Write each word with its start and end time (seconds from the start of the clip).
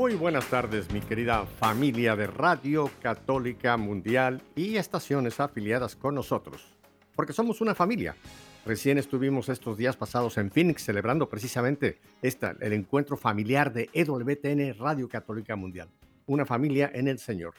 Muy 0.00 0.14
buenas 0.14 0.48
tardes, 0.48 0.90
mi 0.90 1.02
querida 1.02 1.44
familia 1.44 2.16
de 2.16 2.26
Radio 2.26 2.90
Católica 3.02 3.76
Mundial 3.76 4.40
y 4.56 4.76
estaciones 4.76 5.40
afiliadas 5.40 5.94
con 5.94 6.14
nosotros, 6.14 6.74
porque 7.14 7.34
somos 7.34 7.60
una 7.60 7.74
familia. 7.74 8.16
Recién 8.64 8.96
estuvimos 8.96 9.50
estos 9.50 9.76
días 9.76 9.98
pasados 9.98 10.38
en 10.38 10.50
Phoenix 10.50 10.84
celebrando 10.84 11.28
precisamente 11.28 11.98
esta, 12.22 12.56
el 12.62 12.72
encuentro 12.72 13.18
familiar 13.18 13.74
de 13.74 13.90
EWTN 13.92 14.74
Radio 14.78 15.06
Católica 15.06 15.54
Mundial, 15.54 15.90
una 16.24 16.46
familia 16.46 16.90
en 16.94 17.06
el 17.06 17.18
Señor. 17.18 17.52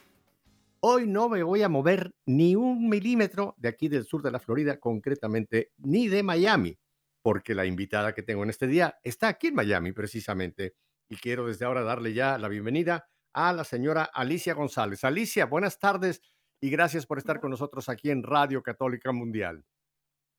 Hoy 0.80 1.06
no 1.06 1.28
me 1.28 1.44
voy 1.44 1.62
a 1.62 1.68
mover 1.68 2.12
ni 2.26 2.56
un 2.56 2.88
milímetro 2.88 3.54
de 3.56 3.68
aquí 3.68 3.86
del 3.86 4.04
sur 4.04 4.20
de 4.20 4.32
la 4.32 4.40
Florida, 4.40 4.80
concretamente, 4.80 5.70
ni 5.78 6.08
de 6.08 6.24
Miami, 6.24 6.76
porque 7.22 7.54
la 7.54 7.66
invitada 7.66 8.12
que 8.12 8.24
tengo 8.24 8.42
en 8.42 8.50
este 8.50 8.66
día 8.66 8.98
está 9.04 9.28
aquí 9.28 9.46
en 9.46 9.54
Miami 9.54 9.92
precisamente 9.92 10.74
y 11.12 11.16
quiero 11.16 11.46
desde 11.46 11.66
ahora 11.66 11.82
darle 11.82 12.14
ya 12.14 12.38
la 12.38 12.48
bienvenida 12.48 13.06
a 13.34 13.52
la 13.52 13.64
señora 13.64 14.08
Alicia 14.14 14.54
González. 14.54 15.04
Alicia, 15.04 15.44
buenas 15.44 15.78
tardes 15.78 16.22
y 16.58 16.70
gracias 16.70 17.04
por 17.04 17.18
estar 17.18 17.38
con 17.38 17.50
nosotros 17.50 17.90
aquí 17.90 18.10
en 18.10 18.22
Radio 18.22 18.62
Católica 18.62 19.12
Mundial. 19.12 19.62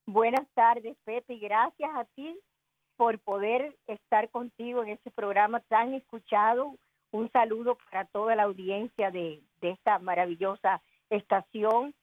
Buenas 0.04 0.48
tardes, 0.52 0.96
Pepe, 1.04 1.34
y 1.34 1.38
gracias 1.38 1.90
a 1.94 2.04
ti 2.16 2.36
por 2.96 3.20
poder 3.20 3.76
estar 3.86 4.28
contigo 4.30 4.82
en 4.82 4.88
este 4.88 5.12
programa 5.12 5.60
tan 5.60 5.94
escuchado. 5.94 6.74
Un 7.12 7.30
saludo 7.30 7.78
para 7.88 8.06
toda 8.06 8.34
la 8.34 8.42
audiencia 8.42 9.12
de, 9.12 9.44
de 9.60 9.70
esta 9.70 10.00
maravillosa 10.00 10.82
estación. 11.08 11.94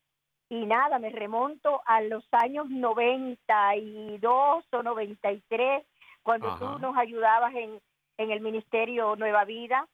Y 0.47 0.65
nada, 0.65 0.97
me 0.97 1.09
remonto 1.09 1.81
a 1.85 2.01
los 2.01 2.23
años 2.31 2.69
92 2.69 4.65
o 4.71 4.83
93, 4.83 5.85
cuando 6.23 6.57
tú 6.57 6.79
nos 6.79 6.95
ayudabas 6.95 7.53
en, 7.55 7.81
en 8.17 8.31
el 8.31 8.41
Ministerio 8.41 9.15
Nueva 9.15 9.45
Vida. 9.45 9.87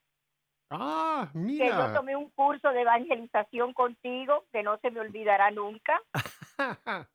Ah, 0.70 1.30
mira. 1.34 1.66
Que 1.66 1.72
yo 1.72 1.94
tomé 1.94 2.16
un 2.16 2.30
curso 2.32 2.70
de 2.72 2.82
evangelización 2.82 3.74
contigo, 3.74 4.46
que 4.52 4.64
no 4.64 4.78
se 4.80 4.92
me 4.92 5.00
olvidará 5.00 5.52
nunca. 5.52 6.02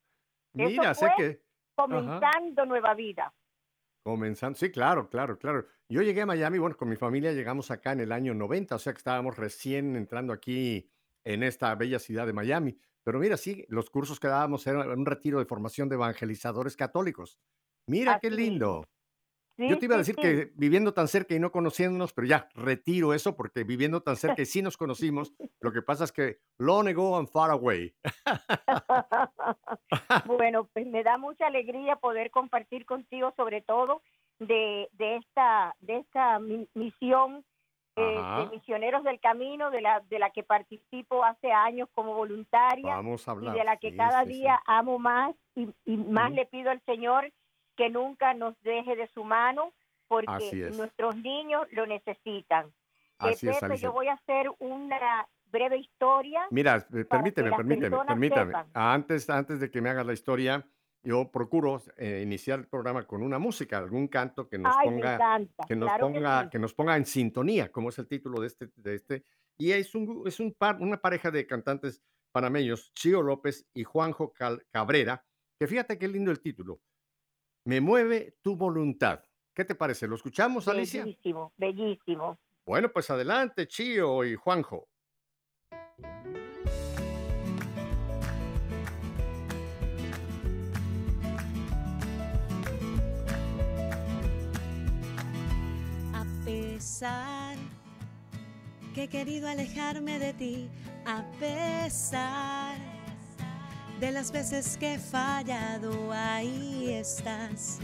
mira, 0.55 0.95
sé 0.95 1.13
que... 1.17 1.43
Comenzando 1.75 2.67
Nueva 2.67 2.95
Vida. 2.95 3.33
Comenzando, 4.05 4.59
sí, 4.59 4.71
claro, 4.71 5.09
claro, 5.09 5.39
claro. 5.39 5.67
Yo 5.89 6.03
llegué 6.03 6.23
a 6.23 6.27
Miami, 6.27 6.59
bueno, 6.59 6.77
con 6.77 6.89
mi 6.89 6.97
familia 6.97 7.33
llegamos 7.33 7.71
acá 7.71 7.93
en 7.93 8.01
el 8.01 8.13
año 8.13 8.35
90, 8.35 8.75
o 8.75 8.79
sea 8.79 8.93
que 8.93 8.99
estábamos 8.99 9.37
recién 9.37 9.95
entrando 9.95 10.33
aquí 10.33 10.91
en 11.25 11.43
esta 11.43 11.75
bella 11.77 11.99
ciudad 11.99 12.27
de 12.27 12.33
Miami. 12.33 12.77
Pero 13.05 13.19
mira, 13.19 13.37
sí, 13.37 13.65
los 13.69 13.91
cursos 13.91 14.19
que 14.19 14.29
dábamos 14.29 14.67
eran 14.67 14.91
un 14.91 15.07
retiro 15.07 15.39
de 15.39 15.45
formación 15.45 15.89
de 15.89 15.97
evangelizadores 15.97 16.77
católicos. 16.77 17.39
Mira 17.87 18.19
qué 18.21 18.31
lindo. 18.31 18.85
Yo 19.69 19.79
te 19.79 19.87
iba 19.87 19.95
a 19.95 19.99
decir 19.99 20.17
que 20.17 20.53
viviendo 20.55 20.95
tan 20.95 21.09
cerca 21.09 21.35
y 21.35 21.41
no 21.41 21.53
conociéndonos, 21.53 22.13
pero 22.13 22.27
ya 22.27 22.49
retiro 22.55 23.15
eso 23.15 23.37
porque 23.37 23.65
viviendo 23.65 24.03
tan 24.03 24.17
cerca 24.17 24.43
y 24.43 24.47
sí 24.47 24.63
nos 24.63 24.77
conocimos, 24.77 25.33
lo 25.61 25.73
que 25.73 25.83
pasa 25.83 26.05
es 26.05 26.13
que 26.13 26.39
long 26.59 26.89
ago 26.89 27.19
and 27.19 27.29
far 27.29 27.51
away. 27.51 27.95
bueno, 30.27 30.69
pues 30.73 30.87
me 30.87 31.03
da 31.03 31.19
mucha 31.19 31.47
alegría 31.47 31.97
poder 31.97 32.31
compartir 32.31 32.87
contigo 32.87 33.33
sobre 33.37 33.63
todo 33.63 34.03
de, 34.39 34.89
de 34.93 35.17
esta 35.17 35.75
de 35.81 35.99
esta 35.99 36.39
misión 36.75 37.45
eh, 37.97 38.21
de 38.39 38.57
misioneros 38.57 39.05
del 39.05 39.21
camino 39.21 39.71
de 39.71 39.83
la 39.83 40.01
de 40.09 40.19
la 40.19 40.31
que 40.31 40.43
participo 40.43 41.25
hace 41.25 41.53
años 41.53 41.89
como 41.95 42.15
voluntaria 42.15 42.97
Vamos 42.97 43.29
a 43.29 43.33
hablar. 43.33 43.55
y 43.55 43.59
de 43.59 43.65
la 43.65 43.77
que 43.77 43.95
cada 43.95 44.25
día 44.25 44.61
amo 44.67 44.99
más 44.99 45.35
y, 45.55 45.97
más 45.97 46.33
le 46.33 46.47
pido 46.47 46.71
al 46.71 46.81
Señor 46.87 47.31
que 47.77 47.91
nunca 47.91 48.35
nos 48.35 48.61
deje 48.63 48.97
de 48.97 49.07
su 49.09 49.25
mano 49.25 49.73
porque 50.09 50.71
nuestros 50.75 51.17
niños 51.17 51.67
lo 51.73 51.87
necesitan. 51.87 52.73
Así 53.19 53.49
es, 53.49 53.81
yo 53.81 53.93
voy 53.93 54.09
a 54.09 54.15
hacer 54.15 54.51
una 54.59 55.27
breve 55.47 55.79
historia. 55.79 56.47
Mira, 56.51 56.87
eh, 56.93 57.05
permíteme, 57.05 57.51
permíteme, 57.53 57.97
permítame. 58.07 58.53
Antes, 58.75 59.31
antes 59.31 59.61
de 59.61 59.71
que 59.71 59.81
me 59.81 59.91
hagas 59.91 60.05
la 60.05 60.13
historia, 60.13 60.67
yo 61.05 61.31
procuro 61.31 61.83
eh, 61.97 62.21
iniciar 62.23 62.61
el 62.61 62.67
programa 62.67 63.07
con 63.07 63.23
una 63.23 63.39
música, 63.39 63.79
algún 63.79 64.09
canto 64.09 64.49
que 64.49 64.59
nos 64.59 64.75
ponga, 64.83 65.41
que 65.67 65.77
nos 65.77 65.93
ponga, 65.99 66.51
que, 66.51 66.59
nos 66.59 66.75
ponga 66.75 66.97
en 66.97 67.07
sintonía, 67.07 67.71
como 67.71 67.91
es 67.91 67.99
el 67.99 68.09
título 68.09 68.41
de 68.41 68.47
este, 68.47 68.69
de 68.77 68.95
este. 68.95 69.25
Y 69.59 69.73
es 69.73 69.95
un, 69.95 70.23
es 70.27 70.41
un 70.41 70.53
par, 70.55 70.77
una 70.81 70.97
pareja 70.97 71.31
de 71.31 71.47
cantantes 71.47 72.03
panameños, 72.33 72.93
Chío 72.95 73.23
López 73.23 73.69
y 73.75 73.85
Juanjo 73.85 74.33
Cabrera, 74.71 75.25
que 75.59 75.67
fíjate 75.67 75.99
qué 75.99 76.09
lindo 76.09 76.31
el 76.31 76.41
título. 76.41 76.81
Me 77.65 77.81
mueve 77.81 78.37
tu 78.43 78.57
voluntad. 78.57 79.23
¿Qué 79.55 79.65
te 79.65 79.75
parece? 79.75 80.09
¿Lo 80.09 80.17
escuchamos, 80.17 80.67
Alicia? 80.67 81.05
Bellísimo, 81.05 81.53
bellísimo. 81.57 82.39
Bueno, 82.67 82.91
pues 82.93 83.09
adelante, 83.11 83.69
Chío 83.69 84.25
y 84.25 84.35
Juanjo. 84.35 84.89
A 96.13 96.25
pesar 96.45 97.57
que 98.95 99.05
he 99.05 99.09
querido 99.09 99.49
alejarme 99.49 100.19
de 100.19 100.33
ti, 100.35 100.69
a 101.07 101.25
pesar 101.39 102.92
de 104.03 104.11
las 104.11 104.33
veces 104.33 104.77
que 104.79 104.95
he 104.95 104.99
fallado, 104.99 106.11
ahí 106.13 106.91
estás, 106.91 107.79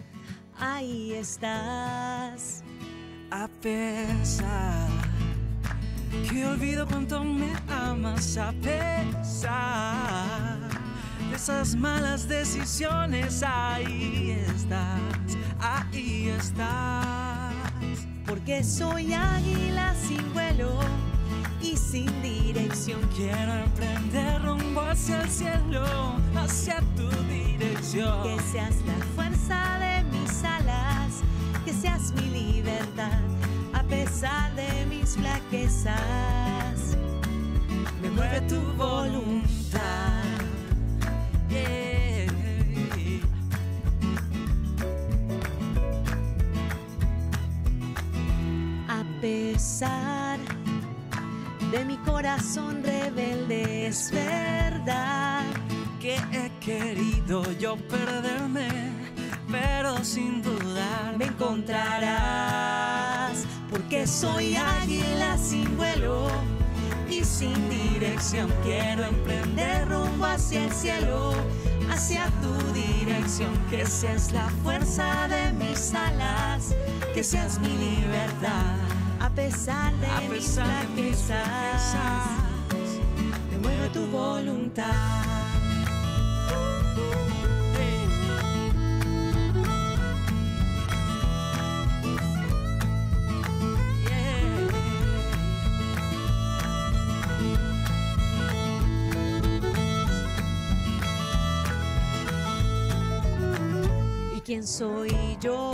ahí 0.58 1.12
estás. 1.12 2.64
A 3.30 3.46
pesar 3.62 4.88
que 6.28 6.44
olvido 6.44 6.88
cuánto 6.88 7.22
me 7.22 7.52
amas, 7.68 8.36
a 8.36 8.50
pesar 8.60 9.48
de 11.30 11.36
esas 11.36 11.76
malas 11.76 12.28
decisiones, 12.28 13.44
ahí 13.46 14.36
estás, 14.44 15.38
ahí 15.60 16.30
estás. 16.36 17.54
Porque 18.26 18.64
soy 18.64 19.14
águila 19.14 19.94
sin 19.94 20.34
vuelo 20.34 20.80
y 21.60 21.76
sin 21.76 22.10
dirección. 22.22 23.00
Quiero 23.16 23.54
emprender 23.54 24.42
rumbo 24.42 24.80
hacia 24.82 25.22
el 25.22 25.28
cielo, 25.28 25.84
hacia 26.34 26.80
tu 26.96 27.08
dirección. 27.26 28.22
Que 28.22 28.42
seas 28.42 28.76
la 28.86 29.04
fuerza 29.14 29.78
de 29.78 30.04
mis 30.04 30.44
alas, 30.44 31.22
que 31.64 31.72
seas 31.72 32.12
mi 32.12 32.28
libertad, 32.30 33.20
a 33.72 33.82
pesar 33.84 34.54
de 34.54 34.86
mis 34.86 35.16
flaquezas. 35.16 36.96
Me 38.02 38.10
mueve 38.10 38.40
tu 38.42 38.60
voluntad. 38.76 40.28
A 48.88 49.04
pesar 49.20 50.37
de 51.70 51.84
mi 51.84 51.96
corazón 51.98 52.82
rebelde. 52.82 53.86
Es 53.86 54.10
verdad 54.10 55.44
que 56.00 56.16
he 56.32 56.50
querido 56.60 57.50
yo 57.52 57.76
perderme, 57.76 58.68
pero 59.50 60.02
sin 60.04 60.42
dudar 60.42 61.16
me 61.18 61.26
encontrarás, 61.26 61.84
porque 63.70 64.06
soy 64.06 64.56
águila 64.56 65.36
sin 65.36 65.76
vuelo 65.76 66.28
y 67.10 67.24
sin 67.24 67.68
dirección. 67.68 68.50
Quiero 68.62 69.04
emprender 69.04 69.88
rumbo 69.88 70.26
hacia 70.26 70.64
el 70.64 70.72
cielo, 70.72 71.32
hacia 71.90 72.30
tu 72.42 72.54
dirección, 72.72 73.52
que 73.70 73.84
seas 73.86 74.32
la 74.32 74.48
fuerza 74.62 75.28
de 75.28 75.52
mis 75.52 75.94
alas, 75.94 76.74
que 77.14 77.22
seas 77.24 77.58
mi 77.60 77.76
libertad 77.76 78.87
a 79.20 79.30
pesar 79.30 79.92
de, 79.96 80.06
a 80.06 80.20
mis, 80.20 80.56
de 83.50 83.58
mueve 83.58 83.88
tu 83.92 84.06
voluntad. 84.06 84.84
Y 104.36 104.40
quién 104.40 104.66
soy 104.66 105.36
yo 105.40 105.72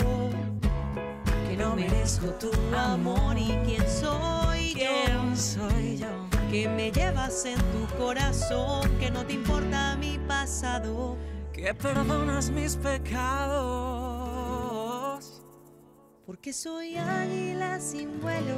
que 1.56 1.62
no 1.62 1.76
merezco 1.76 2.26
tu 2.40 2.50
amor 2.76 3.38
y 3.38 3.56
quién 3.64 3.88
soy 3.88 4.74
¿Quién 4.74 5.30
yo, 5.30 5.36
soy 5.36 5.98
yo? 5.98 6.08
que 6.50 6.68
me 6.68 6.90
llevas 6.90 7.44
en 7.44 7.58
tu 7.58 7.86
corazón, 7.96 8.90
que 8.98 9.08
no 9.10 9.24
te 9.24 9.34
importa 9.34 9.96
mi 9.96 10.18
pasado. 10.26 11.16
Que 11.52 11.72
perdonas 11.74 12.50
mis 12.50 12.76
pecados. 12.76 13.94
Porque 16.26 16.52
soy 16.52 16.96
águila 16.96 17.80
sin 17.80 18.20
vuelo 18.20 18.56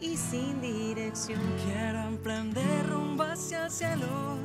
y 0.00 0.16
sin 0.16 0.60
dirección. 0.60 1.40
Quiero 1.64 2.00
emprender 2.02 2.88
rumbo 2.88 3.24
hacia 3.24 3.64
el 3.66 3.70
cielo, 3.72 4.38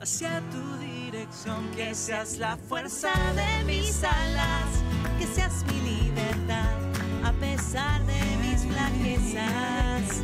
hacia 0.00 0.40
tu 0.50 0.76
dirección. 0.78 1.70
Que 1.76 1.94
seas 1.94 2.38
la 2.38 2.56
fuerza 2.56 3.12
de 3.34 3.64
mis 3.64 4.02
alas. 4.04 4.82
que 5.18 5.26
seas 5.26 5.64
mi 5.66 5.80
libertad, 5.80 6.91
pesar 7.42 8.00
de 8.06 8.20
mis 8.42 8.64
flaquezas. 8.64 10.22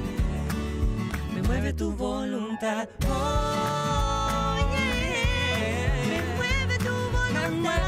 Me 1.34 1.42
mueve 1.42 1.72
tu 1.72 1.90
voluntad. 1.92 2.88
Oh, 3.10 4.56
yeah. 4.72 6.06
Me 6.10 6.18
mueve 6.36 6.78
tu 6.78 6.94
voluntad. 7.18 7.82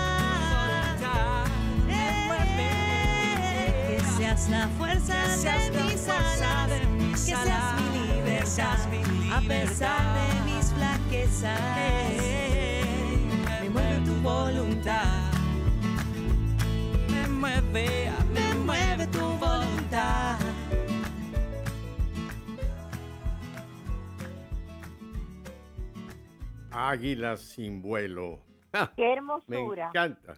Que 3.86 4.00
seas 4.16 4.48
la 4.48 4.68
fuerza 4.78 5.14
de 5.14 5.82
mis 5.84 6.08
alas. 6.08 6.68
Que 7.12 7.36
seas 7.36 7.66
mi 7.92 8.02
libertad, 8.14 8.78
a 9.32 9.40
pesar 9.46 10.02
de 10.18 10.26
mis 10.48 10.66
flaquezas. 10.72 11.60
Me 13.60 13.68
mueve 13.70 14.00
tu 14.04 14.14
voluntad. 14.22 15.30
Me 17.08 17.26
mueve, 17.28 18.10
Me 18.34 18.49
mueve 18.70 19.06
tu 19.08 19.20
voluntad. 19.44 20.38
Águilas 26.72 27.40
sin 27.40 27.82
vuelo. 27.82 28.40
¡Ja! 28.72 28.92
Qué 28.94 29.02
Me 29.06 29.12
hermosura. 29.12 29.88
encanta. 29.88 30.34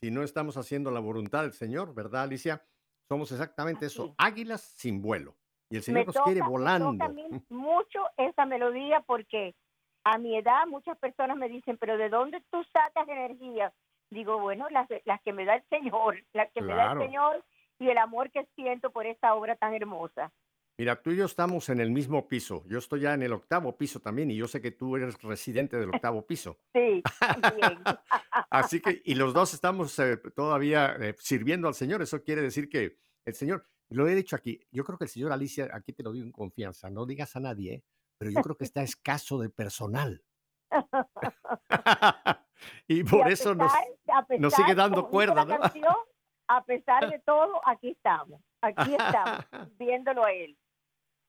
Si 0.00 0.10
no 0.10 0.22
estamos 0.22 0.56
haciendo 0.56 0.90
la 0.90 1.00
voluntad 1.00 1.42
del 1.42 1.52
Señor, 1.52 1.94
¿verdad, 1.94 2.22
Alicia? 2.24 2.62
Somos 3.08 3.30
exactamente 3.32 3.86
eso, 3.86 4.04
Así. 4.04 4.14
águilas 4.32 4.60
sin 4.62 5.00
vuelo. 5.00 5.34
Y 5.70 5.76
el 5.76 5.80
Me 5.80 5.82
Señor 5.82 6.06
nos 6.06 6.14
toca, 6.14 6.24
quiere 6.24 6.42
me 6.42 6.48
volando. 6.48 6.92
toca 6.92 7.04
a 7.06 7.08
mí 7.08 7.24
mucho 7.48 8.00
esa 8.16 8.46
melodía 8.46 9.02
porque 9.06 9.54
a 10.04 10.18
mi 10.18 10.36
edad 10.36 10.66
muchas 10.68 10.96
personas 10.98 11.36
me 11.36 11.48
dicen, 11.48 11.76
pero 11.78 11.96
¿de 11.98 12.08
dónde 12.08 12.42
tú 12.50 12.62
sacas 12.72 13.08
energía? 13.08 13.72
Digo, 14.10 14.38
bueno, 14.40 14.68
las, 14.70 14.86
las 15.04 15.20
que 15.22 15.32
me 15.32 15.44
da 15.44 15.56
el 15.56 15.64
Señor, 15.68 16.22
las 16.32 16.50
que 16.52 16.60
me 16.62 16.68
da 16.74 16.84
Claro. 16.84 17.00
el 17.02 17.06
Señor 17.08 17.44
y 17.78 17.88
el 17.88 17.98
amor 17.98 18.30
que 18.30 18.46
siento 18.54 18.90
por 18.90 19.06
esta 19.06 19.34
obra 19.34 19.56
tan 19.56 19.74
hermosa. 19.74 20.32
Mira, 20.78 21.00
tú 21.00 21.10
y 21.10 21.16
yo 21.16 21.24
estamos 21.24 21.70
en 21.70 21.80
el 21.80 21.90
mismo 21.90 22.28
piso. 22.28 22.62
Yo 22.66 22.78
estoy 22.78 23.00
ya 23.00 23.14
en 23.14 23.22
el 23.22 23.32
octavo 23.32 23.78
piso 23.78 23.98
también 24.00 24.30
y 24.30 24.36
yo 24.36 24.46
sé 24.46 24.60
que 24.60 24.72
tú 24.72 24.94
eres 24.96 25.20
residente 25.22 25.78
del 25.78 25.88
octavo 25.88 26.26
piso. 26.26 26.58
Sí. 26.74 27.02
Así 28.50 28.80
que, 28.80 29.00
y 29.04 29.14
los 29.14 29.32
dos 29.32 29.54
estamos 29.54 29.98
eh, 29.98 30.18
todavía 30.34 30.94
eh, 31.00 31.14
sirviendo 31.18 31.66
al 31.68 31.74
Señor. 31.74 32.02
Eso 32.02 32.22
quiere 32.22 32.42
decir 32.42 32.68
que 32.68 32.98
el 33.24 33.34
Señor, 33.34 33.66
lo 33.88 34.06
he 34.06 34.14
dicho 34.14 34.36
aquí, 34.36 34.60
yo 34.70 34.84
creo 34.84 34.98
que 34.98 35.04
el 35.04 35.10
Señor 35.10 35.32
Alicia, 35.32 35.68
aquí 35.72 35.92
te 35.94 36.02
lo 36.02 36.12
digo 36.12 36.26
en 36.26 36.32
confianza, 36.32 36.90
no 36.90 37.06
digas 37.06 37.34
a 37.36 37.40
nadie, 37.40 37.72
¿eh? 37.74 37.84
pero 38.18 38.30
yo 38.30 38.40
creo 38.42 38.56
que 38.56 38.64
está 38.64 38.82
escaso 38.82 39.38
de 39.38 39.48
personal. 39.48 40.22
y 42.88 43.00
Y 43.00 43.04
por 43.04 43.28
eso 43.30 43.54
nos... 43.54 43.72
pesar- 43.72 44.38
nos 44.40 44.52
sigue 44.54 44.74
dando 44.74 45.08
cuerda, 45.08 45.44
¿no? 45.44 45.58
canción, 45.58 45.94
a 46.48 46.64
pesar 46.64 47.10
de 47.10 47.18
todo, 47.20 47.60
aquí 47.66 47.90
estamos, 47.90 48.40
aquí 48.60 48.94
estamos, 48.94 49.44
viéndolo 49.78 50.24
a 50.24 50.32
él. 50.32 50.56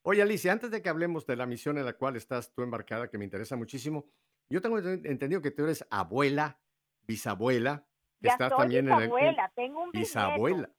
Oye, 0.03 0.21
Alicia, 0.21 0.51
antes 0.53 0.71
de 0.71 0.81
que 0.81 0.89
hablemos 0.89 1.25
de 1.25 1.35
la 1.35 1.45
misión 1.45 1.77
en 1.77 1.85
la 1.85 1.93
cual 1.93 2.15
estás 2.15 2.53
tú 2.53 2.61
embarcada, 2.61 3.09
que 3.09 3.17
me 3.17 3.25
interesa 3.25 3.55
muchísimo, 3.55 4.05
yo 4.49 4.61
tengo 4.61 4.77
ent- 4.79 5.05
entendido 5.05 5.41
que 5.41 5.51
tú 5.51 5.63
eres 5.63 5.85
abuela, 5.89 6.59
bisabuela, 7.01 7.85
que 8.21 8.27
Ya 8.27 8.31
estás 8.33 8.49
soy 8.49 8.59
también 8.59 8.87
en 8.87 8.93
el... 8.93 9.01
en- 9.03 9.09
bisabuela, 9.09 9.51
tengo 9.55 9.83
un 9.83 9.91
bisabuela. 9.91 10.69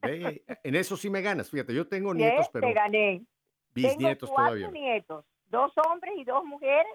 Ve, 0.00 0.44
en 0.62 0.74
eso 0.76 0.96
sí 0.96 1.10
me 1.10 1.20
ganas, 1.22 1.50
fíjate, 1.50 1.74
yo 1.74 1.88
tengo 1.88 2.12
¿Qué? 2.12 2.18
nietos, 2.20 2.48
pero 2.52 2.68
Te 2.68 2.72
gané. 2.74 3.26
bisnietos 3.74 4.28
Tengo 4.30 4.34
cuatro 4.34 4.54
todavía. 4.54 4.70
nietos, 4.70 5.24
dos 5.46 5.72
hombres 5.86 6.14
y 6.16 6.24
dos 6.24 6.44
mujeres, 6.44 6.86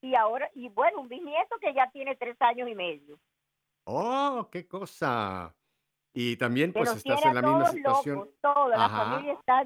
y 0.00 0.14
ahora, 0.14 0.48
y 0.54 0.68
bueno, 0.68 1.00
un 1.00 1.08
bisnieto 1.08 1.56
que 1.60 1.74
ya 1.74 1.90
tiene 1.90 2.14
tres 2.16 2.36
años 2.40 2.68
y 2.68 2.74
medio. 2.74 3.18
¡Oh, 3.84 4.48
qué 4.50 4.66
cosa! 4.66 5.54
Y 6.16 6.36
también 6.36 6.72
pues 6.72 6.90
estás 6.96 7.24
en 7.24 7.34
la 7.34 7.42
misma 7.42 7.66
situación. 7.66 8.14
locos, 8.16 8.34
toda 8.40 8.68
la 8.76 8.84
Ajá. 8.86 9.04
familia 9.12 9.32
está 9.34 9.64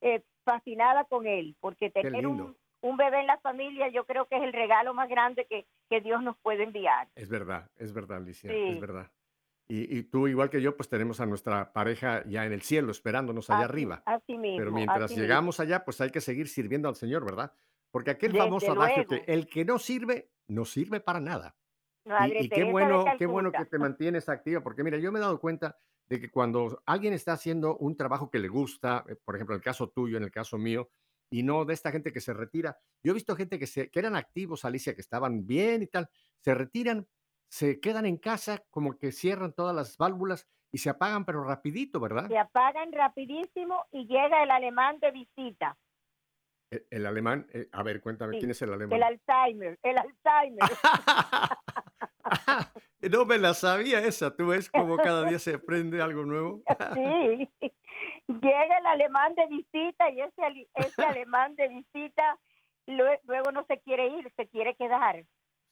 eh, 0.00 0.22
fascinada 0.44 1.04
con 1.04 1.26
él, 1.26 1.56
porque 1.60 1.90
tener 1.90 2.26
un, 2.26 2.56
un 2.80 2.96
bebé 2.96 3.20
en 3.20 3.28
la 3.28 3.38
familia 3.38 3.88
yo 3.88 4.04
creo 4.04 4.26
que 4.26 4.36
es 4.36 4.42
el 4.42 4.52
regalo 4.52 4.94
más 4.94 5.08
grande 5.08 5.46
que, 5.48 5.66
que 5.88 6.00
Dios 6.00 6.20
nos 6.22 6.36
puede 6.38 6.64
enviar. 6.64 7.08
Es 7.14 7.28
verdad, 7.28 7.70
es 7.76 7.92
verdad, 7.92 8.18
Alicia, 8.18 8.50
Sí. 8.50 8.68
es 8.70 8.80
verdad. 8.80 9.10
Y, 9.68 9.96
y 9.96 10.02
tú, 10.02 10.26
igual 10.26 10.50
que 10.50 10.60
yo, 10.60 10.76
pues 10.76 10.88
tenemos 10.88 11.20
a 11.20 11.26
nuestra 11.26 11.72
pareja 11.72 12.24
ya 12.26 12.44
en 12.44 12.52
el 12.52 12.62
cielo, 12.62 12.90
esperándonos 12.90 13.48
allá 13.48 13.60
Así- 13.60 13.64
arriba. 13.70 14.02
Así 14.04 14.36
mismo. 14.36 14.58
Pero 14.58 14.72
mientras 14.72 15.02
así 15.02 15.14
mismo. 15.14 15.22
llegamos 15.22 15.60
allá, 15.60 15.84
pues 15.84 16.00
hay 16.00 16.10
que 16.10 16.20
seguir 16.20 16.48
sirviendo 16.48 16.88
al 16.88 16.96
Señor, 16.96 17.24
¿verdad? 17.24 17.52
Porque 17.92 18.10
aquel 18.10 18.32
Desde 18.32 18.44
famoso 18.44 18.72
adagio 18.72 19.06
que 19.06 19.22
el 19.28 19.46
que 19.46 19.64
no 19.64 19.78
sirve, 19.78 20.30
no 20.48 20.64
sirve 20.64 20.98
para 21.00 21.20
nada. 21.20 21.54
Madre 22.04 22.38
Y, 22.40 22.46
y 22.46 22.48
qué 22.48 22.64
bueno, 22.64 23.04
qué 23.16 23.26
bueno 23.26 23.52
que 23.52 23.64
te 23.66 23.78
mantienes 23.78 24.28
activa, 24.28 24.60
porque 24.62 24.82
mira, 24.82 24.98
yo 24.98 25.12
me 25.12 25.20
he 25.20 25.22
dado 25.22 25.38
cuenta 25.38 25.78
de 26.12 26.20
que 26.20 26.30
cuando 26.30 26.82
alguien 26.84 27.14
está 27.14 27.32
haciendo 27.32 27.78
un 27.78 27.96
trabajo 27.96 28.28
que 28.28 28.38
le 28.38 28.48
gusta, 28.48 29.02
eh, 29.08 29.16
por 29.24 29.34
ejemplo, 29.34 29.54
en 29.54 29.60
el 29.60 29.64
caso 29.64 29.88
tuyo, 29.88 30.18
en 30.18 30.24
el 30.24 30.30
caso 30.30 30.58
mío, 30.58 30.90
y 31.30 31.42
no 31.42 31.64
de 31.64 31.72
esta 31.72 31.90
gente 31.90 32.12
que 32.12 32.20
se 32.20 32.34
retira, 32.34 32.76
yo 33.02 33.12
he 33.12 33.14
visto 33.14 33.34
gente 33.34 33.58
que, 33.58 33.66
se, 33.66 33.90
que 33.90 33.98
eran 33.98 34.14
activos, 34.14 34.66
Alicia, 34.66 34.94
que 34.94 35.00
estaban 35.00 35.46
bien 35.46 35.82
y 35.82 35.86
tal, 35.86 36.10
se 36.40 36.54
retiran, 36.54 37.08
se 37.48 37.80
quedan 37.80 38.04
en 38.04 38.18
casa, 38.18 38.62
como 38.68 38.98
que 38.98 39.10
cierran 39.10 39.54
todas 39.54 39.74
las 39.74 39.96
válvulas 39.96 40.46
y 40.70 40.76
se 40.78 40.90
apagan, 40.90 41.24
pero 41.24 41.44
rapidito, 41.44 41.98
¿verdad? 41.98 42.28
Se 42.28 42.36
apagan 42.36 42.92
rapidísimo 42.92 43.86
y 43.90 44.06
llega 44.06 44.42
el 44.42 44.50
alemán 44.50 44.98
de 45.00 45.12
visita, 45.12 45.78
El, 46.70 46.86
el 46.90 47.06
alemán, 47.06 47.46
eh, 47.54 47.70
a 47.72 47.82
ver, 47.82 48.02
cuéntame, 48.02 48.34
Sí, 48.34 48.40
¿quién 48.40 48.50
es 48.50 48.60
el 48.60 48.74
alemán? 48.74 48.98
el 48.98 49.02
Alzheimer, 49.02 49.78
el 49.82 49.96
Alzheimer. 49.96 50.60
no 53.10 53.24
me 53.24 53.38
la 53.38 53.54
sabía 53.54 54.00
esa, 54.00 54.34
tú 54.36 54.48
ves 54.48 54.70
como 54.70 54.96
cada 54.96 55.24
día 55.28 55.38
se 55.38 55.54
aprende 55.54 56.00
algo 56.02 56.24
nuevo. 56.24 56.62
Sí, 56.94 57.48
llega 58.28 58.78
el 58.78 58.86
alemán 58.86 59.34
de 59.34 59.46
visita 59.48 60.10
y 60.10 60.20
ese, 60.20 60.68
ese 60.74 61.02
alemán 61.04 61.54
de 61.56 61.68
visita 61.68 62.38
lue- 62.86 63.20
luego 63.24 63.52
no 63.52 63.64
se 63.66 63.78
quiere 63.80 64.06
ir, 64.08 64.30
se 64.36 64.46
quiere 64.48 64.74
quedar. 64.76 65.24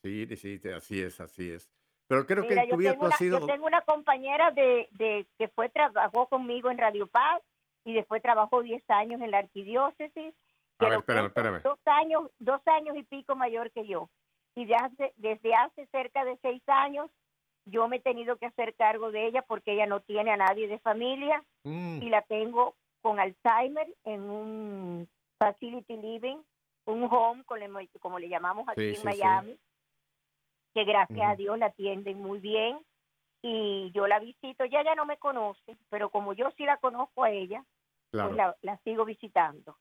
Sí, 0.02 0.26
sí, 0.36 0.58
sí, 0.58 0.68
así 0.70 1.02
es, 1.02 1.20
así 1.20 1.50
es. 1.50 1.70
Pero 2.08 2.26
creo 2.26 2.42
que 2.42 2.50
Mira, 2.50 2.64
en 2.64 2.70
tu 2.70 2.76
vida 2.76 2.96
una, 2.98 3.16
sido... 3.16 3.38
yo 3.40 3.46
tengo 3.46 3.66
una 3.66 3.82
compañera 3.82 4.50
de, 4.50 4.88
de 4.92 5.26
que 5.38 5.48
fue 5.48 5.68
trabajó 5.68 6.26
conmigo 6.28 6.70
en 6.70 6.78
Radio 6.78 7.06
Paz 7.06 7.40
y 7.84 7.94
después 7.94 8.20
trabajó 8.20 8.62
10 8.62 8.82
años 8.90 9.20
en 9.20 9.30
la 9.30 9.38
arquidiócesis. 9.38 10.34
A 10.78 10.84
que 10.84 10.90
ver, 10.90 10.98
espérame, 10.98 11.26
espérame. 11.26 11.62
Dos 11.62 11.78
años, 11.84 12.30
dos 12.38 12.60
años 12.66 12.96
y 12.96 13.04
pico 13.04 13.36
mayor 13.36 13.70
que 13.70 13.86
yo. 13.86 14.10
Y 14.56 14.64
de 14.64 14.74
hace- 14.74 15.12
desde 15.18 15.54
hace 15.54 15.86
cerca 15.92 16.24
de 16.24 16.36
seis 16.42 16.62
años 16.66 17.10
yo 17.64 17.88
me 17.88 17.96
he 17.96 18.00
tenido 18.00 18.36
que 18.36 18.46
hacer 18.46 18.74
cargo 18.74 19.10
de 19.10 19.26
ella 19.26 19.42
porque 19.42 19.72
ella 19.72 19.86
no 19.86 20.00
tiene 20.00 20.30
a 20.32 20.36
nadie 20.36 20.68
de 20.68 20.78
familia 20.78 21.44
Mm, 21.62 22.02
y 22.02 22.08
la 22.08 22.22
tengo 22.22 22.74
con 23.02 23.20
Alzheimer 23.20 23.86
en 24.04 24.22
un 24.22 25.08
facility 25.38 25.96
living, 25.96 26.38
un 26.86 27.04
home, 27.04 27.44
como 28.00 28.18
le, 28.18 28.28
llamamos 28.28 28.66
aquí 28.68 28.80
Sí, 28.80 28.88
en 28.88 28.94
sí, 28.94 29.00
sí. 29.00 29.04
Miami, 29.04 29.58
que 30.74 30.84
gracias 30.84 31.30
a. 31.30 31.36
Dios 31.36 31.58
la 31.58 31.66
atienden 31.66 32.18
muy 32.18 32.38
bien 32.38 32.78
y 33.42 33.90
yo 33.92 34.06
la 34.06 34.18
visito, 34.20 34.64
ella 34.64 34.82
ya 34.84 34.94
no 34.94 35.04
me 35.06 35.18
conoce, 35.18 35.76
pero 35.88 36.10
como 36.10 36.32
yo 36.32 36.50
sí 36.56 36.64
la 36.64 36.76
conozco 36.78 37.24
a 37.24 37.30
ella, 37.30 37.64
claro. 38.10 38.28
pues 38.30 38.36
la, 38.36 38.56
la 38.62 38.78
sigo 38.78 39.04
visitando 39.04 39.76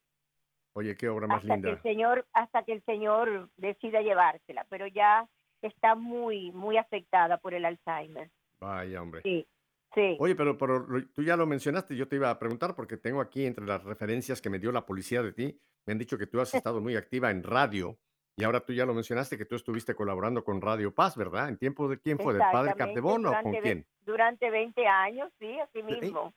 Oye, 0.74 0.96
qué 0.96 1.10
obra 1.10 1.28
más 1.28 1.38
hasta 1.38 1.48
que 1.48 1.54
linda. 1.56 1.70
el 1.72 1.82
señor 1.82 2.28
hasta 2.34 2.64
que 2.64 2.74
el 2.74 2.84
señor 2.86 3.50
decida 3.58 4.02
llevársela, 4.02 4.66
pero 4.70 4.88
ya 4.88 5.28
está 5.68 5.96
muy 5.96 6.52
muy 6.52 6.78
afectada 6.78 7.38
por 7.38 7.54
el 7.54 7.66
Alzheimer. 7.66 8.30
Vaya, 8.60 9.02
hombre. 9.02 9.22
Sí. 9.24 9.48
Sí. 9.94 10.18
Oye, 10.20 10.36
pero, 10.36 10.56
pero 10.56 10.86
tú 11.14 11.24
ya 11.24 11.36
lo 11.36 11.48
mencionaste, 11.48 11.96
yo 11.96 12.08
te 12.08 12.18
iba 12.18 12.30
a 12.30 12.38
preguntar 12.38 12.76
porque 12.76 12.98
tengo 12.98 13.22
aquí 13.22 13.46
entre 13.46 13.66
las 13.66 13.84
referencias 13.84 14.40
que 14.40 14.50
me 14.50 14.60
dio 14.60 14.72
la 14.72 14.86
policía 14.86 15.24
de 15.24 15.34
ti, 15.34 15.60
me 15.88 15.94
han 15.94 15.98
dicho 15.98 16.18
que 16.18 16.28
tú 16.28 16.40
has 16.40 16.54
estado 16.54 16.80
muy 16.80 16.96
activa 16.96 17.32
en 17.32 17.42
radio 17.42 17.98
y 18.40 18.44
ahora 18.46 18.62
tú 18.62 18.72
ya 18.72 18.86
lo 18.86 18.94
mencionaste 18.94 19.38
que 19.38 19.46
tú 19.46 19.56
estuviste 19.56 19.94
colaborando 19.94 20.46
con 20.46 20.62
Radio 20.62 20.94
Paz, 20.94 21.18
¿verdad? 21.18 21.50
¿En 21.50 21.58
tiempo 21.58 21.90
de 21.90 22.00
quién 22.00 22.18
fue? 22.18 22.34
¿Del 22.34 22.44
padre 22.44 22.72
Exactamente, 22.72 23.02
Capdevon 23.02 23.26
o 23.26 23.42
con 23.42 23.54
quién? 23.54 23.86
Durante 24.06 24.50
20 24.50 24.88
años, 24.88 25.30
sí, 25.40 25.60
así 25.60 25.84
mismo. 25.84 26.34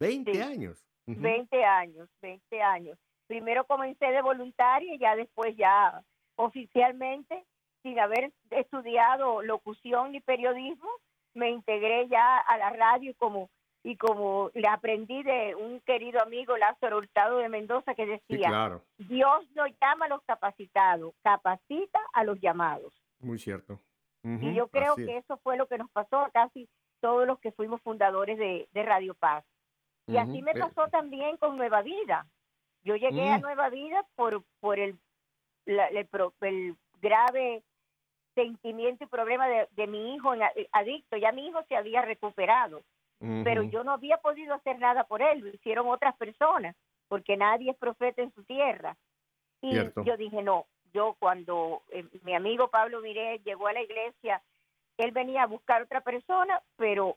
20 0.00 0.32
sí. 0.32 0.40
años. 0.40 0.84
Ujú. 1.06 1.20
20 1.20 1.64
años, 1.64 2.08
20 2.22 2.60
años. 2.60 2.98
Primero 3.28 3.64
comencé 3.66 4.06
de 4.06 4.20
voluntaria 4.20 4.94
y 4.94 4.98
ya 4.98 5.14
después 5.14 5.56
ya 5.56 6.02
oficialmente, 6.34 7.44
sin 7.86 8.00
haber 8.00 8.32
estudiado 8.50 9.42
locución 9.42 10.10
ni 10.10 10.20
periodismo, 10.20 10.90
me 11.34 11.50
integré 11.50 12.08
ya 12.08 12.38
a 12.38 12.58
la 12.58 12.70
radio 12.70 13.12
y 13.12 13.14
como 13.14 13.48
y 13.84 13.96
como 13.96 14.50
le 14.54 14.66
aprendí 14.66 15.22
de 15.22 15.54
un 15.54 15.78
querido 15.82 16.20
amigo 16.20 16.56
Lázaro 16.56 16.98
Hurtado 16.98 17.38
de 17.38 17.48
Mendoza 17.48 17.94
que 17.94 18.04
decía, 18.04 18.48
claro. 18.48 18.82
Dios 18.98 19.48
no 19.54 19.64
llama 19.68 20.06
a 20.06 20.08
los 20.08 20.20
capacitados, 20.24 21.14
capacita 21.22 22.00
a 22.12 22.24
los 22.24 22.40
llamados. 22.40 22.92
Muy 23.20 23.38
cierto. 23.38 23.78
y 24.24 24.52
yo 24.52 24.66
creo 24.66 24.96
que 24.96 25.18
eso 25.18 25.36
fue 25.44 25.56
lo 25.56 25.68
que 25.68 25.78
nos 25.78 25.88
pasó 25.92 26.18
a 26.18 26.30
casi 26.30 26.68
todos 26.98 27.28
los 27.28 27.38
que 27.38 27.52
fuimos 27.52 27.80
fundadores 27.82 28.36
de, 28.36 28.66
Radio 28.82 29.14
Paz. 29.14 29.44
Y 30.08 30.16
así 30.16 30.42
me 30.42 30.50
eh, 30.50 30.58
pasó 30.58 30.88
también 30.88 31.36
con 31.36 31.56
Nueva 31.56 31.82
Vida. 31.82 32.26
Yo 32.82 32.96
llegué 32.96 33.30
a 33.30 33.38
mm. 33.38 33.42
Nueva 33.42 33.70
Vida 33.70 34.04
por, 34.16 34.42
por 34.58 34.80
el, 34.80 34.98
el, 35.66 36.76
grave 37.00 37.62
sentimiento 38.36 39.02
y 39.02 39.08
problema 39.08 39.48
de, 39.48 39.66
de 39.72 39.88
mi 39.88 40.14
hijo 40.14 40.32
adicto. 40.70 41.16
Ya 41.16 41.32
mi 41.32 41.48
hijo 41.48 41.64
se 41.68 41.76
había 41.76 42.02
recuperado 42.02 42.82
pero 43.18 43.62
yo 43.62 43.82
no 43.82 43.92
había 43.92 44.18
podido 44.18 44.54
hacer 44.54 44.78
nada 44.78 45.04
por 45.04 45.22
él, 45.22 45.40
lo 45.40 45.48
hicieron 45.48 45.88
otras 45.88 46.14
personas, 46.16 46.76
porque 47.08 47.36
nadie 47.36 47.70
es 47.70 47.76
profeta 47.76 48.22
en 48.22 48.32
su 48.34 48.44
tierra. 48.44 48.96
Y 49.62 49.74
yo 49.74 50.16
dije, 50.18 50.42
no, 50.42 50.66
yo 50.92 51.16
cuando 51.18 51.82
eh, 51.90 52.04
mi 52.22 52.34
amigo 52.34 52.68
Pablo 52.68 53.00
Miré 53.00 53.40
llegó 53.44 53.68
a 53.68 53.72
la 53.72 53.82
iglesia, 53.82 54.42
él 54.98 55.12
venía 55.12 55.44
a 55.44 55.46
buscar 55.46 55.82
otra 55.82 56.02
persona, 56.02 56.62
pero 56.76 57.16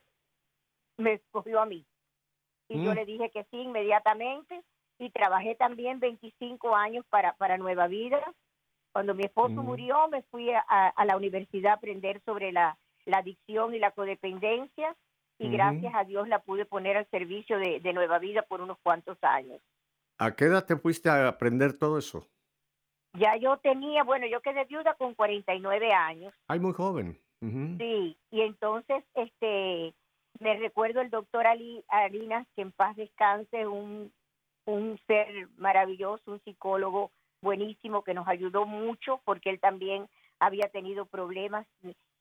me 0.98 1.14
escogió 1.14 1.60
a 1.62 1.66
mí. 1.66 1.86
Y 2.70 2.84
yo 2.84 2.92
mm. 2.92 2.96
le 2.96 3.06
dije 3.06 3.30
que 3.32 3.44
sí 3.46 3.58
inmediatamente 3.58 4.62
y 5.00 5.10
trabajé 5.10 5.56
también 5.56 6.00
25 6.00 6.76
años 6.76 7.06
para, 7.10 7.34
para 7.34 7.58
Nueva 7.58 7.88
Vida. 7.88 8.22
Cuando 8.92 9.14
mi 9.14 9.24
esposo 9.24 9.62
mm. 9.62 9.66
murió, 9.66 10.08
me 10.10 10.24
fui 10.24 10.52
a, 10.52 10.62
a, 10.62 11.06
la 11.06 11.16
universidad 11.16 11.74
a 11.74 11.76
aprender 11.76 12.22
sobre 12.26 12.52
la, 12.52 12.78
la 13.06 13.20
adicción 13.20 13.74
y 13.74 13.80
la 13.80 13.92
codependencia 13.92 14.96
y 15.40 15.50
gracias 15.50 15.94
a 15.96 16.04
Dios 16.04 16.28
la 16.28 16.40
pude 16.40 16.66
poner 16.66 16.98
al 16.98 17.10
servicio 17.10 17.58
de, 17.58 17.94
Nueva 17.94 18.20
Vida 18.20 18.42
por 18.44 18.62
unos 18.62 18.78
cuantos 18.84 19.18
años. 19.22 19.62
¿A 20.18 20.36
qué 20.36 20.46
edad 20.46 20.66
te 20.66 20.76
fuiste 20.76 21.10
a 21.10 21.30
aprender 21.30 21.78
todo 21.78 21.98
eso? 21.98 22.28
Ya 23.14 23.38
yo 23.38 23.58
tenía, 23.58 24.04
bueno, 24.04 24.28
yo 24.28 24.42
quedé 24.42 24.66
viuda 24.66 24.96
con 24.96 25.16
49 25.16 25.94
años. 25.94 26.34
Ay, 26.48 26.60
muy 26.60 26.74
joven. 26.74 27.18
Sí, 27.40 28.18
y 28.32 28.42
entonces, 28.42 29.02
este, 29.14 29.94
me 30.40 30.58
recuerdo 30.58 31.00
el 31.00 31.10
doctor 31.10 31.48
Ali 31.48 31.86
Arinas, 31.88 32.46
que 32.54 32.62
en 32.62 32.74
paz 32.74 32.98
descanse, 32.98 33.66
un, 33.66 34.12
un 34.66 35.00
ser 35.08 35.48
maravilloso, 35.56 36.34
un 36.34 36.42
psicólogo 36.42 37.12
buenísimo 37.42 38.04
que 38.04 38.14
nos 38.14 38.28
ayudó 38.28 38.66
mucho 38.66 39.22
porque 39.26 39.50
él 39.50 39.60
también 39.60 40.08
había 40.40 40.70
tenido 40.70 41.06
problemas, 41.06 41.68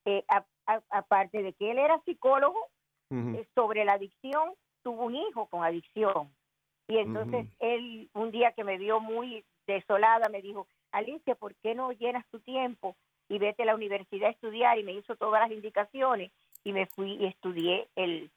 eh, 0.04 0.24
aparte 0.90 1.42
de 1.42 1.52
que 1.52 1.70
él 1.70 1.78
era 1.78 2.00
psicólogo, 2.04 2.58
eh, 3.10 3.46
sobre 3.54 3.86
la 3.86 3.94
adicción, 3.94 4.52
tuvo 4.82 5.04
un 5.04 5.16
hijo 5.16 5.46
con 5.46 5.64
adicción. 5.64 6.30
Y 6.88 6.98
entonces 6.98 7.46
él, 7.58 8.10
un 8.14 8.30
día 8.30 8.52
que 8.52 8.64
me 8.64 8.78
vio 8.78 9.00
muy 9.00 9.44
desolada, 9.66 10.28
me 10.28 10.42
dijo, 10.42 10.66
Alicia, 10.92 11.34
¿por 11.34 11.54
qué 11.56 11.74
no 11.74 11.92
llenas 11.92 12.26
tu 12.30 12.40
tiempo 12.40 12.96
y 13.28 13.38
vete 13.38 13.62
a 13.62 13.66
la 13.66 13.74
universidad 13.74 14.28
a 14.28 14.32
estudiar? 14.32 14.78
Y 14.78 14.84
me 14.84 14.92
hizo 14.92 15.16
todas 15.16 15.40
las 15.40 15.50
indicaciones 15.50 16.30
y 16.64 16.72
me 16.72 16.86
fui 16.86 17.12
y 17.12 17.26
estudié 17.26 17.88
el... 17.94 18.30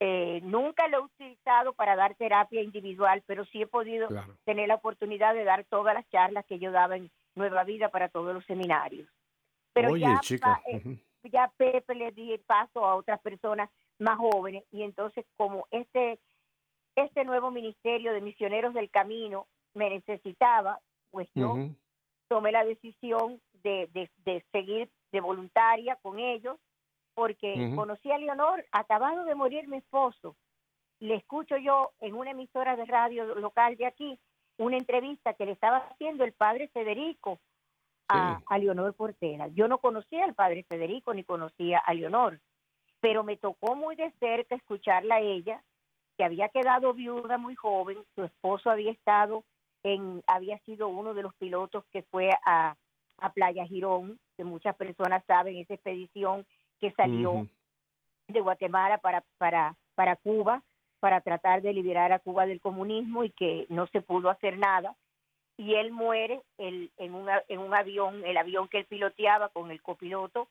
Eh, 0.00 0.40
nunca 0.44 0.86
lo 0.88 0.98
he 0.98 1.00
utilizado 1.00 1.72
para 1.72 1.96
dar 1.96 2.14
terapia 2.14 2.62
individual, 2.62 3.22
pero 3.26 3.44
sí 3.46 3.62
he 3.62 3.66
podido 3.66 4.08
tener 4.44 4.68
la 4.68 4.76
oportunidad 4.76 5.34
de 5.34 5.44
dar 5.44 5.64
todas 5.64 5.94
las 5.94 6.08
charlas 6.08 6.46
que 6.46 6.58
yo 6.60 6.70
daba 6.70 6.96
en 6.96 7.10
Nueva 7.34 7.64
Vida 7.64 7.88
para 7.88 8.08
todos 8.08 8.32
los 8.32 8.44
seminarios. 8.46 9.08
Pero 9.72 9.96
ya, 9.96 10.20
chica. 10.20 10.62
Eh, 10.66 10.98
ya 11.24 11.52
Pepe 11.56 11.94
le 11.94 12.12
di 12.12 12.36
paso 12.38 12.84
a 12.84 12.94
otras 12.94 13.20
personas 13.20 13.68
más 13.98 14.18
jóvenes 14.18 14.64
y 14.70 14.82
entonces 14.82 15.24
como 15.36 15.66
este 15.70 16.18
este 16.94 17.24
nuevo 17.24 17.50
ministerio 17.50 18.12
de 18.12 18.20
misioneros 18.20 18.74
del 18.74 18.90
camino 18.90 19.46
me 19.74 19.90
necesitaba 19.90 20.80
pues 21.10 21.28
yo 21.34 21.56
tomé 22.28 22.52
la 22.52 22.64
decisión 22.64 23.40
de, 23.62 23.88
de, 24.24 24.44
seguir 24.52 24.90
de 25.12 25.20
voluntaria 25.20 25.96
con 26.02 26.18
ellos 26.18 26.56
porque 27.18 27.72
conocí 27.74 28.12
a 28.12 28.18
Leonor 28.18 28.64
acabado 28.70 29.24
de 29.24 29.34
morir 29.34 29.66
mi 29.66 29.78
esposo. 29.78 30.36
Le 31.00 31.16
escucho 31.16 31.56
yo 31.56 31.90
en 31.98 32.14
una 32.14 32.30
emisora 32.30 32.76
de 32.76 32.84
radio 32.84 33.34
local 33.34 33.76
de 33.76 33.86
aquí 33.86 34.20
una 34.56 34.76
entrevista 34.76 35.34
que 35.34 35.46
le 35.46 35.52
estaba 35.52 35.78
haciendo 35.78 36.22
el 36.22 36.32
padre 36.32 36.68
Federico 36.68 37.40
a, 38.06 38.40
a 38.46 38.58
Leonor 38.58 38.94
Portera. 38.94 39.48
Yo 39.48 39.66
no 39.66 39.78
conocía 39.78 40.24
al 40.24 40.34
padre 40.34 40.64
Federico 40.68 41.12
ni 41.12 41.24
conocía 41.24 41.78
a 41.78 41.92
Leonor 41.92 42.38
pero 43.00 43.22
me 43.22 43.36
tocó 43.36 43.74
muy 43.74 43.96
de 43.96 44.10
cerca 44.18 44.54
escucharla 44.54 45.16
a 45.16 45.20
ella, 45.20 45.62
que 46.16 46.24
había 46.24 46.48
quedado 46.48 46.94
viuda 46.94 47.38
muy 47.38 47.54
joven, 47.54 47.98
su 48.14 48.24
esposo 48.24 48.70
había 48.70 48.90
estado 48.90 49.44
en, 49.84 50.22
había 50.26 50.58
sido 50.60 50.88
uno 50.88 51.14
de 51.14 51.22
los 51.22 51.34
pilotos 51.36 51.84
que 51.92 52.02
fue 52.02 52.30
a, 52.44 52.76
Playa 53.34 53.66
Girón, 53.66 54.18
que 54.36 54.44
muchas 54.44 54.76
personas 54.76 55.24
saben, 55.26 55.56
esa 55.56 55.74
expedición 55.74 56.46
que 56.80 56.92
salió 56.92 57.46
de 58.28 58.40
Guatemala 58.40 58.98
para, 58.98 59.24
para, 59.38 59.76
para 59.94 60.16
Cuba, 60.16 60.62
para 61.00 61.20
tratar 61.20 61.62
de 61.62 61.72
liberar 61.72 62.12
a 62.12 62.18
Cuba 62.18 62.46
del 62.46 62.60
comunismo 62.60 63.24
y 63.24 63.30
que 63.30 63.66
no 63.68 63.86
se 63.88 64.00
pudo 64.00 64.30
hacer 64.30 64.58
nada. 64.58 64.96
Y 65.56 65.74
él 65.74 65.90
muere 65.90 66.40
el, 66.58 66.90
en, 66.98 67.14
una, 67.14 67.42
en 67.48 67.58
un 67.60 67.74
avión, 67.74 68.24
el 68.24 68.36
avión 68.36 68.68
que 68.68 68.78
él 68.78 68.84
piloteaba 68.84 69.48
con 69.48 69.70
el 69.70 69.82
copiloto, 69.82 70.48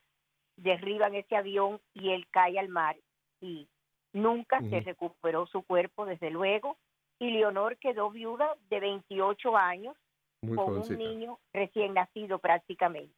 derriban 0.56 1.14
ese 1.14 1.36
avión 1.36 1.80
y 1.94 2.10
él 2.10 2.26
cae 2.30 2.58
al 2.58 2.68
mar. 2.68 2.96
Y 3.40 3.68
nunca 4.12 4.60
se 4.60 4.80
recuperó 4.80 5.46
su 5.46 5.62
cuerpo, 5.62 6.04
desde 6.04 6.30
luego, 6.30 6.76
y 7.18 7.30
Leonor 7.30 7.76
quedó 7.78 8.10
viuda 8.10 8.54
de 8.68 8.80
28 8.80 9.56
años 9.56 9.96
con 10.40 10.78
un 10.78 10.98
niño 10.98 11.38
recién 11.52 11.94
nacido 11.94 12.38
prácticamente. 12.38 13.14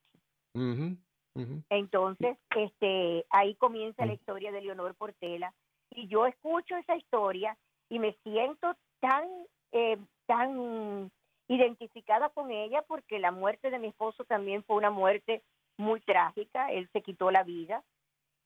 Entonces, 1.70 2.36
este, 2.56 3.24
ahí 3.30 3.54
comienza 3.54 4.04
la 4.04 4.12
historia 4.12 4.52
de 4.52 4.60
Leonor 4.60 4.94
Portela 4.94 5.54
y 5.90 6.08
yo 6.08 6.26
escucho 6.26 6.76
esa 6.76 6.96
historia 6.96 7.56
y 7.88 7.98
me 7.98 8.14
siento 8.22 8.74
tan, 9.00 9.24
eh, 9.72 9.98
tan 10.26 11.10
identificada 11.48 12.28
con 12.30 12.50
ella 12.50 12.82
porque 12.82 13.18
la 13.18 13.32
muerte 13.32 13.70
de 13.70 13.78
mi 13.78 13.88
esposo 13.88 14.24
también 14.24 14.64
fue 14.64 14.76
una 14.76 14.90
muerte 14.90 15.42
muy 15.76 16.00
trágica, 16.00 16.70
él 16.72 16.88
se 16.92 17.02
quitó 17.02 17.30
la 17.30 17.42
vida 17.42 17.82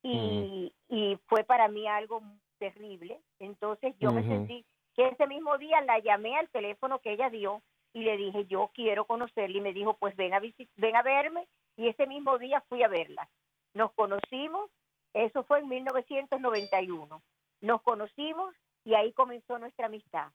y, 0.02 0.72
y 0.88 1.18
fue 1.26 1.44
para 1.44 1.68
mí 1.68 1.88
algo 1.88 2.22
terrible. 2.58 3.18
Entonces 3.40 3.94
yo 3.98 4.12
me 4.12 4.22
sentí 4.22 4.64
que 4.94 5.08
ese 5.08 5.26
mismo 5.26 5.58
día 5.58 5.80
la 5.80 5.98
llamé 5.98 6.36
al 6.36 6.48
teléfono 6.50 7.00
que 7.00 7.12
ella 7.12 7.30
dio 7.30 7.62
y 7.92 8.02
le 8.02 8.16
dije, 8.16 8.46
yo 8.46 8.70
quiero 8.74 9.04
conocerla 9.04 9.58
y 9.58 9.60
me 9.60 9.72
dijo, 9.72 9.94
pues 9.94 10.16
ven 10.16 10.34
a, 10.34 10.40
ven 10.40 10.96
a 10.96 11.02
verme 11.02 11.46
y 11.76 11.88
ese 11.88 12.06
mismo 12.06 12.38
día 12.38 12.62
fui 12.68 12.82
a 12.82 12.88
verla. 12.88 13.28
Nos 13.74 13.92
conocimos, 13.92 14.70
eso 15.12 15.42
fue 15.44 15.60
en 15.60 15.68
1991. 15.68 17.22
Nos 17.60 17.82
conocimos 17.82 18.54
y 18.84 18.94
ahí 18.94 19.12
comenzó 19.12 19.58
nuestra 19.58 19.86
amistad. 19.86 20.28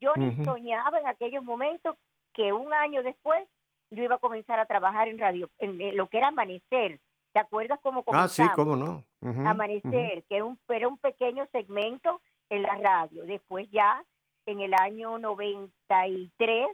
Yo 0.00 0.12
ni 0.16 0.44
soñaba 0.44 0.98
en 0.98 1.06
aquellos 1.06 1.44
momentos 1.44 1.96
que 2.32 2.52
un 2.52 2.72
año 2.72 3.02
después 3.02 3.46
yo 3.90 4.02
iba 4.02 4.14
a 4.14 4.18
comenzar 4.18 4.58
a 4.58 4.66
trabajar 4.66 5.08
en 5.08 5.18
radio, 5.18 5.50
en, 5.58 5.96
lo 5.96 6.08
que 6.08 6.18
era 6.18 6.28
Amanecer. 6.28 7.00
¿Te 7.32 7.40
acuerdas 7.40 7.78
cómo 7.82 8.02
comenzamos? 8.02 8.40
Ah, 8.40 8.44
sí, 8.44 8.50
cómo 8.54 8.76
no. 8.76 9.04
Amanecer, 9.46 10.24
que 10.24 10.36
era 10.36 10.44
un, 10.44 10.58
era 10.68 10.88
un 10.88 10.98
pequeño 10.98 11.46
segmento 11.52 12.20
en 12.48 12.62
la 12.62 12.76
radio. 12.76 13.24
Después 13.24 13.68
ya, 13.70 14.02
en 14.46 14.60
el 14.60 14.74
año 14.74 15.18
93, 15.18 16.68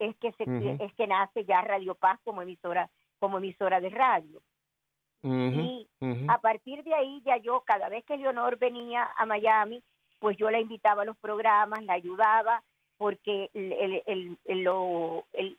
es 0.00 0.16
que, 0.16 0.32
se, 0.32 0.44
es 0.84 0.94
que 0.94 1.06
nace 1.06 1.44
ya 1.44 1.60
Radio 1.62 1.94
Paz 1.94 2.18
como 2.24 2.42
emisora, 2.42 2.90
como 3.24 3.38
emisora 3.38 3.80
de 3.80 3.88
radio. 3.88 4.42
y 5.22 5.88
a 6.28 6.38
partir 6.42 6.84
de 6.84 6.92
ahí 6.92 7.22
ya 7.24 7.38
yo, 7.38 7.62
cada 7.62 7.88
vez 7.88 8.04
que 8.04 8.18
Leonor 8.18 8.58
venía 8.58 9.08
a 9.16 9.24
Miami, 9.24 9.82
pues 10.18 10.36
yo 10.36 10.50
la 10.50 10.60
invitaba 10.60 11.00
a 11.00 11.04
los 11.06 11.16
programas, 11.16 11.82
la 11.84 11.94
ayudaba, 11.94 12.62
porque 12.98 13.48
el, 13.54 13.72
el, 14.06 14.38
el, 14.44 14.62
lo, 14.62 15.24
el, 15.32 15.56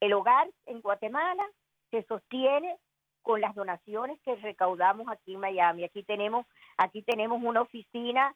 el 0.00 0.12
hogar 0.12 0.50
en 0.66 0.82
Guatemala 0.82 1.42
se 1.90 2.02
sostiene 2.02 2.76
con 3.22 3.40
las 3.40 3.54
donaciones 3.54 4.20
que 4.20 4.36
recaudamos 4.36 5.08
aquí 5.08 5.32
en 5.32 5.40
Miami. 5.40 5.84
Aquí 5.84 6.02
tenemos, 6.02 6.44
aquí 6.76 7.00
tenemos 7.00 7.42
una 7.42 7.62
oficina, 7.62 8.34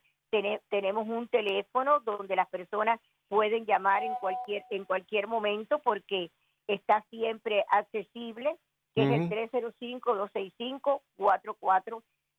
tenemos 0.70 1.06
un 1.06 1.28
teléfono 1.28 2.00
donde 2.00 2.34
las 2.34 2.48
personas 2.48 2.98
pueden 3.28 3.66
llamar 3.66 4.02
en 4.02 4.14
cualquier 4.14 4.64
en 4.70 4.86
cualquier 4.86 5.26
momento 5.26 5.80
porque 5.80 6.30
está 6.68 7.04
siempre 7.10 7.64
accesible, 7.70 8.58
que 8.94 9.02
es 9.02 9.30
el 9.32 9.50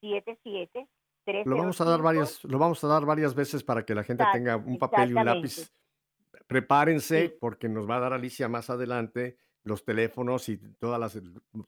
305-265-4477. 0.02 0.88
Lo 1.46 1.58
vamos 1.58 1.82
a 1.82 1.86
dar 1.86 2.02
varias, 2.04 2.44
lo 2.44 2.60
vamos 2.60 2.84
a 2.84 2.88
dar 2.88 3.06
varias 3.06 3.34
veces 3.36 3.64
para 3.64 3.84
que 3.86 3.96
la 3.96 4.04
gente 4.04 4.24
tenga 4.32 4.58
un 4.58 4.78
papel 4.78 5.10
y 5.10 5.14
un 5.14 5.26
lápiz 5.26 5.72
Prepárense 6.48 7.30
porque 7.40 7.68
nos 7.68 7.90
va 7.90 7.96
a 7.98 8.00
dar 8.00 8.14
Alicia 8.14 8.48
más 8.48 8.70
adelante 8.70 9.38
los 9.64 9.84
teléfonos 9.84 10.48
y 10.50 10.58
todas 10.78 11.00
las 11.00 11.20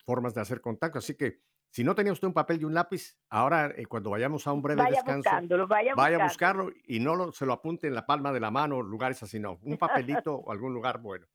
formas 0.05 0.35
de 0.35 0.41
hacer 0.41 0.61
contacto. 0.61 0.99
Así 0.99 1.15
que 1.15 1.39
Si 1.69 1.83
no 1.83 1.93
tenía 1.95 2.13
usted 2.13 2.27
un 2.27 2.33
papel 2.33 2.61
y 2.61 2.63
un 2.63 2.73
lápiz, 2.73 3.17
ahora 3.29 3.71
eh, 3.75 3.85
cuando 3.87 4.09
vayamos 4.11 4.47
a 4.47 4.53
un 4.53 4.61
breve 4.61 4.81
Vaya 4.83 5.03
descanso, 5.03 5.29
vaya, 5.67 5.93
vaya 5.95 6.15
a 6.15 6.19
buscarlo 6.29 6.69
y 6.85 6.99
no 7.01 7.13
lo- 7.15 7.31
se 7.33 7.45
lo 7.45 7.51
apunte 7.53 7.87
en 7.87 7.93
la 7.93 8.05
palma 8.05 8.31
de 8.31 8.39
la 8.39 8.49
mano, 8.51 8.81
lugares 8.81 9.21
así, 9.21 9.37
no. 9.39 9.59
Un 9.63 9.77
papelito 9.77 10.35
o 10.35 10.51
algún 10.51 10.73
lugar 10.73 10.99
bueno. 10.99 11.27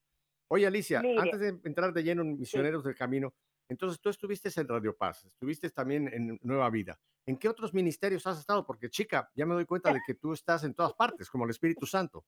Oye, 0.53 0.67
Alicia, 0.67 1.01
Mire. 1.01 1.19
antes 1.19 1.41
de 1.41 1.49
entrar 1.65 1.95
de 1.95 2.03
lleno 2.03 2.21
en 2.21 2.39
Misioneros 2.39 2.85
del 2.85 2.95
Camino, 2.95 3.33
entonces 3.71 3.99
tú 3.99 4.11
estuviste 4.11 4.51
en 4.61 4.69
Radio 4.69 4.95
Paz, 4.95 5.25
estuviste 5.25 5.71
también 5.71 6.09
en 6.13 6.39
Nueva 6.43 6.69
Vida. 6.69 7.01
¿En 7.25 7.39
qué 7.39 7.49
otros 7.49 7.73
ministerios 7.73 8.27
has 8.27 8.39
estado? 8.39 8.67
Porque, 8.67 8.91
chica, 8.91 9.31
ya 9.35 9.47
me 9.47 9.55
doy 9.55 9.65
cuenta 9.65 9.91
de 9.91 10.01
que 10.07 10.13
tú 10.13 10.35
estás 10.35 10.63
en 10.65 10.75
todas 10.75 10.93
partes, 10.93 11.31
como 11.31 11.45
el 11.45 11.51
Espíritu 11.53 11.87
Santo. 11.87 12.27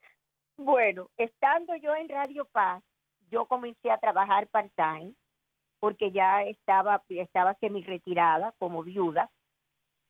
Bueno, 0.57 1.11
estando 1.19 1.77
yo 1.77 1.95
en 1.95 2.09
Radio 2.09 2.47
Paz, 2.47 2.83
yo 3.31 3.45
comencé 3.45 3.91
a 3.91 3.99
trabajar 3.99 4.49
part-time 4.49 5.13
porque 5.79 6.11
ya 6.11 6.45
estaba, 6.45 7.05
estaba 7.11 7.53
semi-retirada 7.61 8.55
como 8.59 8.83
viuda 8.83 9.31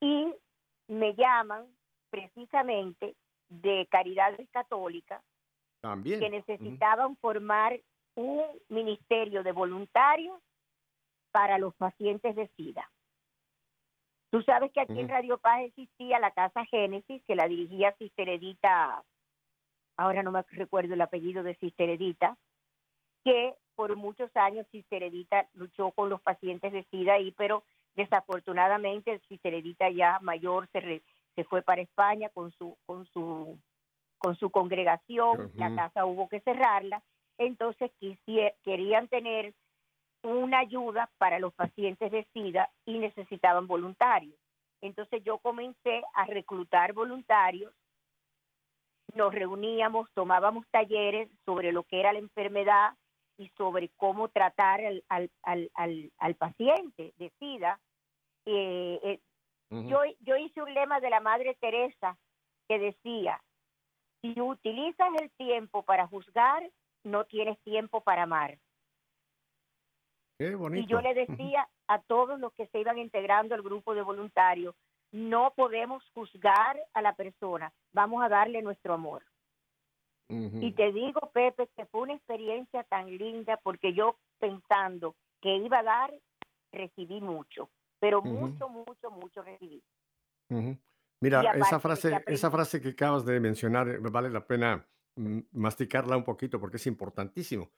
y 0.01 0.33
me 0.87 1.17
llaman 1.17 1.67
precisamente 2.11 3.17
de 3.49 3.89
Caridades 3.91 4.49
Católicas 4.53 5.21
También. 5.81 6.21
que 6.21 6.31
necesitaban 6.31 7.17
formar 7.17 7.81
un 8.17 8.43
ministerio 8.69 9.43
de 9.43 9.53
voluntarios 9.53 10.41
para 11.33 11.59
los 11.59 11.75
pacientes 11.75 12.37
de 12.37 12.49
SIDA. 12.57 12.91
Tú 14.31 14.43
sabes 14.43 14.73
que 14.73 14.81
aquí 14.81 14.99
en. 14.99 15.09
Radio 15.09 15.39
Paz 15.39 15.63
existía 15.63 16.19
la 16.19 16.31
Casa 16.33 16.65
Génesis, 16.67 17.23
que 17.25 17.37
la 17.37 17.47
dirigía 17.47 17.95
Sister 17.99 18.29
Edita, 18.29 19.05
ahora 19.97 20.23
no 20.23 20.33
me 20.33 20.43
recuerdo 20.51 20.95
el 20.95 21.01
apellido 21.01 21.43
de 21.43 21.55
Sister 21.57 21.89
Edita, 21.91 22.37
que 23.25 23.55
por 23.75 23.95
muchos 23.97 24.31
años 24.37 24.67
Sister 24.71 25.03
Edita 25.03 25.49
luchó 25.55 25.91
con 25.93 26.09
los 26.09 26.21
pacientes 26.21 26.73
de 26.73 26.85
SIDA 26.91 27.15
ahí, 27.15 27.33
pero 27.33 27.65
desafortunadamente 27.95 29.21
Sister 29.29 29.55
Edita 29.55 29.89
ya 29.91 30.19
mayor 30.21 30.69
se, 30.73 30.81
re- 30.81 31.03
se 31.35 31.45
fue 31.45 31.63
para 31.63 31.83
España 31.83 32.29
con 32.29 32.51
su, 32.53 32.77
con 32.87 33.07
su 33.07 33.59
con 34.19 34.37
su 34.37 34.51
congregación, 34.51 35.53
la 35.57 35.75
casa 35.77 36.07
hubo 36.07 36.29
que 36.29 36.41
cerrarla, 36.41 37.03
entonces 37.39 37.91
querían 38.63 39.09
tener 39.09 39.55
una 40.23 40.61
ayuda 40.61 41.11
para 41.19 41.39
los 41.39 41.53
pacientes 41.55 42.11
de 42.11 42.27
SIDA 42.33 42.71
y 42.87 42.99
necesitaban 42.99 43.67
voluntarios. 43.67 44.39
Entonces 44.81 45.23
yo 45.25 45.39
comencé 45.39 46.03
a 46.15 46.25
reclutar 46.27 46.93
voluntarios, 46.93 47.73
nos 49.15 49.35
reuníamos, 49.35 50.11
tomábamos 50.13 50.67
talleres 50.71 51.29
sobre 51.45 51.73
lo 51.73 51.85
que 51.85 52.01
era 52.01 52.13
la 52.13 52.19
enfermedad 52.19 52.95
y 53.37 53.49
sobre 53.57 53.91
cómo 53.97 54.29
tratar 54.29 54.85
al, 54.85 55.05
al, 55.09 55.31
al, 55.43 55.71
al, 55.75 56.13
al 56.19 56.35
paciente 56.35 57.13
de 57.17 57.31
SIDA. 57.39 57.81
Eh, 58.47 59.01
eh, 59.03 59.21
yo, 59.71 60.01
yo 60.21 60.37
hice 60.37 60.63
un 60.63 60.73
lema 60.73 61.01
de 61.01 61.11
la 61.11 61.21
Madre 61.21 61.57
Teresa 61.61 62.17
que 62.69 62.79
decía, 62.79 63.41
si 64.21 64.41
utilizas 64.41 65.09
el 65.21 65.31
tiempo 65.33 65.83
para 65.83 66.07
juzgar, 66.07 66.71
no 67.05 67.25
tienes 67.25 67.59
tiempo 67.61 68.03
para 68.03 68.25
amar. 68.25 68.59
Qué 70.39 70.55
bonito. 70.55 70.85
Y 70.85 70.87
yo 70.87 71.01
le 71.01 71.15
decía 71.15 71.69
a 71.87 72.01
todos 72.03 72.41
los 72.41 72.53
que 72.55 72.67
se 72.69 72.81
iban 72.81 72.99
integrando 72.99 73.55
al 73.55 73.63
grupo 73.63 73.95
de 73.95 74.03
voluntarios, 74.03 74.75
no 75.13 75.53
podemos 75.55 76.03
juzgar 76.13 76.77
a 76.93 77.03
la 77.03 77.15
persona, 77.15 77.73
vamos 77.93 78.25
a 78.25 78.29
darle 78.29 78.63
nuestro 78.63 78.95
amor. 78.95 79.23
Y 80.27 80.73
te 80.73 80.91
digo, 80.91 81.31
Pepe, 81.33 81.69
que 81.77 81.87
fue 81.87 82.01
una 82.01 82.15
experiencia 82.15 82.83
tan 82.85 83.07
linda 83.17 83.61
porque 83.63 83.93
yo 83.93 84.17
pensando 84.41 85.15
que 85.41 85.55
iba 85.57 85.81
a 85.81 85.83
dar, 85.83 86.15
recibí 86.73 87.21
mucho, 87.21 87.69
pero 88.01 88.23
mucho, 88.23 88.69
mucho, 88.69 89.11
mucho 89.11 89.43
recibí. 89.43 89.83
Mira, 91.21 91.53
esa 91.53 91.79
frase, 91.79 92.25
esa 92.27 92.51
frase 92.51 92.81
que 92.81 92.89
acabas 92.89 93.25
de 93.25 93.39
mencionar, 93.39 93.89
eh, 93.89 93.99
vale 94.01 94.31
la 94.31 94.45
pena 94.45 94.85
masticarla 95.17 96.17
un 96.17 96.25
poquito 96.25 96.61
porque 96.61 96.77
es 96.79 96.87
importantísimo. 96.87 97.71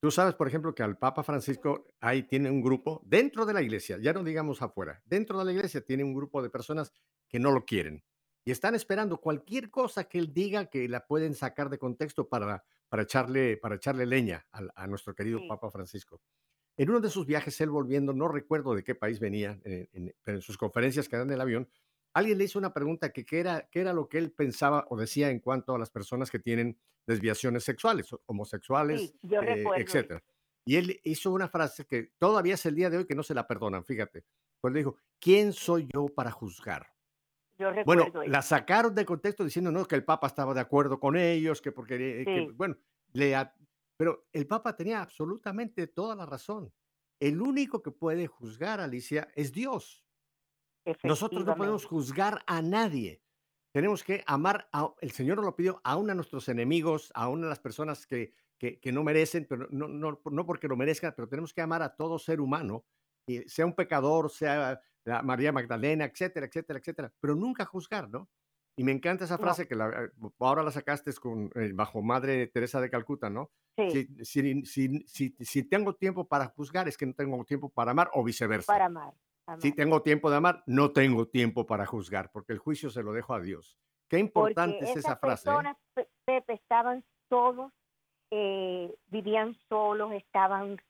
Tú 0.00 0.10
sabes, 0.10 0.34
por 0.34 0.46
ejemplo, 0.48 0.74
que 0.74 0.82
al 0.82 0.98
Papa 0.98 1.22
Francisco 1.22 1.86
ahí 2.00 2.24
tiene 2.24 2.50
un 2.50 2.60
grupo 2.60 3.02
dentro 3.06 3.46
de 3.46 3.54
la 3.54 3.62
iglesia, 3.62 3.98
ya 4.00 4.12
no 4.12 4.22
digamos 4.22 4.60
afuera, 4.60 5.02
dentro 5.06 5.38
de 5.38 5.44
la 5.46 5.52
iglesia 5.52 5.80
tiene 5.82 6.04
un 6.04 6.14
grupo 6.14 6.42
de 6.42 6.50
personas 6.50 6.92
que 7.28 7.38
no 7.38 7.50
lo 7.52 7.64
quieren 7.64 8.04
y 8.44 8.50
están 8.50 8.74
esperando 8.74 9.18
cualquier 9.18 9.70
cosa 9.70 10.04
que 10.04 10.18
él 10.18 10.34
diga 10.34 10.66
que 10.66 10.86
la 10.88 11.06
pueden 11.06 11.34
sacar 11.34 11.70
de 11.70 11.78
contexto 11.78 12.28
para, 12.28 12.62
para, 12.90 13.04
echarle, 13.04 13.56
para 13.56 13.76
echarle 13.76 14.04
leña 14.04 14.46
al- 14.52 14.70
a, 14.76 14.86
nuestro 14.86 15.14
querido 15.14 15.38
Sí. 15.38 15.48
Papa 15.48 15.70
Francisco. 15.70 16.20
En 16.76 16.90
uno 16.90 17.00
de 17.00 17.08
sus 17.08 17.24
viajes, 17.24 17.58
él 17.62 17.70
volviendo, 17.70 18.12
no 18.12 18.28
recuerdo 18.28 18.74
de 18.74 18.84
qué 18.84 18.94
país 18.94 19.18
venía, 19.20 19.58
en, 19.64 19.88
en- 19.92 20.14
pero 20.22 20.36
en 20.36 20.42
sus 20.42 20.58
conferencias 20.58 21.08
que 21.08 21.16
dan 21.16 21.28
en 21.28 21.34
el 21.34 21.40
avión, 21.40 21.68
alguien 22.14 22.38
le 22.38 22.44
hizo 22.44 22.58
una 22.58 22.72
pregunta 22.72 23.12
que 23.12 23.24
qué 23.26 23.40
era, 23.40 23.68
qué 23.70 23.80
era 23.80 23.92
lo 23.92 24.08
que 24.08 24.18
él 24.18 24.32
pensaba 24.32 24.86
o 24.88 24.96
decía 24.96 25.30
en 25.30 25.40
cuanto 25.40 25.74
a 25.74 25.78
las 25.78 25.90
personas 25.90 26.30
que 26.30 26.38
tienen 26.38 26.78
desviaciones 27.06 27.64
sexuales, 27.64 28.08
homosexuales, 28.26 29.00
Sí, 29.22 29.34
eh, 29.34 29.64
etcétera. 29.76 30.22
Y 30.64 30.76
él 30.76 31.00
hizo 31.04 31.30
una 31.32 31.48
frase 31.48 31.84
que 31.84 32.12
todavía 32.18 32.54
es 32.54 32.64
el 32.64 32.74
día 32.74 32.88
de 32.88 32.98
hoy 32.98 33.06
que 33.06 33.14
no 33.14 33.22
se 33.22 33.34
la 33.34 33.46
perdonan, 33.46 33.84
fíjate. 33.84 34.24
Pues 34.60 34.72
le 34.72 34.80
dijo, 34.80 34.96
¿quién 35.20 35.52
soy 35.52 35.86
yo 35.92 36.06
para 36.06 36.30
juzgar? 36.30 36.86
Yo 37.58 37.70
Bueno, 37.84 38.06
eso. 38.08 38.22
la 38.24 38.40
sacaron 38.42 38.94
de 38.94 39.04
contexto 39.04 39.44
diciendo 39.44 39.70
no, 39.70 39.84
que 39.84 39.94
el 39.94 40.04
Papa 40.04 40.26
estaba 40.26 40.54
de 40.54 40.60
acuerdo 40.60 40.98
con 40.98 41.16
ellos, 41.16 41.60
que 41.60 41.70
porque, 41.72 42.22
eh, 42.22 42.24
que- 42.24 42.46
Sí. 42.46 42.52
bueno, 42.54 42.76
le 43.12 43.34
pero 43.96 44.26
el 44.32 44.46
Papa 44.46 44.74
tenía 44.76 45.02
absolutamente 45.02 45.86
toda 45.86 46.16
la 46.16 46.26
razón. 46.26 46.72
El 47.20 47.40
único 47.40 47.82
que 47.82 47.92
puede 47.92 48.26
juzgar, 48.26 48.80
Alicia, 48.80 49.28
es 49.36 49.52
Dios. 49.52 50.03
Nosotros 51.02 51.44
no 51.44 51.56
podemos 51.56 51.84
juzgar 51.86 52.42
a 52.46 52.62
nadie. 52.62 53.22
Tenemos 53.72 54.04
que 54.04 54.22
amar, 54.26 54.68
a, 54.72 54.92
el 55.00 55.10
Señor 55.10 55.36
nos 55.38 55.46
lo 55.46 55.56
pidió, 55.56 55.80
aún 55.82 56.08
a 56.10 56.14
nuestros 56.14 56.48
enemigos, 56.48 57.10
aún 57.14 57.42
a 57.44 57.48
las 57.48 57.58
personas 57.58 58.06
que, 58.06 58.32
que, 58.58 58.78
que 58.78 58.92
no 58.92 59.02
merecen, 59.02 59.46
pero 59.48 59.66
no, 59.70 59.88
no, 59.88 60.20
no 60.24 60.46
porque 60.46 60.68
lo 60.68 60.76
merezcan, 60.76 61.12
pero 61.16 61.28
tenemos 61.28 61.52
que 61.52 61.60
amar 61.60 61.82
a 61.82 61.96
todo 61.96 62.18
ser 62.18 62.40
humano, 62.40 62.84
sea 63.46 63.66
un 63.66 63.74
pecador, 63.74 64.30
sea 64.30 64.80
la 65.04 65.22
María 65.22 65.50
Magdalena, 65.52 66.04
etcétera, 66.04 66.46
etcétera, 66.46 66.78
etcétera, 66.78 67.12
pero 67.20 67.34
nunca 67.34 67.64
juzgar, 67.64 68.08
¿no? 68.08 68.30
Y 68.76 68.84
me 68.84 68.92
encanta 68.92 69.24
esa 69.24 69.36
No. 69.36 69.42
frase 69.42 69.66
que 69.68 69.74
la- 69.74 70.10
ahora 70.38 70.62
la 70.62 70.70
sacaste 70.70 71.12
con, 71.14 71.50
eh, 71.54 71.70
bajo 71.74 72.00
Madre 72.02 72.46
Teresa 72.48 72.80
de 72.80 72.90
Calcuta, 72.90 73.28
¿no? 73.30 73.50
Sí, 73.76 74.08
si, 74.22 74.64
si, 74.64 75.04
si, 75.06 75.34
si 75.40 75.62
tengo 75.64 75.94
tiempo 75.96 76.26
para 76.28 76.46
juzgar, 76.46 76.86
es 76.88 76.96
que 76.96 77.06
no 77.06 77.14
tengo 77.14 77.44
tiempo 77.44 77.70
para 77.70 77.90
amar, 77.90 78.10
o 78.14 78.22
viceversa. 78.22 78.72
para 78.72 78.86
amar. 78.86 79.14
Si 79.58 79.72
tengo 79.72 80.00
tiempo 80.02 80.30
de 80.30 80.36
amar, 80.36 80.62
no 80.66 80.92
tengo 80.92 81.26
tiempo 81.26 81.66
para 81.66 81.84
juzgar, 81.86 82.30
porque 82.32 82.52
el 82.52 82.58
juicio 82.58 82.90
se 82.90 83.02
lo 83.02 83.12
dejo 83.12 83.34
a 83.34 83.40
Dios. 83.40 83.76
Qué 84.08 84.18
importante 84.18 84.78
Porque 84.78 84.90
es 84.92 84.96
esa 84.98 85.16
frase. 85.16 85.48
¿eh? 85.48 85.52
personas, 85.52 85.76
Pe- 85.94 86.08
Pepe, 86.24 86.52
estaban 86.54 87.04
todos, 87.28 87.72
eh, 88.30 88.94
vivían 89.06 89.54
solos, 89.68 90.12
estaban 90.12 90.80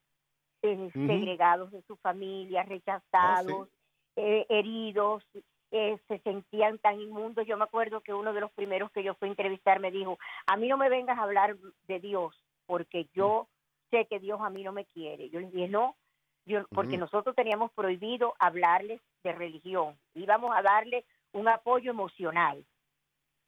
eh, 0.63 0.91
segregados 0.93 1.71
de 1.73 1.83
su 1.83 1.97
familia, 1.97 2.63
rechazados, 2.63 3.69
eh, 4.17 4.47
heridos, 4.49 5.25
eh, 5.71 5.99
se 6.09 6.19
sentían 6.21 6.79
tan 6.79 7.01
inmundos. 7.01 7.47
Yo 7.47 7.57
me 7.57 7.65
acuerdo 7.65 8.01
que 8.01 8.15
uno 8.15 8.33
de 8.33 8.41
los 8.41 8.53
primeros 8.53 8.91
que 8.93 9.03
yo 9.03 9.15
fui 9.15 9.29
a 9.29 9.33
entrevistar 9.33 9.81
me 9.81 9.91
dijo, 9.91 10.19
a 10.47 10.57
mí 10.57 10.69
no 10.69 10.77
me 10.77 10.89
vengas 10.89 11.19
a 11.19 11.23
hablar 11.25 11.57
de 11.89 12.01
Dios, 12.01 12.41
porque 12.67 13.09
yo 13.13 13.49
sé 13.91 14.07
que 14.07 14.21
Dios 14.21 14.41
a 14.41 14.51
mí 14.51 14.63
no 14.63 14.73
me 14.73 14.87
quiere. 14.87 15.29
Yo 15.31 15.41
les 15.41 15.53
dije, 15.53 15.69
no, 15.69 15.97
yo, 16.47 16.67
porque 16.69 16.97
Ujú. 16.97 17.01
nosotros 17.05 17.35
teníamos 17.35 17.73
prohibido 17.73 18.35
hablarles 18.39 19.01
de 19.23 19.33
religión, 19.33 19.97
íbamos 20.15 20.55
a 20.57 20.63
darle 20.63 21.05
un 21.33 21.49
apoyo 21.49 21.91
emocional. 21.91 22.65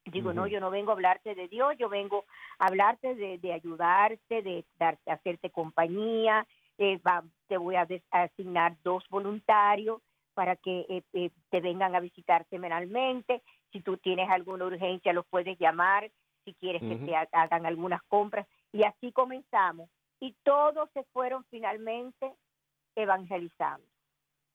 Digo, 0.06 0.32
no, 0.32 0.46
yo 0.46 0.61
no 0.61 0.70
vengo 0.70 0.92
a 0.92 0.94
hablarte 0.94 1.35
de 1.35 1.48
Dios, 1.48 1.76
yo 1.78 1.88
vengo 1.88 2.24
a 2.61 2.66
hablarte 2.66 3.16
de, 3.16 3.38
de 3.38 3.52
ayudarte, 3.52 4.40
de 4.40 4.64
darte, 4.78 5.11
hacerte 5.11 5.50
compañía, 5.50 6.46
eh, 6.78 6.98
va- 6.98 7.24
te 7.48 7.56
voy 7.56 7.74
a 7.74 7.88
asignar 8.11 8.76
dos 8.85 9.04
voluntarios 9.09 10.00
para 10.35 10.54
que 10.54 10.87
eh, 10.88 11.02
eh, 11.12 11.30
te 11.50 11.61
vengan 11.61 11.96
a 11.96 12.00
visitar 12.00 12.46
semanalmente. 12.50 13.42
Si 13.72 13.80
tú 13.80 13.96
tienes 13.96 14.30
alguna 14.30 14.66
urgencia, 14.66 15.12
los 15.12 15.26
puedes 15.26 15.59
llamar. 15.59 16.09
Si 16.44 16.54
quieres 16.54 16.82
que 16.82 16.94
te 16.96 17.16
ha- 17.16 17.28
hagan 17.32 17.66
algunas 17.66 18.00
compras. 18.04 18.46
Y 18.72 18.85
así 18.85 19.11
comenzamos. 19.11 19.90
Y 20.20 20.37
todos 20.44 20.88
se 20.92 21.02
fueron 21.12 21.44
finalmente 21.50 22.32
evangelizando. 22.96 23.87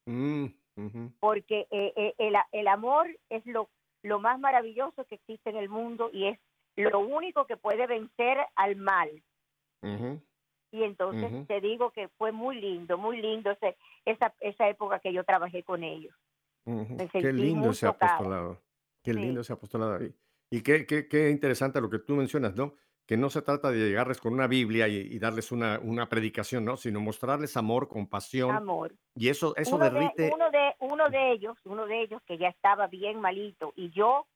Mm. 0.06 0.46
Porque 1.20 1.66
eh, 1.70 1.92
eh, 1.96 2.14
el, 2.18 2.34
el 2.52 2.68
amor 2.68 3.06
es 3.28 3.44
lo, 3.46 3.70
lo 4.02 4.18
más 4.20 4.38
maravilloso 4.40 5.04
que 5.04 5.16
existe 5.16 5.50
en 5.50 5.56
el 5.56 5.68
mundo 5.68 6.10
y 6.12 6.26
es 6.26 6.38
lo 6.76 7.00
único 7.00 7.46
que 7.46 7.56
puede 7.56 7.86
vencer 7.86 8.38
al 8.56 8.76
mal. 8.76 9.10
Ujú. 9.82 10.20
Y 10.72 10.84
entonces 10.84 11.46
te 11.46 11.60
digo 11.60 11.90
que 11.90 12.08
fue 12.08 12.32
muy 12.32 12.58
lindo, 12.58 12.96
muy 12.96 13.20
lindo 13.20 13.50
ese, 13.50 13.76
esa, 14.06 14.34
esa 14.40 14.68
época 14.68 15.00
que 15.00 15.12
yo 15.12 15.22
trabajé 15.24 15.62
con 15.62 15.84
ellos. 15.84 16.14
Qué 17.12 17.32
lindo 17.32 17.70
ese 17.70 17.86
apostolado. 17.86 18.62
Qué 19.02 19.12
Sí. 19.12 19.18
lindo 19.18 19.42
ese 19.42 19.52
apostolado. 19.52 20.02
Y, 20.02 20.14
y 20.50 20.62
qué, 20.62 20.86
qué, 20.86 21.08
qué 21.08 21.28
interesante 21.28 21.80
lo 21.80 21.90
que 21.90 21.98
tú 21.98 22.14
mencionas, 22.14 22.54
¿no? 22.54 22.74
Que 23.06 23.16
no 23.16 23.30
se 23.30 23.42
trata 23.42 23.70
de 23.70 23.78
llegarles 23.78 24.20
con 24.20 24.32
una 24.32 24.46
Biblia 24.46 24.88
y, 24.88 24.96
y 24.96 25.18
darles 25.18 25.52
una, 25.52 25.78
una 25.82 26.08
predicación, 26.08 26.64
¿no? 26.64 26.76
Sino 26.76 27.00
mostrarles 27.00 27.56
amor, 27.56 27.88
compasión. 27.88 28.50
Amor. 28.54 28.94
Y 29.14 29.28
eso, 29.28 29.54
eso 29.56 29.76
uno 29.76 29.84
derrite. 29.90 30.22
De, 30.22 30.32
uno, 30.32 30.50
de, 30.50 30.74
uno 30.80 31.10
de 31.10 31.32
ellos, 31.32 31.58
uno 31.64 31.86
de 31.86 32.02
ellos 32.02 32.22
que 32.26 32.38
ya 32.38 32.48
estaba 32.48 32.86
bien 32.86 33.20
malito 33.20 33.72
y 33.76 33.90
yo 33.90 34.26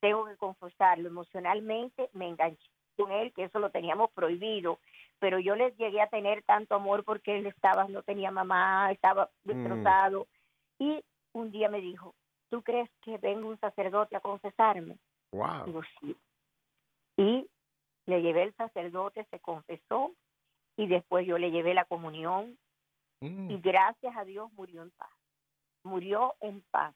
tengo 0.00 0.26
que 0.26 0.36
confesarlo, 0.36 1.08
emocionalmente 1.08 2.10
me 2.12 2.28
enganché 2.28 2.68
con 2.96 3.12
él, 3.12 3.32
que 3.32 3.44
eso 3.44 3.58
lo 3.58 3.70
teníamos 3.70 4.10
prohibido, 4.12 4.78
pero 5.18 5.38
yo 5.38 5.54
les 5.54 5.76
llegué 5.76 6.00
a 6.00 6.08
tener 6.08 6.42
tanto 6.42 6.74
amor 6.74 7.04
porque 7.04 7.38
él 7.38 7.46
estaba, 7.46 7.86
no 7.88 8.02
tenía 8.02 8.30
mamá, 8.30 8.90
estaba 8.90 9.30
Mm. 9.44 9.48
destrozado. 9.52 10.26
Y 10.78 11.02
un 11.32 11.50
día 11.52 11.68
me 11.68 11.80
dijo, 11.80 12.14
¿tú 12.50 12.62
crees 12.62 12.90
que 13.02 13.18
venga 13.18 13.46
un 13.46 13.58
sacerdote 13.60 14.16
a 14.16 14.20
confesarme? 14.20 14.96
Wow. 15.32 15.64
Digo, 15.66 15.82
sí. 16.00 16.16
Y 17.18 17.46
le 18.06 18.22
llevé 18.22 18.44
el 18.44 18.54
sacerdote, 18.54 19.26
se 19.30 19.40
confesó, 19.40 20.14
y 20.76 20.86
después 20.88 21.26
yo 21.26 21.38
le 21.38 21.50
llevé 21.50 21.74
la 21.74 21.84
comunión, 21.84 22.58
Mm. 23.22 23.50
y 23.50 23.60
gracias 23.60 24.14
a 24.14 24.24
Dios 24.26 24.52
murió 24.52 24.82
en 24.82 24.90
paz. 24.90 25.10
Murió 25.84 26.34
en 26.40 26.62
paz. 26.70 26.94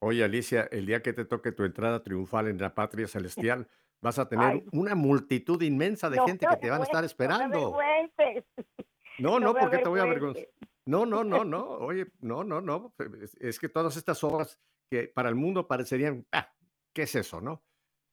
Oye, 0.00 0.24
Alicia, 0.24 0.62
el 0.72 0.86
día 0.86 1.02
que 1.02 1.12
te 1.12 1.26
toque 1.26 1.52
tu 1.52 1.64
entrada 1.64 2.02
triunfal 2.02 2.48
en 2.48 2.58
la 2.58 2.74
patria 2.74 3.06
celestial, 3.06 3.68
vas 4.02 4.18
a 4.18 4.28
tener 4.28 4.46
Ay. 4.46 4.64
una 4.72 4.94
multitud 4.94 5.60
inmensa 5.62 6.08
de 6.08 6.16
No 6.16 6.26
gente 6.26 6.46
que 6.46 6.56
te 6.56 6.70
van 6.70 6.80
a 6.80 6.84
estar 6.84 7.04
esperando. 7.04 7.72
No, 7.72 7.78
No 9.18 9.40
no, 9.40 9.52
me 9.52 9.60
¿por 9.60 9.70
qué 9.70 9.78
te 9.78 9.88
voy 9.88 10.00
a 10.00 10.04
avergonzar? 10.04 10.48
No, 10.86 11.06
no, 11.06 11.22
no, 11.22 11.44
no. 11.44 11.62
Oye, 11.64 12.06
no, 12.20 12.42
no, 12.44 12.60
no. 12.60 12.94
Es, 13.22 13.34
es 13.34 13.58
que 13.58 13.68
todas 13.68 13.96
estas 13.96 14.24
obras 14.24 14.58
que 14.90 15.08
para 15.08 15.28
el 15.28 15.34
mundo 15.34 15.66
parecerían, 15.68 16.26
ah, 16.32 16.50
¿qué 16.94 17.02
es 17.02 17.14
eso, 17.14 17.40
no? 17.40 17.62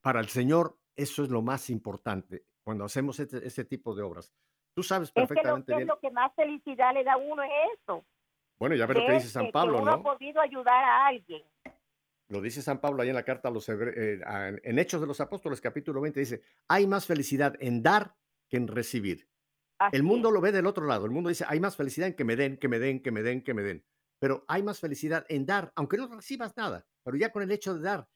Para 0.02 0.20
el 0.20 0.28
Señor, 0.28 0.78
eso 1.02 1.24
es 1.24 1.30
lo 1.30 1.42
más 1.42 1.70
importante 1.70 2.46
cuando 2.64 2.86
hacemos 2.86 3.20
este, 3.20 3.46
este 3.46 3.66
tipo 3.66 3.96
de 3.96 4.04
obras. 4.04 4.32
Tú 4.74 4.84
sabes 4.84 5.10
Es 5.10 5.14
que 5.14 5.22
lo 5.22 5.28
perfectamente 5.28 5.66
que, 5.68 5.74
es 5.74 5.78
bien. 5.78 5.88
lo 5.88 6.00
que 6.00 6.12
más 6.12 6.34
felicidad 6.36 6.94
le 6.94 7.04
da 7.04 7.14
a 7.14 7.18
uno 7.18 7.44
es 7.44 7.50
eso. 7.74 8.06
Bueno, 8.60 8.76
ya 8.76 8.86
ves 8.86 8.98
lo 8.98 9.02
que 9.02 9.08
ver 9.08 9.22
dice 9.22 9.32
San 9.32 9.52
Pablo, 9.52 9.78
que 9.78 9.82
uno 9.82 9.92
¿no? 9.92 9.98
ha 9.98 10.04
podido 10.04 10.40
ayudar 10.40 10.84
a 10.84 11.08
alguien. 11.08 11.44
Lo 12.30 12.42
dice 12.42 12.62
San 12.62 12.80
Pablo 12.80 13.02
ahí 13.02 13.10
en 13.10 13.16
la 13.16 13.26
carta 13.26 13.50
a 13.50 13.52
los 13.52 13.68
eh, 13.68 14.22
en 14.64 14.80
Hechos 14.80 15.02
de 15.02 15.08
los 15.08 15.20
Apóstoles, 15.20 15.60
capítulo 15.60 16.00
20, 16.00 16.20
dice, 16.20 16.42
hay 16.70 16.88
más 16.88 17.06
felicidad 17.06 17.56
en 17.60 17.84
dar 17.84 18.16
que 18.50 18.58
en 18.58 18.68
recibir. 18.68 19.28
Así 19.80 19.98
El 19.98 20.04
mundo 20.04 20.30
es. 20.30 20.34
lo 20.36 20.42
ve 20.42 20.52
del 20.52 20.68
otro 20.68 20.86
lado. 20.86 21.06
El 21.06 21.12
mundo 21.12 21.30
dice, 21.30 21.44
hay 21.48 21.60
más 21.60 21.76
felicidad 21.76 22.08
en 22.08 22.16
que 22.16 22.24
me 22.24 22.36
den, 22.36 22.58
que 22.58 22.68
me 22.70 22.80
den, 22.80 23.02
que 23.02 23.12
me 23.12 23.24
den, 23.24 23.44
que 23.44 23.54
me 23.54 23.64
den. 23.64 23.84
Pero 24.20 24.46
hay 24.48 24.62
más 24.64 24.80
felicidad 24.80 25.26
en 25.28 25.46
dar, 25.46 25.74
aunque 25.76 25.98
no 25.98 26.08
recibas 26.08 26.56
nada. 26.56 26.86
Pero 27.04 27.18
ya 27.18 27.32
con 27.32 27.42
el 27.42 27.52
hecho 27.52 27.74
de 27.74 27.82
dar, 27.82 28.08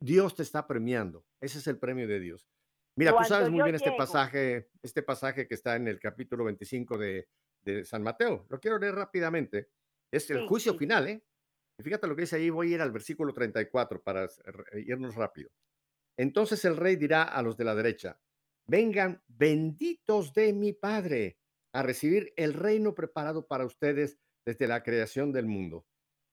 Dios 0.00 0.34
te 0.34 0.42
está 0.42 0.66
premiando. 0.66 1.24
Ese 1.44 1.58
es 1.58 1.66
el 1.66 1.78
premio 1.78 2.08
de 2.08 2.20
Dios. 2.20 2.48
Mira, 2.96 3.10
tú 3.10 3.16
Cuando 3.16 3.28
sabes 3.34 3.50
muy 3.50 3.62
bien 3.62 3.74
este 3.74 3.92
pasaje, 3.96 4.70
este 4.82 5.02
pasaje 5.02 5.46
que 5.46 5.54
está 5.54 5.76
en 5.76 5.88
el 5.88 5.98
capítulo 5.98 6.44
25 6.44 6.96
de, 6.96 7.28
de 7.62 7.84
San 7.84 8.02
Mateo. 8.02 8.46
Lo 8.48 8.60
quiero 8.60 8.78
leer 8.78 8.94
rápidamente. 8.94 9.68
Es 10.12 10.30
el 10.30 10.38
Sí, 10.42 10.46
juicio 10.48 10.72
sí. 10.72 10.78
final, 10.78 11.08
¿eh? 11.08 11.24
Y 11.78 11.82
fíjate 11.82 12.06
lo 12.06 12.14
que 12.14 12.22
dice 12.22 12.36
ahí, 12.36 12.50
voy 12.50 12.72
a 12.72 12.74
ir 12.76 12.80
al 12.80 12.92
versículo 12.92 13.34
34 13.34 14.02
para 14.02 14.24
r- 14.24 14.80
irnos 14.86 15.16
rápido. 15.16 15.50
Entonces 16.16 16.64
el 16.64 16.76
rey 16.76 16.96
dirá 16.96 17.24
a 17.24 17.42
los 17.42 17.56
de 17.56 17.64
la 17.64 17.74
derecha, 17.74 18.20
vengan 18.66 19.22
benditos 19.26 20.32
de 20.32 20.52
mi 20.52 20.72
Padre 20.72 21.38
a 21.74 21.82
recibir 21.82 22.32
el 22.36 22.54
reino 22.54 22.94
preparado 22.94 23.48
para 23.48 23.66
ustedes 23.66 24.18
desde 24.46 24.68
la 24.68 24.82
creación 24.84 25.32
del 25.32 25.46
mundo. 25.46 25.86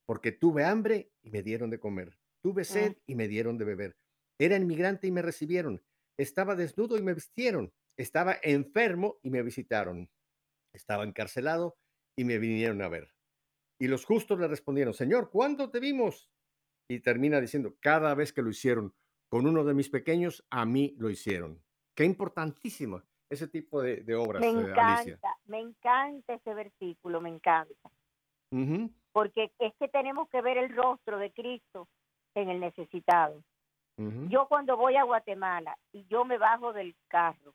Porque 0.05 0.31
tuve 0.31 0.63
hambre 0.63 1.11
y 1.23 1.31
me 1.31 1.41
dieron 1.43 1.69
de 1.69 1.79
comer. 1.79 2.19
Tuve 2.43 2.63
sed 2.63 2.97
y 3.07 3.15
me 3.15 3.27
dieron 3.27 3.57
de 3.57 3.65
beber. 3.65 3.97
Era 4.39 4.55
inmigrante 4.57 5.07
y 5.07 5.11
me 5.11 5.21
recibieron. 5.21 5.81
Estaba 6.17 6.55
desnudo 6.55 6.97
y 6.97 7.01
me 7.01 7.13
vistieron. 7.13 7.73
Estaba 7.97 8.37
enfermo 8.41 9.17
y 9.21 9.29
me 9.29 9.43
visitaron. 9.43 10.09
Estaba 10.73 11.03
encarcelado 11.03 11.77
y 12.15 12.23
me 12.23 12.37
vinieron 12.37 12.81
a 12.81 12.89
ver. 12.89 13.13
Y 13.79 13.87
los 13.87 14.05
justos 14.05 14.39
le 14.39 14.47
respondieron, 14.47 14.93
Señor, 14.93 15.29
¿cuándo 15.29 15.69
te 15.69 15.79
vimos? 15.79 16.29
Y 16.89 16.99
termina 16.99 17.41
diciendo, 17.41 17.75
cada 17.79 18.13
vez 18.15 18.33
que 18.33 18.41
lo 18.41 18.49
hicieron 18.49 18.93
con 19.29 19.47
uno 19.47 19.63
de 19.63 19.73
mis 19.73 19.89
pequeños, 19.89 20.45
a 20.49 20.65
mí 20.65 20.95
lo 20.97 21.09
hicieron. 21.09 21.63
Qué 21.95 22.03
importantísimo 22.05 23.01
ese 23.29 23.47
tipo 23.47 23.81
de, 23.81 23.97
de 23.97 24.15
obras, 24.15 24.41
Me 24.41 24.47
eh, 24.49 24.73
Alicia. 24.73 25.13
encanta, 25.13 25.37
me 25.45 25.59
encanta 25.59 26.33
ese 26.33 26.53
versículo, 26.53 27.21
me 27.21 27.29
encanta. 27.29 27.91
Porque 29.13 29.51
es 29.59 29.73
que 29.79 29.87
tenemos 29.87 30.27
que 30.29 30.41
ver 30.41 30.57
el 30.57 30.75
rostro 30.75 31.17
de 31.17 31.31
Cristo 31.31 31.87
en 32.35 32.49
el 32.49 32.59
necesitado. 32.59 33.41
Yo 34.29 34.47
cuando 34.47 34.77
voy 34.77 34.95
a 34.95 35.03
Guatemala 35.03 35.77
y 35.91 36.05
yo 36.07 36.25
me 36.25 36.37
bajo 36.37 36.73
del 36.73 36.95
carro 37.07 37.53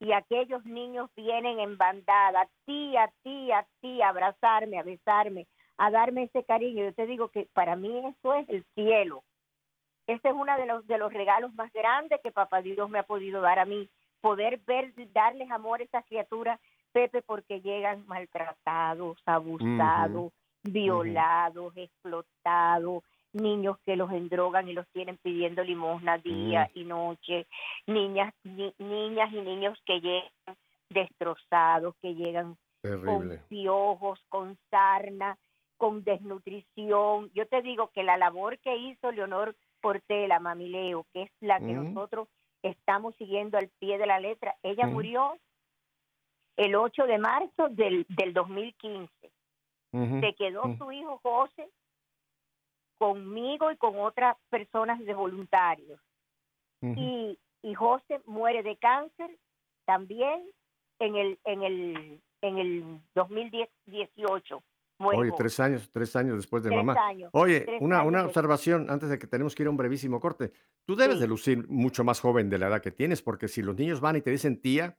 y 0.00 0.12
aquellos 0.12 0.64
niños 0.64 1.10
vienen 1.16 1.58
en 1.58 1.76
bandada, 1.76 2.42
a 2.42 2.48
ti, 2.64 2.96
a 2.96 3.10
ti, 3.22 3.50
a 3.52 3.66
ti, 3.80 4.00
a 4.02 4.10
abrazarme, 4.10 4.78
a 4.78 4.82
besarme, 4.82 5.46
a 5.76 5.90
darme 5.90 6.24
ese 6.24 6.44
cariño, 6.44 6.84
yo 6.84 6.92
te 6.92 7.06
digo 7.06 7.28
que 7.28 7.48
para 7.52 7.76
mí 7.76 7.98
eso 8.06 8.34
es 8.34 8.48
el 8.48 8.64
cielo. 8.74 9.22
Ese 10.06 10.28
es 10.28 10.34
uno 10.34 10.56
de 10.56 10.66
los, 10.66 10.86
de 10.86 10.98
los 10.98 11.12
regalos 11.12 11.54
más 11.54 11.72
grandes 11.72 12.20
que 12.22 12.32
Papá 12.32 12.62
Dios 12.62 12.88
me 12.88 12.98
ha 12.98 13.02
podido 13.02 13.40
dar 13.40 13.58
a 13.58 13.64
mí, 13.64 13.88
poder 14.20 14.58
ver, 14.66 14.92
darles 15.12 15.50
amor 15.50 15.80
a 15.80 15.84
esas 15.84 16.04
criaturas, 16.06 16.58
Pepe, 16.92 17.22
porque 17.22 17.60
llegan 17.60 18.06
maltratados, 18.06 19.18
abusados, 19.26 20.32
violados, 20.62 21.76
explotados, 21.76 23.04
niños 23.32 23.76
que 23.84 23.96
los 23.96 24.10
endrogan 24.12 24.68
y 24.68 24.72
los 24.72 24.86
tienen 24.88 25.16
pidiendo 25.18 25.62
limosna 25.62 26.18
día 26.18 26.70
y 26.74 26.84
noche, 26.84 27.46
niñas, 27.86 28.32
ni- 28.44 28.74
niñas 28.78 29.32
y 29.32 29.40
niños 29.40 29.78
que 29.86 30.00
llegan 30.00 30.56
destrozados, 30.90 31.94
que 32.00 32.14
llegan 32.14 32.56
Terrible. 32.82 33.06
con 33.06 33.38
piojos, 33.48 34.20
con 34.28 34.56
sarna, 34.70 35.36
con 35.76 36.02
desnutrición. 36.04 37.30
Yo 37.34 37.46
te 37.46 37.62
digo 37.62 37.90
que 37.90 38.02
la 38.02 38.16
labor 38.16 38.58
que 38.58 38.76
hizo 38.76 39.12
Leonor 39.12 39.54
Portela, 39.80 40.40
Mamileo, 40.40 41.04
que 41.12 41.22
es 41.22 41.30
la 41.40 41.58
que 41.60 41.66
Ujú. 41.78 41.82
nosotros 41.90 42.28
estamos 42.62 43.14
siguiendo 43.16 43.58
al 43.58 43.68
pie 43.78 43.98
de 43.98 44.06
la 44.06 44.18
letra, 44.18 44.56
ella 44.62 44.84
Ujú. 44.86 44.94
murió 44.94 45.38
el 46.56 46.74
8 46.74 47.06
de 47.06 47.18
marzo 47.18 47.68
del, 47.70 48.04
del 48.08 48.32
2015. 48.32 49.10
Ujú, 49.92 50.20
Se 50.20 50.34
quedó 50.34 50.62
su 50.76 50.90
hijo 50.92 51.18
José 51.22 51.68
conmigo 52.98 53.70
y 53.72 53.76
con 53.76 53.98
otras 53.98 54.36
personas 54.50 54.98
de 55.04 55.14
voluntarios. 55.14 56.00
Y, 56.82 57.38
y 57.62 57.74
José 57.74 58.20
muere 58.26 58.62
de 58.62 58.76
cáncer 58.76 59.30
también 59.84 60.44
en 61.00 61.16
el 61.16 61.38
en 61.44 61.62
el 61.62 62.20
en 62.42 62.58
el 62.58 63.00
2018. 63.14 64.62
Muere 65.00 65.20
Oye, 65.20 65.32
tres 65.36 65.58
años, 65.60 65.88
tres 65.92 66.14
años 66.16 66.36
después 66.36 66.62
de 66.64 66.70
Tres 66.70 66.84
mamá. 66.84 67.00
años, 67.06 67.30
Oye, 67.32 67.64
una, 67.80 68.02
una 68.02 68.18
después. 68.18 68.24
observación 68.36 68.90
antes 68.90 69.08
de 69.08 69.18
que 69.18 69.28
tenemos 69.28 69.54
que 69.54 69.62
ir 69.62 69.68
a 69.68 69.70
un 69.70 69.76
brevísimo 69.76 70.18
corte. 70.20 70.52
Tú 70.84 70.96
debes 70.96 71.16
Sí. 71.16 71.20
de 71.22 71.28
lucir 71.28 71.68
mucho 71.68 72.02
más 72.04 72.20
joven 72.20 72.50
de 72.50 72.58
la 72.58 72.66
edad 72.66 72.82
que 72.82 72.90
tienes, 72.90 73.22
porque 73.22 73.46
si 73.48 73.62
los 73.62 73.76
niños 73.76 74.00
van 74.00 74.16
y 74.16 74.22
te 74.22 74.30
dicen 74.32 74.60
tía, 74.60 74.96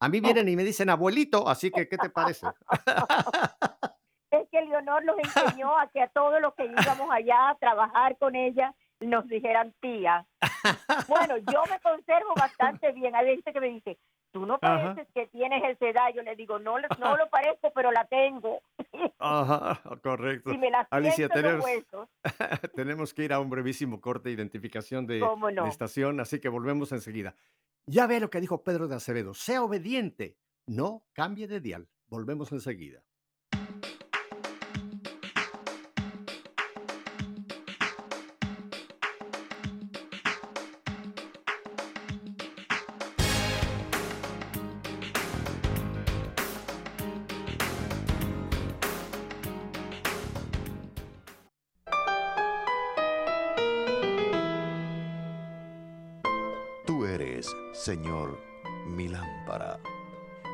a 0.00 0.08
mí 0.08 0.20
vienen 0.20 0.48
y 0.48 0.56
me 0.56 0.64
dicen 0.64 0.88
abuelito, 0.88 1.48
así 1.48 1.70
que, 1.70 1.86
¿qué 1.86 1.98
te 1.98 2.08
parece? 2.10 2.46
Leonor 4.72 5.04
los 5.04 5.16
enseñó 5.18 5.78
a 5.78 5.86
que 5.88 6.02
a 6.02 6.08
todos 6.08 6.40
los 6.40 6.54
que 6.54 6.66
íbamos 6.66 7.08
allá 7.10 7.50
a 7.50 7.54
trabajar 7.56 8.16
con 8.18 8.34
ella 8.34 8.74
nos 9.00 9.28
dijeran 9.28 9.74
tía. 9.80 10.26
Bueno, 11.08 11.36
yo 11.38 11.62
me 11.70 11.80
conservo 11.80 12.34
bastante 12.36 12.92
bien. 12.92 13.14
Hay 13.14 13.26
gente 13.26 13.52
que 13.52 13.60
me 13.60 13.68
dice, 13.68 13.98
tú 14.32 14.46
no 14.46 14.54
Ajá. 14.60 14.94
pareces 14.94 15.08
que 15.14 15.26
tienes 15.28 15.62
edad. 15.80 16.12
Yo 16.14 16.22
le 16.22 16.36
digo, 16.36 16.58
no, 16.58 16.76
no 16.98 17.16
lo 17.16 17.28
parezco, 17.28 17.72
pero 17.74 17.90
la 17.92 18.04
tengo. 18.06 18.60
Ajá, 19.18 19.80
correcto. 20.02 20.54
me 20.54 20.70
la 20.70 20.86
Alicia, 20.90 21.28
tenemos, 21.28 21.64
tenemos 22.76 23.14
que 23.14 23.24
ir 23.24 23.32
a 23.32 23.40
un 23.40 23.50
brevísimo 23.50 24.00
corte 24.00 24.28
de 24.28 24.34
identificación 24.34 25.06
de, 25.06 25.24
estación, 25.68 26.20
así 26.20 26.40
que 26.40 26.48
volvemos 26.48 26.92
enseguida. 26.92 27.34
Ya 27.86 28.06
ve 28.06 28.20
lo 28.20 28.30
que 28.30 28.40
dijo 28.40 28.62
Pedro 28.62 28.86
de 28.88 28.96
Acevedo, 28.96 29.34
sea 29.34 29.62
obediente, 29.62 30.36
no 30.66 31.04
cambie 31.12 31.48
de 31.48 31.60
dial. 31.60 31.88
Volvemos 32.06 32.52
enseguida. 32.52 33.02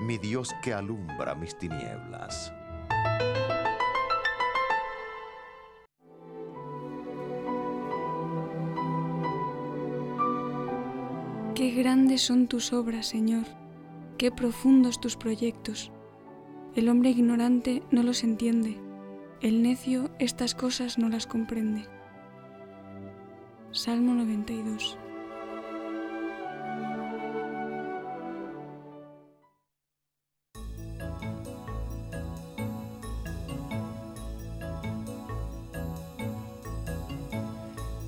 Mi 0.08 0.16
Dios 0.16 0.54
que 0.62 0.72
alumbra 0.72 1.34
mis 1.34 1.54
tinieblas. 1.58 2.50
Qué 11.54 11.72
grandes 11.72 12.22
son 12.22 12.48
tus 12.48 12.72
obras, 12.72 13.06
Señor, 13.06 13.44
qué 14.16 14.30
profundos 14.30 14.98
tus 14.98 15.18
proyectos. 15.18 15.92
El 16.74 16.88
hombre 16.88 17.10
ignorante 17.10 17.82
no 17.90 18.02
los 18.02 18.24
entiende, 18.24 18.80
el 19.42 19.60
necio 19.60 20.08
estas 20.18 20.54
cosas 20.54 20.96
no 20.96 21.10
las 21.10 21.26
comprende. 21.26 21.84
Salmo 23.72 24.14
92 24.14 24.96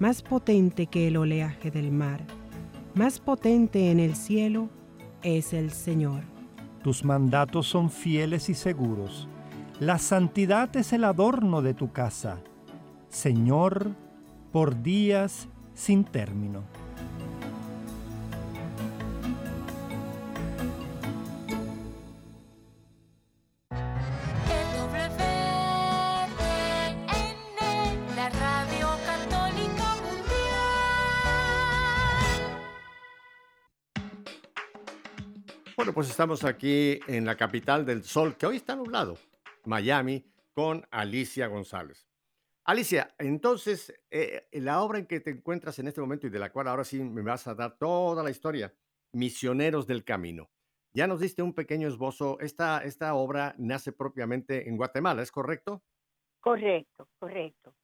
más 0.00 0.22
potente 0.22 0.86
que 0.86 1.06
el 1.06 1.18
oleaje 1.18 1.70
del 1.70 1.92
mar, 1.92 2.24
más 2.94 3.20
potente 3.20 3.90
en 3.90 4.00
el 4.00 4.16
cielo 4.16 4.68
es 5.22 5.52
el 5.52 5.70
Señor. 5.70 6.22
Tus 6.82 7.04
mandatos 7.04 7.68
son 7.68 7.90
fieles 7.90 8.48
y 8.48 8.54
seguros. 8.54 9.28
La 9.78 9.98
santidad 9.98 10.74
es 10.76 10.94
el 10.94 11.04
adorno 11.04 11.60
de 11.60 11.74
tu 11.74 11.92
casa. 11.92 12.38
Señor, 13.10 13.90
por 14.50 14.82
días 14.82 15.48
sin 15.74 16.04
término. 16.04 16.62
Pues 36.00 36.08
estamos 36.08 36.44
aquí 36.44 36.98
en 37.08 37.26
la 37.26 37.36
capital 37.36 37.84
del 37.84 38.04
sol, 38.04 38.34
que 38.38 38.46
hoy 38.46 38.56
está 38.56 38.74
nublado, 38.74 39.18
Miami, 39.66 40.24
con 40.54 40.82
Alicia 40.90 41.46
González. 41.46 42.08
Alicia, 42.64 43.14
entonces, 43.18 43.92
eh, 44.10 44.48
la 44.52 44.80
obra 44.80 44.98
en 44.98 45.04
que 45.04 45.20
te 45.20 45.28
encuentras 45.28 45.78
en 45.78 45.88
este 45.88 46.00
momento 46.00 46.26
y 46.26 46.30
de 46.30 46.38
la 46.38 46.50
cual 46.50 46.68
ahora 46.68 46.84
sí 46.84 47.00
me 47.02 47.20
vas 47.20 47.46
a 47.48 47.54
dar 47.54 47.76
toda 47.76 48.22
la 48.22 48.30
historia, 48.30 48.72
Misioneros 49.12 49.86
del 49.86 50.02
Camino. 50.02 50.48
Ya 50.94 51.06
nos 51.06 51.20
diste 51.20 51.42
un 51.42 51.52
pequeño 51.52 51.86
esbozo. 51.86 52.40
Esta, 52.40 52.82
esta 52.82 53.12
obra 53.12 53.54
nace 53.58 53.92
propiamente 53.92 54.70
en 54.70 54.78
Guatemala, 54.78 55.20
¿es 55.20 55.30
correcto? 55.30 55.82
Correcto, 56.40 57.10
correcto. 57.18 57.74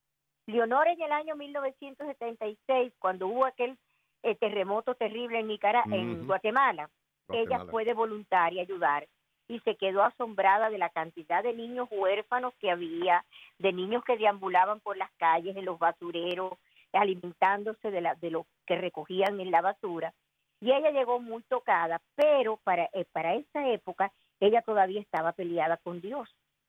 Leonor 0.47 0.89
en 0.89 1.03
el 1.03 1.13
año 1.13 1.37
1976, 1.37 2.95
cuando 2.99 3.27
hubo 3.27 3.45
aquel 3.45 3.79
eh, 4.23 4.37
terremoto 4.37 4.95
terrible 4.95 5.41
en, 5.41 5.49
Nicaragua, 5.49 5.95
en 5.95 6.27
Guatemala, 6.27 6.89
ella 7.29 7.65
fue 7.71 7.85
de 7.85 7.95
voluntaria 7.95 8.63
a 8.63 8.65
ayudar 8.65 9.07
y 9.49 9.61
se 9.61 9.77
quedó 9.77 10.03
asombrada 10.03 10.71
de 10.71 10.79
la 10.79 10.91
cantidad 10.91 11.43
de 11.43 11.53
niños 11.53 11.89
huérfanos 11.91 12.55
que 12.61 12.71
había, 12.71 13.25
de 13.59 13.73
niños 13.73 14.03
que 14.05 14.17
deambulaban 14.17 14.81
por 14.81 14.97
las 14.97 15.11
calles, 15.19 15.57
en 15.57 15.65
los 15.65 15.79
basureros, 15.79 16.55
alimentándose 16.93 17.91
de, 17.91 18.01
la, 18.01 18.15
de 18.17 18.31
lo 18.31 18.47
que 18.67 18.77
recogían 18.77 19.41
en 19.41 19.51
la 19.51 19.61
basura. 19.61 20.13
Y 20.61 20.73
ella 20.73 20.91
llegó 20.91 21.21
muy 21.21 21.43
tocada, 21.45 22.01
pero 22.15 22.57
para, 22.65 22.89
eh, 22.93 23.05
para 23.13 23.35
esa 23.35 23.69
época 23.69 24.13
ella 24.41 24.63
todavía 24.63 25.01
estaba 25.01 25.33
peleada 25.33 25.77
con 25.77 26.01
Dios, 26.01 26.29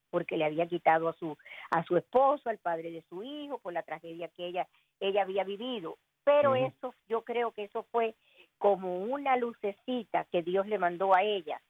porque 0.10 0.38
le 0.38 0.46
había 0.46 0.68
quitado 0.68 1.10
a 1.10 1.14
su, 1.14 1.38
a 1.72 1.84
su 1.84 1.98
esposo, 1.98 2.50
al 2.50 2.58
padre 2.60 2.92
de 2.92 3.04
su 3.10 3.24
hijo, 3.24 3.58
por 3.60 3.74
la 3.74 3.84
tragedia 3.84 4.30
que 4.30 4.48
ella, 4.48 4.68
ella 5.00 5.24
había 5.24 5.44
vivido. 5.44 5.98
Pero 6.24 6.56
eso, 6.56 6.94
yo 7.08 7.24
creo 7.24 7.52
que 7.52 7.64
eso 7.64 7.84
fue 7.92 8.14
como 8.58 9.00
una 9.00 9.38
lucecita 9.38 10.26
que 10.26 10.42
Dios 10.42 10.68
le 10.68 10.80
mandó 10.80 11.14
a 11.14 11.24
ella, 11.24 11.62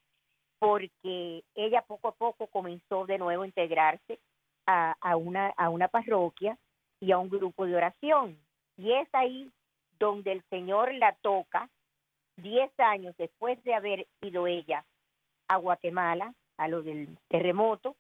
porque 0.60 1.44
ella 1.56 1.82
poco 1.82 2.10
a 2.10 2.16
poco 2.16 2.48
comenzó 2.48 3.06
de 3.06 3.18
nuevo 3.18 3.44
a 3.44 3.48
integrarse 3.48 4.20
a, 4.66 4.96
a, 5.02 5.16
una, 5.16 5.50
a 5.58 5.70
una 5.70 5.88
parroquia 5.88 6.58
y 7.00 7.12
a 7.12 7.18
un 7.18 7.30
grupo 7.30 7.66
de 7.66 7.76
oración. 7.76 8.38
Y 8.78 8.92
es 8.92 9.08
ahí 9.14 9.52
donde 10.00 10.32
el 10.32 10.44
Señor 10.50 10.94
la 10.94 11.14
toca, 11.22 11.70
diez 12.38 12.72
años 12.80 13.16
después 13.18 13.62
de 13.64 13.74
haber 13.74 14.08
ido 14.22 14.48
ella 14.48 14.86
a 15.48 15.58
Guatemala, 15.58 16.34
a 16.58 16.68
lo 16.68 16.82
del 16.82 17.18
terremoto, 17.28 17.96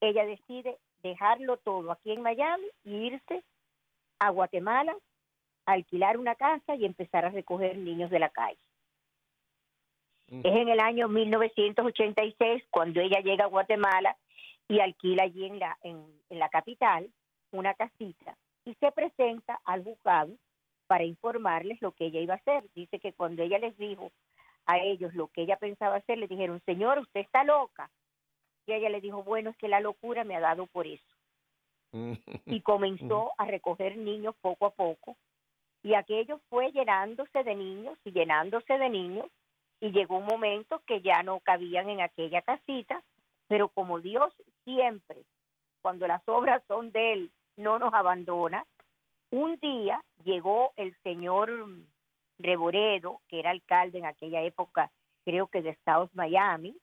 ella 0.00 0.24
decide 0.24 0.78
dejarlo 1.02 1.56
todo 1.58 1.92
aquí 1.92 2.12
en 2.12 2.22
Miami 2.22 2.66
y 2.84 2.94
irse 2.94 3.42
a 4.18 4.30
Guatemala 4.30 4.96
alquilar 5.72 6.16
una 6.16 6.34
casa 6.34 6.74
y 6.74 6.84
empezar 6.84 7.24
a 7.24 7.30
recoger 7.30 7.76
niños 7.76 8.10
de 8.10 8.18
la 8.18 8.30
calle. 8.30 8.58
Es 10.28 10.44
en 10.44 10.68
el 10.68 10.80
año 10.80 11.08
1986 11.08 12.64
cuando 12.70 13.00
ella 13.00 13.20
llega 13.20 13.44
a 13.44 13.48
Guatemala 13.48 14.16
y 14.68 14.80
alquila 14.80 15.22
allí 15.24 15.46
en 15.46 15.58
la, 15.58 15.78
en, 15.82 16.04
en 16.28 16.38
la 16.38 16.50
capital 16.50 17.10
una 17.50 17.72
casita 17.74 18.36
y 18.66 18.74
se 18.74 18.92
presenta 18.92 19.60
al 19.64 19.84
juzgado 19.84 20.34
para 20.86 21.04
informarles 21.04 21.80
lo 21.80 21.92
que 21.92 22.06
ella 22.06 22.20
iba 22.20 22.34
a 22.34 22.38
hacer. 22.38 22.64
Dice 22.74 22.98
que 22.98 23.14
cuando 23.14 23.42
ella 23.42 23.58
les 23.58 23.76
dijo 23.78 24.10
a 24.66 24.78
ellos 24.78 25.14
lo 25.14 25.28
que 25.28 25.42
ella 25.42 25.56
pensaba 25.56 25.96
hacer, 25.96 26.18
le 26.18 26.28
dijeron, 26.28 26.60
señor, 26.66 26.98
usted 26.98 27.20
está 27.20 27.44
loca. 27.44 27.90
Y 28.66 28.74
ella 28.74 28.90
le 28.90 29.00
dijo, 29.00 29.22
bueno, 29.22 29.48
es 29.50 29.56
que 29.56 29.68
la 29.68 29.80
locura 29.80 30.24
me 30.24 30.36
ha 30.36 30.40
dado 30.40 30.66
por 30.66 30.86
eso. 30.86 31.04
y 32.44 32.60
comenzó 32.60 33.32
a 33.38 33.46
recoger 33.46 33.96
niños 33.96 34.34
poco 34.42 34.66
a 34.66 34.70
poco 34.70 35.16
y 35.82 35.94
aquello 35.94 36.40
fue 36.48 36.72
llenándose 36.72 37.44
de 37.44 37.54
niños 37.54 37.98
y 38.04 38.12
llenándose 38.12 38.78
de 38.78 38.88
niños 38.88 39.26
y 39.80 39.90
llegó 39.90 40.18
un 40.18 40.26
momento 40.26 40.82
que 40.86 41.00
ya 41.00 41.22
no 41.22 41.40
cabían 41.40 41.88
en 41.88 42.00
aquella 42.00 42.42
casita, 42.42 43.02
pero 43.46 43.68
como 43.68 44.00
Dios 44.00 44.34
siempre, 44.64 45.18
cuando 45.80 46.06
las 46.06 46.22
obras 46.26 46.62
son 46.66 46.90
de 46.90 47.12
Él, 47.12 47.30
no 47.56 47.78
nos 47.78 47.94
abandona, 47.94 48.64
un 49.30 49.56
día 49.56 50.02
llegó 50.24 50.72
el 50.76 50.96
señor 51.02 51.50
Reboredo, 52.38 53.20
que 53.28 53.40
era 53.40 53.50
alcalde 53.50 53.98
en 53.98 54.06
aquella 54.06 54.42
época, 54.42 54.90
creo 55.24 55.46
que 55.48 55.62
de 55.62 55.70
Estados 55.70 56.10
Miami, 56.14 56.76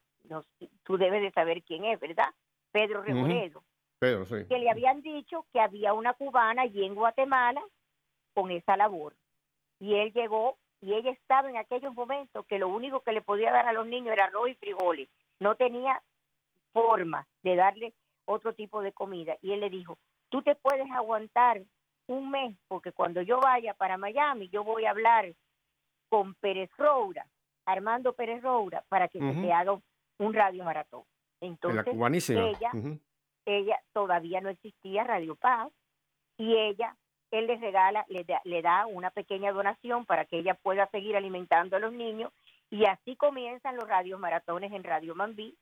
tú 0.84 0.96
debes 0.96 1.22
de 1.22 1.32
saber 1.32 1.62
quién 1.62 1.84
es, 1.84 2.00
¿verdad? 2.00 2.32
Pedro 2.72 3.02
Reboredo. 3.02 3.62
Pedro, 3.98 4.26
sí. 4.26 4.46
Que 4.48 4.58
le 4.58 4.70
habían 4.70 5.00
dicho 5.02 5.46
que 5.52 5.60
había 5.60 5.94
una 5.94 6.12
cubana 6.14 6.62
allí 6.62 6.84
en 6.84 6.94
Guatemala 6.94 7.62
con 8.36 8.50
esa 8.50 8.76
labor. 8.76 9.14
Y 9.80 9.94
él 9.94 10.12
llegó 10.12 10.58
y 10.82 10.92
ella 10.92 11.10
estaba 11.10 11.48
en 11.48 11.56
aquellos 11.56 11.94
momentos 11.94 12.44
que 12.46 12.58
lo 12.58 12.68
único 12.68 13.00
que 13.00 13.12
le 13.12 13.22
podía 13.22 13.50
dar 13.50 13.66
a 13.66 13.72
los 13.72 13.86
niños 13.86 14.12
era 14.12 14.26
arroz 14.26 14.50
y 14.50 14.54
frijoles. 14.56 15.08
No 15.40 15.54
tenía 15.54 16.02
forma 16.74 17.26
de 17.42 17.56
darle 17.56 17.94
otro 18.26 18.52
tipo 18.52 18.82
de 18.82 18.92
comida. 18.92 19.38
Y 19.40 19.52
él 19.52 19.60
le 19.60 19.70
dijo, 19.70 19.96
tú 20.28 20.42
te 20.42 20.54
puedes 20.54 20.90
aguantar 20.90 21.62
un 22.08 22.30
mes, 22.30 22.54
porque 22.68 22.92
cuando 22.92 23.22
yo 23.22 23.40
vaya 23.40 23.72
para 23.72 23.96
Miami, 23.96 24.50
yo 24.50 24.62
voy 24.62 24.84
a 24.84 24.90
hablar 24.90 25.32
con 26.10 26.34
Pérez 26.34 26.70
Roura, 26.76 27.26
Armando 27.64 28.12
Pérez 28.12 28.42
Roura, 28.42 28.84
para 28.88 29.08
que 29.08 29.18
se 29.18 29.32
te 29.32 29.52
haga 29.52 29.80
un 30.18 30.34
radio 30.34 30.62
maratón. 30.62 31.04
Entonces, 31.40 31.86
ella, 32.28 32.70
ella 33.46 33.80
todavía 33.94 34.42
no 34.42 34.50
existía 34.50 35.04
Radio 35.04 35.36
Paz, 35.36 35.72
y 36.36 36.54
ella 36.54 36.94
él 37.30 37.46
les 37.46 37.60
regala, 37.60 38.04
le 38.08 38.24
da, 38.24 38.40
le 38.44 38.62
da 38.62 38.86
una 38.86 39.10
pequeña 39.10 39.52
donación 39.52 40.04
para 40.06 40.24
que 40.24 40.38
ella 40.38 40.54
pueda 40.54 40.86
seguir 40.88 41.16
alimentando 41.16 41.76
a 41.76 41.80
los 41.80 41.92
niños 41.92 42.32
y 42.70 42.84
así 42.86 43.16
comienzan 43.16 43.76
los 43.76 43.88
radios 43.88 44.18
maratones 44.18 44.72
en 44.72 44.84
Radio 44.84 45.14
Mambí 45.14 45.56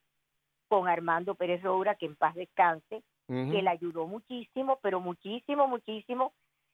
con 0.69 0.89
Armando 0.89 1.35
Pérez 1.35 1.63
Roura, 1.63 1.95
que 1.95 2.07
en 2.07 2.17
paz 2.17 2.35
descanse, 2.35 3.03
que 3.27 3.63
le 3.63 3.71
ayudó 3.71 4.07
muchísimo, 4.07 4.79
pero 4.83 5.01
muchísimo, 5.01 5.67
muchísimo. 5.67 6.33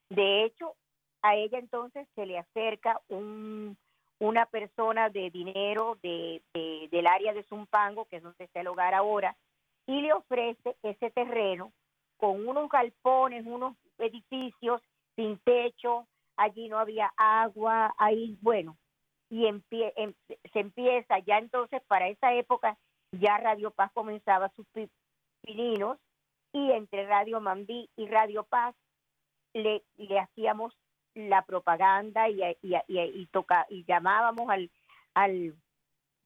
De 0.08 0.44
hecho, 0.44 0.74
a 1.22 1.36
ella 1.36 1.58
entonces 1.58 2.08
se 2.14 2.26
le 2.26 2.38
acerca 2.38 3.00
un, 3.08 3.76
una 4.18 4.46
persona 4.46 5.10
de 5.10 5.30
dinero 5.30 5.98
de, 6.02 6.42
del 6.90 7.06
área 7.06 7.32
de 7.32 7.42
Zumpango, 7.44 8.06
que 8.06 8.16
es 8.16 8.22
donde 8.22 8.44
está 8.44 8.60
el 8.60 8.68
hogar 8.68 8.94
ahora, 8.94 9.36
y 9.86 10.00
le 10.00 10.12
ofrece 10.12 10.76
ese 10.82 11.10
terreno 11.10 11.72
con 12.16 12.46
unos 12.46 12.68
galpones, 12.68 13.46
unos 13.46 13.74
edificios 14.00 14.82
sin 15.16 15.38
techo, 15.40 16.06
allí 16.36 16.68
no 16.68 16.78
había 16.78 17.12
agua, 17.16 17.94
ahí, 17.98 18.38
bueno, 18.40 18.76
y 19.28 19.46
em- 19.46 19.62
se 20.52 20.60
empieza 20.60 21.18
ya 21.20 21.38
entonces 21.38 21.82
para 21.86 22.08
esa 22.08 22.34
época 22.34 22.76
ya 23.12 23.38
Radio 23.38 23.70
Paz 23.70 23.90
comenzaba 23.92 24.48
sus 24.50 24.66
pi- 24.68 24.90
y 26.52 26.70
entre 26.72 27.06
Radio 27.06 27.40
Mambí 27.40 27.88
y 27.96 28.06
Radio 28.06 28.44
Paz 28.44 28.74
le, 29.54 29.82
le 29.96 30.18
hacíamos 30.18 30.76
la 31.14 31.42
propaganda 31.44 32.28
y, 32.28 32.40
y, 32.62 32.74
y, 32.88 32.98
y 33.00 33.26
toca, 33.26 33.66
y 33.68 33.84
llamábamos 33.84 34.48
al, 34.48 34.70
al 35.14 35.54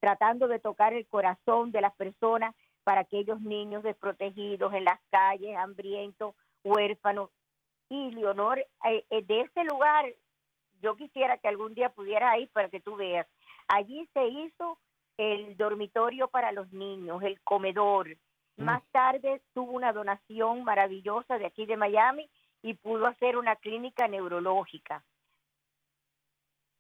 tratando 0.00 0.46
de 0.48 0.58
tocar 0.58 0.92
el 0.92 1.06
corazón 1.06 1.72
de 1.72 1.80
las 1.80 1.94
personas 1.94 2.54
para 2.84 3.00
aquellos 3.02 3.40
niños 3.40 3.82
desprotegidos 3.82 4.74
en 4.74 4.84
las 4.84 5.00
calles, 5.10 5.56
hambrientos, 5.56 6.34
huérfanos. 6.62 7.30
Y 7.88 8.10
Leonor, 8.12 8.58
eh, 8.58 9.04
eh, 9.10 9.22
de 9.22 9.42
ese 9.42 9.64
lugar, 9.64 10.06
yo 10.80 10.96
quisiera 10.96 11.38
que 11.38 11.48
algún 11.48 11.74
día 11.74 11.90
pudiera 11.90 12.38
ir 12.38 12.48
para 12.50 12.68
que 12.68 12.80
tú 12.80 12.96
veas. 12.96 13.26
Allí 13.68 14.08
se 14.12 14.26
hizo 14.26 14.78
el 15.16 15.56
dormitorio 15.56 16.28
para 16.28 16.52
los 16.52 16.72
niños, 16.72 17.22
el 17.22 17.40
comedor. 17.42 18.16
Más 18.56 18.82
tarde 18.92 19.42
tuvo 19.52 19.72
una 19.72 19.92
donación 19.92 20.62
maravillosa 20.62 21.38
de 21.38 21.46
aquí 21.46 21.66
de 21.66 21.76
Miami 21.76 22.30
y 22.62 22.74
pudo 22.74 23.06
hacer 23.06 23.36
una 23.36 23.56
clínica 23.56 24.06
neurológica. 24.06 25.04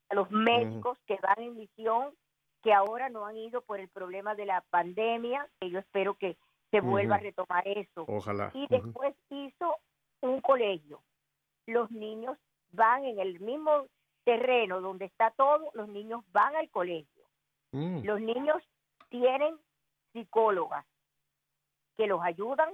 A 0.08 0.14
los 0.14 0.30
médicos 0.30 0.98
que 1.06 1.18
van 1.20 1.40
en 1.40 1.56
misión, 1.56 2.14
que 2.62 2.72
ahora 2.72 3.08
no 3.08 3.26
han 3.26 3.36
ido 3.36 3.60
por 3.62 3.80
el 3.80 3.88
problema 3.88 4.34
de 4.34 4.46
la 4.46 4.60
pandemia, 4.70 5.48
que 5.60 5.70
yo 5.70 5.80
espero 5.80 6.14
que 6.14 6.36
se 6.70 6.80
vuelva 6.80 7.16
a 7.16 7.20
retomar 7.20 7.66
eso. 7.66 8.04
Ojalá. 8.08 8.50
Y 8.54 8.66
después 8.68 9.14
hizo 9.30 9.76
un 10.24 10.40
colegio. 10.40 11.02
Los 11.66 11.90
niños 11.90 12.36
van 12.72 13.04
en 13.04 13.18
el 13.18 13.40
mismo 13.40 13.86
terreno 14.24 14.80
donde 14.80 15.04
está 15.04 15.30
todo, 15.32 15.70
los 15.74 15.88
niños 15.88 16.22
van 16.32 16.56
al 16.56 16.68
colegio. 16.70 17.22
Mm. 17.72 18.04
Los 18.04 18.20
niños 18.20 18.62
tienen 19.10 19.56
psicólogas 20.12 20.84
que 21.96 22.06
los 22.06 22.22
ayudan, 22.22 22.70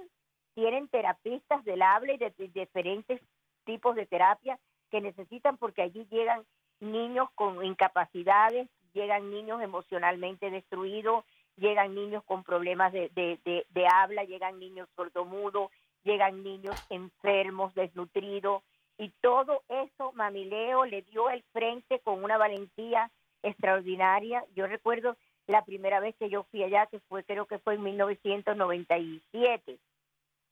tienen 0.53 0.87
terapistas 0.87 1.63
del 1.63 1.81
habla 1.81 2.13
y 2.13 2.17
de, 2.17 2.31
de 2.31 2.47
diferentes 2.47 3.21
tipos 3.65 3.95
de 3.95 4.05
terapia 4.05 4.59
que 4.89 5.01
necesitan 5.01 5.57
porque 5.57 5.81
allí 5.81 6.05
llegan 6.09 6.43
niños 6.79 7.29
con 7.35 7.63
incapacidades, 7.63 8.67
llegan 8.93 9.29
niños 9.29 9.61
emocionalmente 9.61 10.49
destruidos, 10.49 11.23
llegan 11.57 11.93
niños 11.95 12.23
con 12.23 12.43
problemas 12.43 12.91
de, 12.91 13.09
de, 13.09 13.39
de- 13.45 13.65
de 13.69 13.87
habla, 13.87 14.23
llegan 14.23 14.59
niños 14.59 14.89
sordomudos, 14.95 15.69
llegan 16.03 16.43
niños 16.43 16.75
enfermos, 16.89 17.73
desnutridos, 17.75 18.63
y 18.97 19.09
todo 19.21 19.63
eso 19.67 20.11
Mamileo 20.13 20.85
le 20.85 21.01
dio 21.01 21.29
el 21.29 21.43
frente 21.53 21.99
con 21.99 22.23
una 22.23 22.37
valentía 22.37 23.09
extraordinaria. 23.41 24.43
Yo 24.55 24.67
recuerdo 24.67 25.17
la 25.47 25.65
primera 25.65 25.99
vez 25.99 26.15
que 26.17 26.29
yo 26.29 26.43
fui 26.51 26.63
allá, 26.63 26.85
que 26.85 26.99
fue 27.01 27.23
creo 27.23 27.45
que 27.45 27.59
fue 27.59 27.75
en 27.75 27.83
1997, 27.83 29.77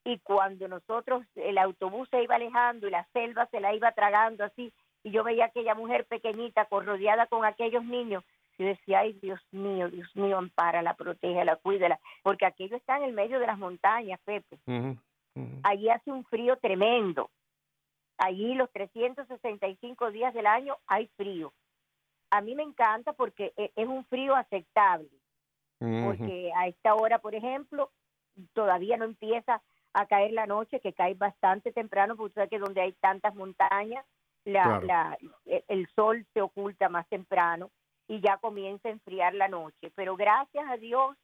y 0.05 0.17
cuando 0.19 0.67
nosotros, 0.67 1.23
el 1.35 1.57
autobús 1.57 2.09
se 2.09 2.23
iba 2.23 2.35
alejando 2.35 2.87
y 2.87 2.91
la 2.91 3.05
selva 3.13 3.45
se 3.47 3.59
la 3.59 3.75
iba 3.75 3.91
tragando 3.91 4.43
así, 4.43 4.73
y 5.03 5.11
yo 5.11 5.23
veía 5.23 5.45
aquella 5.45 5.75
mujer 5.75 6.05
pequeñita 6.05 6.67
rodeada 6.69 7.27
con 7.27 7.45
aquellos 7.45 7.83
niños, 7.83 8.23
yo 8.57 8.65
decía, 8.65 8.99
ay 8.99 9.13
Dios 9.21 9.39
mío, 9.51 9.89
Dios 9.89 10.13
mío, 10.15 10.37
ampárala, 10.37 10.93
protégela, 10.95 11.55
cuídala, 11.55 11.99
porque 12.23 12.45
aquello 12.45 12.75
está 12.75 12.97
en 12.97 13.03
el 13.03 13.13
medio 13.13 13.39
de 13.39 13.47
las 13.47 13.57
montañas, 13.57 14.19
Pepe. 14.25 14.57
Allí 15.63 15.89
hace 15.89 16.11
un 16.11 16.23
frío 16.25 16.57
tremendo. 16.57 17.29
Allí 18.17 18.53
los 18.55 18.69
365 18.71 20.11
días 20.11 20.33
del 20.33 20.45
año 20.47 20.77
hay 20.87 21.07
frío. 21.15 21.53
A 22.31 22.41
mí 22.41 22.53
me 22.55 22.63
encanta 22.63 23.13
porque 23.13 23.53
e- 23.57 23.71
es 23.75 23.87
un 23.87 24.05
frío 24.05 24.35
aceptable, 24.35 25.09
porque 26.05 26.51
a 26.55 26.67
esta 26.67 26.93
hora, 26.95 27.19
por 27.19 27.33
ejemplo, 27.33 27.91
todavía 28.53 28.97
no 28.97 29.05
empieza 29.05 29.61
a 29.93 30.05
caer 30.05 30.31
la 30.33 30.45
noche, 30.45 30.79
que 30.81 30.93
cae 30.93 31.13
bastante 31.15 31.71
temprano, 31.71 32.15
porque 32.15 32.27
usted 32.29 32.41
sabe 32.41 32.49
que 32.49 32.59
donde 32.59 32.81
hay 32.81 32.93
tantas 32.93 33.33
montañas, 33.35 34.05
la, 34.45 34.63
Claro. 34.63 34.85
la- 34.85 35.17
e- 35.45 35.63
el 35.67 35.87
sol 35.95 36.25
se 36.33 36.41
oculta 36.41 36.89
más 36.89 37.07
temprano 37.07 37.71
y 38.07 38.19
ya 38.21 38.37
comienza 38.37 38.89
a 38.89 38.91
enfriar 38.91 39.33
la 39.33 39.47
noche. 39.47 39.91
Pero 39.95 40.15
gracias 40.15 40.65
a 40.69 40.77
Dios, 40.77 41.15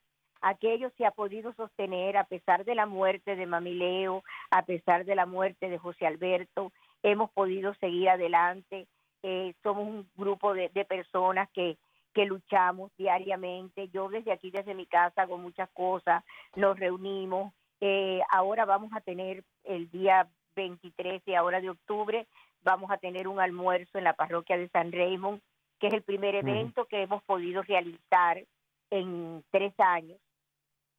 aquello 0.46 0.92
se 0.96 1.06
ha 1.06 1.12
podido 1.12 1.54
sostener 1.54 2.18
a 2.18 2.24
pesar 2.26 2.66
de 2.66 2.76
la 2.76 2.86
muerte 2.86 3.36
de 3.36 3.48
Mamileo, 3.48 4.24
a 4.52 4.64
pesar 4.64 5.04
de 5.04 5.16
la 5.16 5.26
muerte 5.26 5.70
de 5.70 5.80
José 5.80 6.06
Alberto, 6.06 6.72
hemos 7.02 7.32
podido 7.32 7.74
seguir 7.76 8.10
adelante. 8.10 8.88
Eh, 9.24 9.56
somos 9.64 9.88
un 9.88 10.08
grupo 10.16 10.54
de, 10.54 10.70
de 10.70 10.86
personas 10.86 11.50
que, 11.52 11.78
que 12.14 12.26
luchamos 12.26 12.92
diariamente. 12.96 13.90
Yo 13.90 14.08
desde 14.08 14.32
aquí, 14.32 14.52
desde 14.52 14.76
mi 14.76 14.86
casa, 14.86 15.24
hago 15.24 15.40
muchas 15.40 15.68
cosas, 15.72 16.24
nos 16.56 16.78
reunimos. 16.78 17.52
Eh, 17.82 18.22
ahora 18.30 18.66
vamos 18.66 18.92
a 18.94 19.02
tener 19.02 19.44
el 19.64 19.90
día 19.90 20.28
23 20.56 21.26
de 21.26 21.36
ahora 21.36 21.60
de 21.60 21.72
octubre, 21.72 22.28
vamos 22.64 22.92
a 22.92 22.98
tener 22.98 23.28
un 23.28 23.40
almuerzo 23.40 23.98
en 23.98 24.04
la 24.04 24.14
parroquia 24.14 24.58
de 24.58 24.70
San 24.70 24.92
Raymond, 24.92 25.42
que 25.80 25.88
es 25.88 25.94
el 25.94 26.04
primer 26.04 26.36
evento 26.36 26.86
que 26.86 27.02
hemos 27.02 27.24
podido 27.24 27.64
realizar 27.64 28.44
en 28.92 29.44
tres 29.52 29.74
años, 29.80 30.20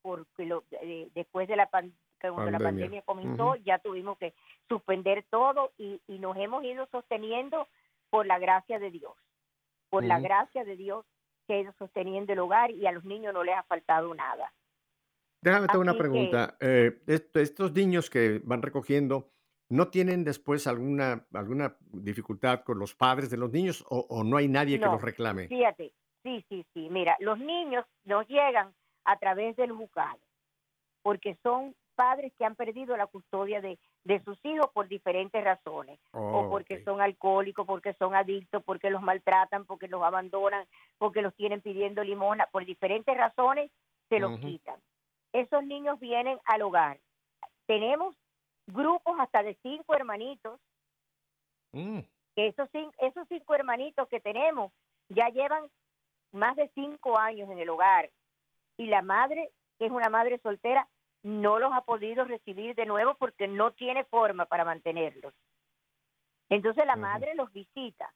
porque 0.07 0.47
lo- 0.47 0.63
eh, 0.83 1.09
después 1.15 1.49
de 1.49 1.57
la 1.57 1.67
pan- 1.69 1.93
que 2.21 2.31
cuando 2.31 2.51
la 2.53 2.59
Pandemia. 2.59 3.01
pandemia 3.01 3.03
comenzó, 3.03 3.49
Ujú. 3.51 3.63
ya 3.65 3.79
tuvimos 3.81 4.17
que 4.19 4.35
suspender 4.69 5.25
todo 5.29 5.73
y, 5.77 6.01
y 6.07 6.19
nos 6.21 6.37
hemos 6.37 6.63
ido 6.65 6.87
sosteniendo 6.93 7.67
por 8.09 8.25
la 8.25 8.39
gracia 8.39 8.79
de 8.79 8.91
Dios, 8.93 9.13
por 9.91 10.05
la 10.05 10.15
Ujú. 10.19 10.25
gracia 10.25 10.65
de 10.65 10.77
Dios 10.77 11.05
que 11.47 11.55
ha 11.55 11.61
ido 11.61 11.73
sosteniendo 11.79 12.33
el 12.33 12.39
hogar 12.39 12.71
y 12.71 12.87
a 12.87 12.93
los 12.93 13.05
niños 13.05 13.35
no 13.35 13.43
les 13.45 13.57
ha 13.57 13.65
faltado 13.65 14.15
nada. 14.15 14.53
Déjame 15.43 15.67
hago 15.69 15.81
una 15.81 15.91
Así 15.93 15.99
que- 15.99 16.03
pregunta. 16.03 16.57
Eh, 16.61 17.03
est- 17.07 17.37
estos 17.37 17.73
niños 17.73 18.09
que 18.11 18.41
van 18.45 18.63
recogiendo, 18.63 19.29
¿no 19.69 19.89
tienen 19.89 20.25
después 20.25 20.67
alguna, 20.67 21.27
alguna 21.35 21.77
dificultad 21.93 22.63
con 22.65 22.79
los 22.79 22.95
padres 22.95 23.29
de 23.31 23.37
los 23.37 23.51
niños 23.53 23.85
o, 23.91 24.07
o 24.09 24.25
no 24.25 24.37
hay 24.39 24.49
nadie 24.49 24.79
que 24.79 24.87
No, 24.87 24.93
los 24.93 25.03
reclame? 25.03 25.49
Fíjate, 25.49 25.93
sí, 26.23 26.45
sí, 26.49 26.65
sí. 26.73 26.89
Mira, 26.91 27.17
los 27.21 27.39
niños 27.39 27.85
nos 28.05 28.27
llegan 28.29 28.73
a 29.07 29.17
través 29.19 29.57
del 29.57 29.73
juzgado, 29.73 30.21
porque 31.03 31.37
son 31.43 31.75
padres 31.95 32.33
que 32.37 32.45
han 32.45 32.57
perdido 32.57 32.97
la 32.97 33.07
custodia 33.07 33.61
de, 33.61 33.79
de 34.05 34.23
sus 34.25 34.39
hijos 34.45 34.69
por 34.73 34.89
diferentes 34.89 35.43
razones, 35.43 35.99
o 36.13 36.41
Oh, 36.41 36.51
porque 36.51 36.85
son 36.85 37.01
alcohólicos, 37.01 37.67
porque 37.67 37.95
son 37.95 38.15
adictos, 38.15 38.63
porque 38.65 38.91
los 38.91 39.03
maltratan, 39.03 39.65
porque 39.65 39.89
los 39.89 40.03
abandonan, 40.03 40.67
porque 40.99 41.23
los 41.23 41.35
tienen 41.35 41.63
pidiendo 41.63 42.05
limosna, 42.05 42.47
por 42.47 42.67
diferentes 42.67 43.17
razones 43.17 43.71
se 44.09 44.19
los 44.21 44.39
quitan. 44.39 44.77
Esos 45.33 45.65
niños 45.65 45.99
vienen 45.99 46.39
al 46.45 46.63
hogar. 46.63 46.99
Tenemos 47.67 48.15
grupos 48.67 49.19
hasta 49.19 49.43
de 49.43 49.57
cinco 49.63 49.95
hermanitos. 49.95 50.61
Mm, 51.73 52.01
esos 52.37 52.69
cinco, 52.71 52.93
esos 52.99 53.27
cinco 53.29 53.55
hermanitos 53.55 54.09
que 54.09 54.21
tenemos 54.21 54.73
ya 55.09 55.29
llevan 55.31 55.65
más 56.33 56.57
de 56.57 56.69
cinco 56.75 57.19
años 57.19 57.49
en 57.51 57.59
el 57.59 57.69
hogar 57.71 58.11
y 58.77 58.87
la 58.87 59.03
madre, 59.03 59.51
que 59.79 59.87
es 59.87 59.93
una 59.93 60.09
madre 60.09 60.39
soltera, 60.39 60.89
no 61.23 61.59
los 61.59 61.73
ha 61.73 61.83
podido 61.83 62.25
recibir 62.25 62.75
de 62.75 62.87
nuevo 62.87 63.15
porque 63.15 63.49
no 63.49 63.73
tiene 63.73 64.05
forma 64.05 64.47
para 64.47 64.65
mantenerlos. 64.65 65.35
Entonces 66.49 66.87
la 66.87 66.97
madre 66.97 67.35
los 67.35 67.53
visita, 67.53 68.13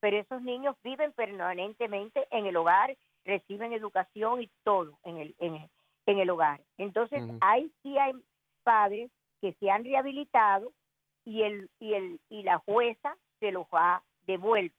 pero 0.00 0.18
esos 0.18 0.42
niños 0.42 0.76
viven 0.82 1.12
permanentemente 1.12 2.26
en 2.30 2.46
el 2.46 2.56
hogar, 2.56 2.96
reciben 3.24 3.72
educación 3.72 4.42
y 4.42 4.50
todo 4.62 4.98
en 5.02 5.18
el, 5.18 5.34
en 5.38 5.54
el, 5.56 5.70
en 6.06 6.18
el 6.18 6.30
hogar. 6.30 6.60
Entonces 6.78 7.22
Ujú. 7.22 7.38
ahí 7.40 7.72
sí 7.82 7.98
hay 7.98 8.12
padres 8.62 9.10
que 9.40 9.54
se 9.54 9.70
han 9.70 9.84
rehabilitado 9.84 10.72
y 11.24 11.42
el 11.42 11.70
y 11.80 11.94
el 11.94 12.20
y 12.28 12.42
la 12.42 12.58
jueza 12.58 13.16
se 13.40 13.50
los 13.50 13.66
ha 13.72 14.02
devuelto. 14.26 14.76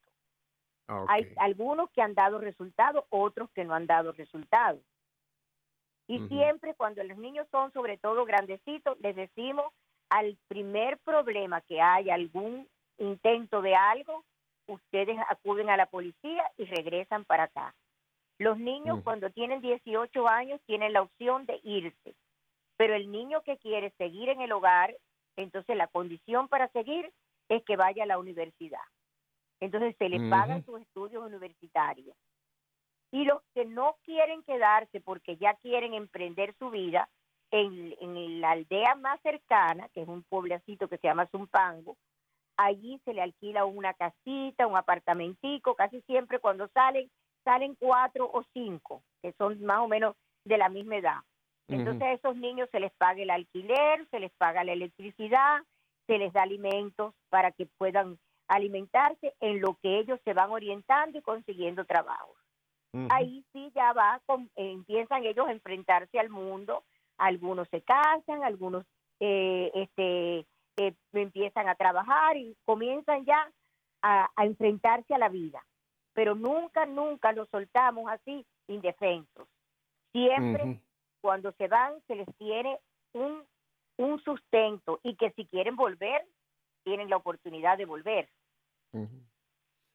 Hay 1.07 1.33
algunos 1.37 1.89
que 1.91 2.01
han 2.01 2.13
dado 2.13 2.37
resultados, 2.37 3.05
otros 3.09 3.49
que 3.51 3.65
no 3.65 3.73
han 3.73 3.87
dado 3.87 4.11
resultados. 4.13 4.81
Y 6.07 6.19
siempre 6.27 6.75
cuando 6.75 7.03
los 7.03 7.17
niños 7.17 7.47
son 7.51 7.71
sobre 7.71 7.97
todo 7.97 8.25
grandecitos, 8.25 8.99
les 8.99 9.15
decimos 9.15 9.73
al 10.09 10.37
primer 10.47 10.99
problema 10.99 11.61
que 11.61 11.81
haya 11.81 12.13
algún 12.15 12.67
intento 12.97 13.61
de 13.61 13.75
algo, 13.75 14.23
ustedes 14.67 15.17
acuden 15.29 15.69
a 15.69 15.77
la 15.77 15.87
policía 15.87 16.43
y 16.57 16.65
regresan 16.65 17.25
para 17.25 17.45
acá. 17.45 17.75
Los 18.39 18.57
niños 18.59 18.99
cuando 19.03 19.29
tienen 19.31 19.61
18 19.61 20.27
años 20.27 20.59
tienen 20.65 20.93
la 20.93 21.01
opción 21.03 21.45
de 21.45 21.59
irse, 21.63 22.15
pero 22.77 22.95
el 22.95 23.11
niño 23.11 23.41
que 23.43 23.57
quiere 23.57 23.91
seguir 23.97 24.29
en 24.29 24.41
el 24.41 24.51
hogar, 24.51 24.95
entonces 25.37 25.75
la 25.77 25.87
condición 25.87 26.47
para 26.47 26.67
seguir 26.69 27.11
es 27.49 27.63
que 27.63 27.77
vaya 27.77 28.03
a 28.03 28.07
la 28.07 28.19
universidad. 28.19 28.81
Entonces 29.59 29.95
se 29.97 30.09
le 30.09 30.17
Ujú. 30.17 30.29
pagan 30.29 30.65
sus 30.65 30.81
estudios 30.81 31.23
universitarios. 31.23 32.15
Y 33.13 33.25
los 33.25 33.41
que 33.53 33.63
no 33.63 33.95
quieren 34.03 34.41
quedarse 34.41 34.99
porque 34.99 35.37
ya 35.37 35.53
quieren 35.53 35.93
emprender 35.93 36.55
su 36.57 36.71
vida 36.71 37.07
en, 37.51 37.95
en 38.01 38.41
la 38.41 38.51
aldea 38.51 38.95
más 38.95 39.21
cercana, 39.21 39.87
que 39.89 40.01
es 40.01 40.07
un 40.07 40.23
pueblecito 40.23 40.87
que 40.87 40.97
se 40.97 41.07
llama 41.07 41.27
Zumpango, 41.27 41.95
allí 42.57 42.99
se 43.05 43.13
le 43.13 43.21
alquila 43.21 43.65
una 43.65 43.93
casita, 43.93 44.65
un 44.65 44.75
apartamentico, 44.75 45.75
casi 45.75 46.01
siempre 46.01 46.39
cuando 46.39 46.67
salen 46.69 47.09
salen 47.43 47.75
cuatro 47.75 48.29
o 48.31 48.43
cinco, 48.53 49.03
que 49.21 49.33
son 49.33 49.61
más 49.63 49.79
o 49.79 49.87
menos 49.87 50.15
de 50.45 50.57
la 50.57 50.69
misma 50.69 50.97
edad. 50.97 51.19
Entonces 51.67 52.03
a 52.03 52.13
esos 52.13 52.35
niños 52.35 52.69
se 52.71 52.79
les 52.79 52.91
paga 52.93 53.21
el 53.21 53.29
alquiler, 53.29 54.07
se 54.09 54.19
les 54.19 54.31
paga 54.33 54.63
la 54.63 54.73
electricidad, 54.73 55.61
se 56.07 56.17
les 56.17 56.33
da 56.33 56.43
alimentos 56.43 57.13
para 57.29 57.51
que 57.51 57.65
puedan 57.65 58.17
alimentarse 58.47 59.33
en 59.39 59.61
lo 59.61 59.77
que 59.81 59.99
ellos 59.99 60.19
se 60.23 60.33
van 60.33 60.51
orientando 60.51 61.17
y 61.17 61.21
consiguiendo 61.21 61.85
trabajo. 61.85 62.35
Ahí 63.09 63.43
sí 63.51 63.71
ya 63.73 63.91
va, 63.93 64.21
con, 64.27 64.51
empiezan 64.55 65.25
ellos 65.25 65.47
a 65.47 65.51
enfrentarse 65.51 66.19
al 66.19 66.29
mundo, 66.29 66.83
algunos 67.17 67.67
se 67.69 67.81
casan, 67.81 68.43
algunos 68.43 68.85
eh, 69.19 69.71
este, 69.73 70.45
eh, 70.77 70.93
empiezan 71.13 71.67
a 71.69 71.75
trabajar 71.75 72.37
y 72.37 72.55
comienzan 72.65 73.25
ya 73.25 73.51
a, 74.03 74.29
enfrentarse 74.43 75.15
a 75.15 75.17
la 75.17 75.29
vida. 75.29 75.65
Pero 76.13 76.35
nunca, 76.35 76.85
nunca 76.85 77.31
los 77.31 77.49
soltamos 77.49 78.11
así 78.11 78.45
indefensos. 78.67 79.47
Siempre 80.11 80.79
cuando 81.21 81.53
se 81.53 81.67
van 81.67 81.93
se 82.05 82.15
les 82.15 82.27
tiene 82.37 82.77
un, 83.13 83.43
un 83.97 84.21
sustento 84.23 84.99
y 85.03 85.15
que 85.15 85.31
si 85.31 85.45
quieren 85.45 85.75
volver, 85.75 86.27
tienen 86.83 87.09
la 87.09 87.17
oportunidad 87.17 87.77
de 87.77 87.85
volver. 87.85 88.29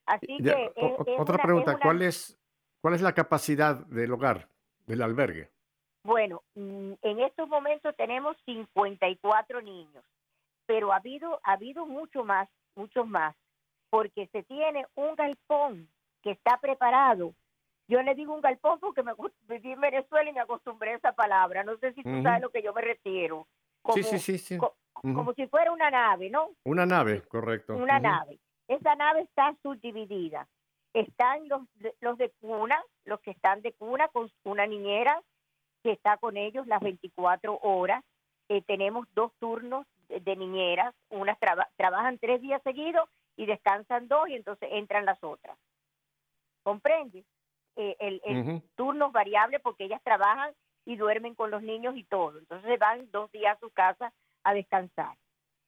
Así 0.07 0.39
que... 0.43 0.73
otra 1.19 1.39
pregunta, 1.39 1.79
¿cuál, 1.79 2.03
es, 2.03 2.37
¿cuál 2.81 2.95
es 2.95 3.03
la 3.03 3.15
capacidad 3.15 3.77
del 3.87 4.13
hogar, 4.13 4.49
del 4.87 5.03
albergue? 5.03 5.51
Bueno, 6.05 6.43
mm, 6.55 6.93
en 7.03 7.21
estos 7.21 7.49
momentos 7.49 7.95
tenemos 7.97 8.37
54 8.45 9.61
niños, 9.61 10.05
pero 10.67 10.93
ha 10.93 10.97
habido, 10.97 11.41
ha 11.43 11.53
habido 11.53 11.87
mucho 11.87 12.25
más, 12.25 12.49
muchos 12.75 13.07
más, 13.07 13.37
porque 13.91 14.27
se 14.29 14.43
tiene 14.45 14.87
un 14.95 15.15
galpón 15.17 15.89
que 16.23 16.31
está 16.31 16.59
preparado. 16.59 17.35
Yo 17.89 18.03
le 18.03 18.15
digo 18.15 18.35
un 18.35 18.43
galpón 18.43 18.79
porque 18.81 19.03
me 19.03 19.13
viví 19.49 19.73
en 19.73 19.81
Venezuela 19.81 20.29
y 20.29 20.33
me 20.35 20.41
acostumbré 20.41 20.93
a 20.93 20.97
esa 20.97 21.13
palabra. 21.13 21.65
No 21.65 21.79
sé 21.79 21.95
si 21.95 22.03
tú 22.03 22.23
sabes 22.23 22.27
a 22.27 22.39
lo 22.41 22.51
que 22.51 22.63
yo 22.63 22.75
me 22.75 22.83
refiero. 22.83 23.47
sí, 23.95 24.03
sí, 24.03 24.19
sí. 24.19 24.39
sí. 24.39 24.59
Como 25.01 25.33
si 25.35 25.47
fuera 25.47 25.73
una 25.73 25.91
nave, 25.91 26.29
¿no? 26.29 26.51
Una 26.65 26.85
nave, 26.85 27.23
correcto. 27.23 27.77
Una 27.77 28.01
nave. 28.01 28.39
Esa 28.67 28.95
nave 28.97 29.23
está 29.23 29.55
subdividida. 29.63 30.47
Están 30.95 31.49
los, 31.49 31.63
los 32.01 32.19
de 32.19 32.31
cuna, 32.41 32.83
los 33.05 33.21
que 33.21 33.31
están 33.31 33.63
de 33.63 33.73
cuna 33.73 34.09
con 34.09 34.31
una 34.45 34.67
niñera 34.67 35.23
que 35.83 35.93
está 35.93 36.17
con 36.17 36.37
ellos 36.37 36.67
las 36.67 36.81
24 36.81 37.59
horas. 37.63 38.05
Eh, 38.49 38.63
tenemos 38.63 39.07
dos 39.15 39.33
turnos 39.39 39.87
de, 40.09 40.37
niñeras, 40.37 40.95
unas 41.11 41.39
trabajan 41.77 42.19
tres 42.19 42.41
días 42.41 42.63
seguidos 42.63 43.09
y 43.37 43.45
descansan 43.47 44.09
dos 44.09 44.29
y 44.29 44.35
entonces 44.35 44.69
entran 44.73 45.05
las 45.05 45.23
otras. 45.23 45.57
¿Comprendes? 46.63 47.25
Eh, 47.77 47.95
el, 48.01 48.21
el 48.25 48.63
turno 48.75 49.09
es 49.09 49.13
variable 49.13 49.61
porque 49.61 49.85
ellas 49.85 50.03
trabajan 50.03 50.53
y 50.85 50.97
duermen 50.97 51.35
con 51.35 51.51
los 51.51 51.63
niños 51.63 51.97
y 51.97 52.05
todo. 52.05 52.39
Entonces 52.39 52.79
van 52.79 53.11
dos 53.11 53.31
días 53.31 53.57
a 53.57 53.61
su 53.61 53.71
casa 53.71 54.13
a 54.43 54.55
descansar. 54.55 55.17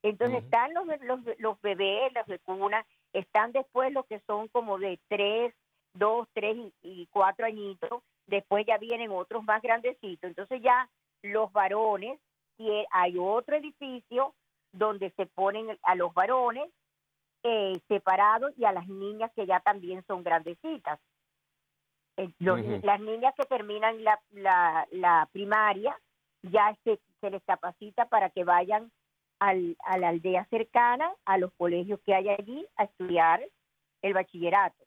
Entonces 0.02 0.42
están 0.42 0.72
los, 0.72 0.86
los, 1.02 1.20
los 1.38 1.60
bebés, 1.60 2.12
las 2.14 2.26
de 2.26 2.38
cuna, 2.38 2.86
están 3.12 3.52
después 3.52 3.92
los 3.92 4.06
que 4.06 4.20
son 4.26 4.48
como 4.48 4.78
de 4.78 4.98
tres, 5.08 5.54
dos, 5.94 6.28
tres 6.32 6.56
y, 6.82 7.06
cuatro 7.10 7.46
añitos, 7.46 8.02
después 8.26 8.64
ya 8.66 8.78
vienen 8.78 9.10
otros 9.10 9.42
más 9.44 9.60
grandecitos, 9.62 10.28
entonces 10.28 10.62
ya 10.62 10.88
los 11.22 11.52
varones, 11.52 12.18
hay 12.90 13.16
otro 13.18 13.56
edificio 13.56 14.34
donde 14.72 15.10
se 15.16 15.26
ponen 15.26 15.78
a 15.82 15.94
los 15.94 16.12
varones 16.12 16.70
eh, 17.42 17.80
separados 17.88 18.52
y 18.58 18.64
a 18.64 18.72
las 18.72 18.86
niñas 18.86 19.30
que 19.34 19.46
ya 19.46 19.60
también 19.60 20.04
son 20.06 20.22
grandecitas. 20.22 21.00
Eh, 22.18 22.30
las 22.38 23.00
niñas 23.00 23.34
que 23.34 23.46
terminan 23.46 24.04
la, 24.04 24.20
la, 24.32 24.86
la 24.90 25.28
primaria 25.32 25.98
ya 26.42 26.76
se, 26.84 27.00
se 27.20 27.30
les 27.30 27.42
capacita 27.44 28.06
para 28.06 28.30
que 28.30 28.44
vayan 28.44 28.90
al, 29.40 29.76
a 29.84 29.98
la 29.98 30.10
aldea 30.10 30.44
cercana, 30.46 31.12
a 31.24 31.38
los 31.38 31.52
colegios 31.54 31.98
que 32.06 32.14
hay 32.14 32.28
allí, 32.28 32.66
a 32.76 32.84
estudiar 32.84 33.44
el 34.02 34.14
bachillerato. 34.14 34.84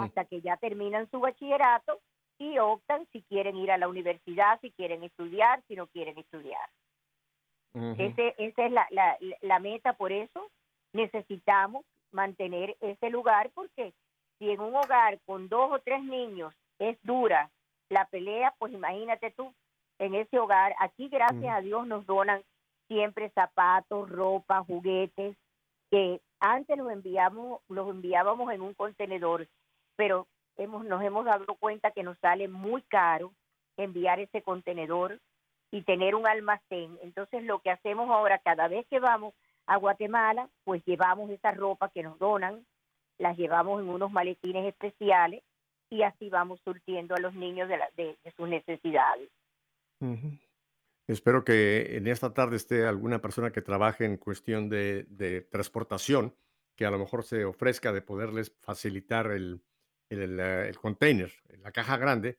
Hasta 0.00 0.24
que 0.24 0.40
ya 0.40 0.56
terminan 0.56 1.08
su 1.10 1.20
bachillerato 1.20 2.00
y 2.36 2.58
optan 2.58 3.06
si 3.12 3.22
quieren 3.22 3.56
ir 3.56 3.70
a 3.70 3.78
la 3.78 3.88
universidad, 3.88 4.60
si 4.60 4.72
quieren 4.72 5.04
estudiar, 5.04 5.62
si 5.68 5.76
no 5.76 5.86
quieren 5.86 6.18
estudiar. 6.18 6.68
Ese, 7.96 8.34
esa 8.38 8.66
es 8.66 8.72
la, 8.72 8.88
la, 8.90 9.16
la 9.40 9.58
meta, 9.60 9.92
por 9.92 10.10
eso 10.10 10.50
necesitamos 10.92 11.84
mantener 12.10 12.76
ese 12.80 13.08
lugar, 13.10 13.50
porque 13.54 13.92
si 14.38 14.50
en 14.50 14.60
un 14.60 14.74
hogar 14.74 15.20
con 15.26 15.48
dos 15.48 15.70
o 15.70 15.78
tres 15.78 16.02
niños 16.02 16.52
es 16.80 16.98
dura 17.02 17.50
la 17.88 18.04
pelea, 18.06 18.52
pues 18.58 18.72
imagínate 18.72 19.30
tú, 19.30 19.54
en 20.00 20.14
ese 20.14 20.38
hogar, 20.40 20.74
aquí 20.80 21.08
gracias 21.08 21.54
a 21.54 21.60
Dios 21.60 21.86
nos 21.86 22.04
donan 22.04 22.42
siempre 22.88 23.30
zapatos, 23.30 24.10
ropa, 24.10 24.64
juguetes, 24.64 25.36
que 25.90 26.20
antes 26.40 26.76
los 26.76 26.90
enviamos, 26.90 27.60
los 27.68 27.88
enviábamos 27.88 28.52
en 28.52 28.62
un 28.62 28.74
contenedor, 28.74 29.46
pero 29.96 30.26
hemos, 30.56 30.84
nos 30.84 31.02
hemos 31.02 31.24
dado 31.24 31.54
cuenta 31.58 31.90
que 31.92 32.02
nos 32.02 32.18
sale 32.18 32.48
muy 32.48 32.82
caro 32.82 33.32
enviar 33.76 34.20
ese 34.20 34.42
contenedor 34.42 35.20
y 35.70 35.82
tener 35.82 36.14
un 36.14 36.26
almacén. 36.26 36.98
Entonces 37.02 37.44
lo 37.44 37.60
que 37.60 37.70
hacemos 37.70 38.10
ahora, 38.10 38.38
cada 38.38 38.68
vez 38.68 38.86
que 38.88 39.00
vamos 39.00 39.34
a 39.66 39.76
Guatemala, 39.76 40.48
pues 40.64 40.82
llevamos 40.84 41.30
esa 41.30 41.52
ropa 41.52 41.90
que 41.90 42.02
nos 42.02 42.18
donan, 42.18 42.64
las 43.18 43.36
llevamos 43.36 43.80
en 43.80 43.88
unos 43.88 44.10
maletines 44.10 44.66
especiales 44.66 45.42
y 45.90 46.02
así 46.02 46.28
vamos 46.28 46.60
surtiendo 46.64 47.14
a 47.14 47.20
los 47.20 47.34
niños 47.34 47.68
de, 47.68 47.78
de, 47.96 48.16
sus 48.36 48.48
necesidades. 48.48 49.28
Espero 51.08 51.42
que 51.42 51.96
en 51.96 52.06
esta 52.06 52.34
tarde 52.34 52.56
esté 52.56 52.86
alguna 52.86 53.22
persona 53.22 53.50
que 53.50 53.62
trabaje 53.62 54.04
en 54.04 54.18
cuestión 54.18 54.68
de, 54.68 55.48
transportación, 55.50 56.34
que 56.76 56.84
a 56.84 56.90
lo 56.90 56.98
mejor 56.98 57.24
se 57.24 57.46
ofrezca 57.46 57.92
de 57.92 58.02
poderles 58.02 58.54
facilitar 58.60 59.30
el, 59.30 59.62
el, 60.10 60.38
eh, 60.38 60.72
container, 60.78 61.32
la 61.62 61.72
caja 61.72 61.96
grande, 61.96 62.38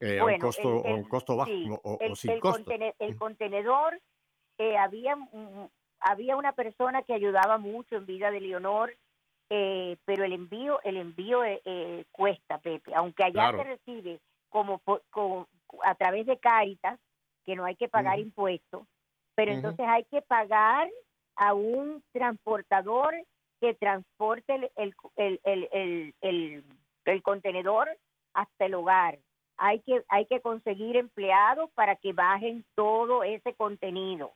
eh, 0.00 0.18
a, 0.18 0.24
un 0.24 0.38
costo, 0.38 0.82
un 0.82 1.04
costo 1.04 1.36
bajo 1.36 1.52
o, 1.84 2.16
sin 2.16 2.40
costo. 2.40 2.68
el 2.98 3.16
contenedor, 3.16 4.00
eh, 4.58 4.76
había, 4.76 5.16
había 6.00 6.36
una 6.36 6.54
persona 6.54 7.02
que 7.02 7.14
ayudaba 7.14 7.56
mucho 7.56 7.94
en 7.94 8.06
vida 8.06 8.32
de 8.32 8.40
Leonor, 8.40 8.96
pero 9.48 10.24
el 10.24 10.32
envío 10.32 10.82
el 10.82 10.96
envío 10.96 11.42
cuesta, 12.10 12.58
Pepe, 12.58 12.92
aunque 12.96 13.22
allá 13.22 13.52
se 13.52 13.62
recibe 13.62 14.20
como, 14.48 14.82
como 15.10 15.46
a 15.84 15.94
través 15.94 16.26
de 16.26 16.38
Caritas, 16.38 16.98
que 17.48 17.56
no 17.56 17.64
hay 17.64 17.76
que 17.76 17.88
pagar 17.88 18.18
impuestos, 18.18 18.86
pero 19.34 19.52
entonces 19.52 19.86
hay 19.88 20.04
que 20.04 20.20
pagar 20.20 20.86
a 21.34 21.54
un 21.54 22.04
transportador 22.12 23.14
que 23.58 23.72
transporte 23.72 24.70
el, 24.76 24.92
el, 25.16 26.14
el, 26.20 27.22
contenedor 27.22 27.88
hasta 28.34 28.66
el 28.66 28.74
hogar. 28.74 29.18
Hay 29.56 29.80
que, 29.80 30.04
hay 30.10 30.26
que 30.26 30.42
conseguir 30.42 30.96
empleados 30.98 31.70
para 31.70 31.96
que 31.96 32.12
bajen 32.12 32.66
todo 32.74 33.24
ese 33.24 33.54
contenido 33.54 34.34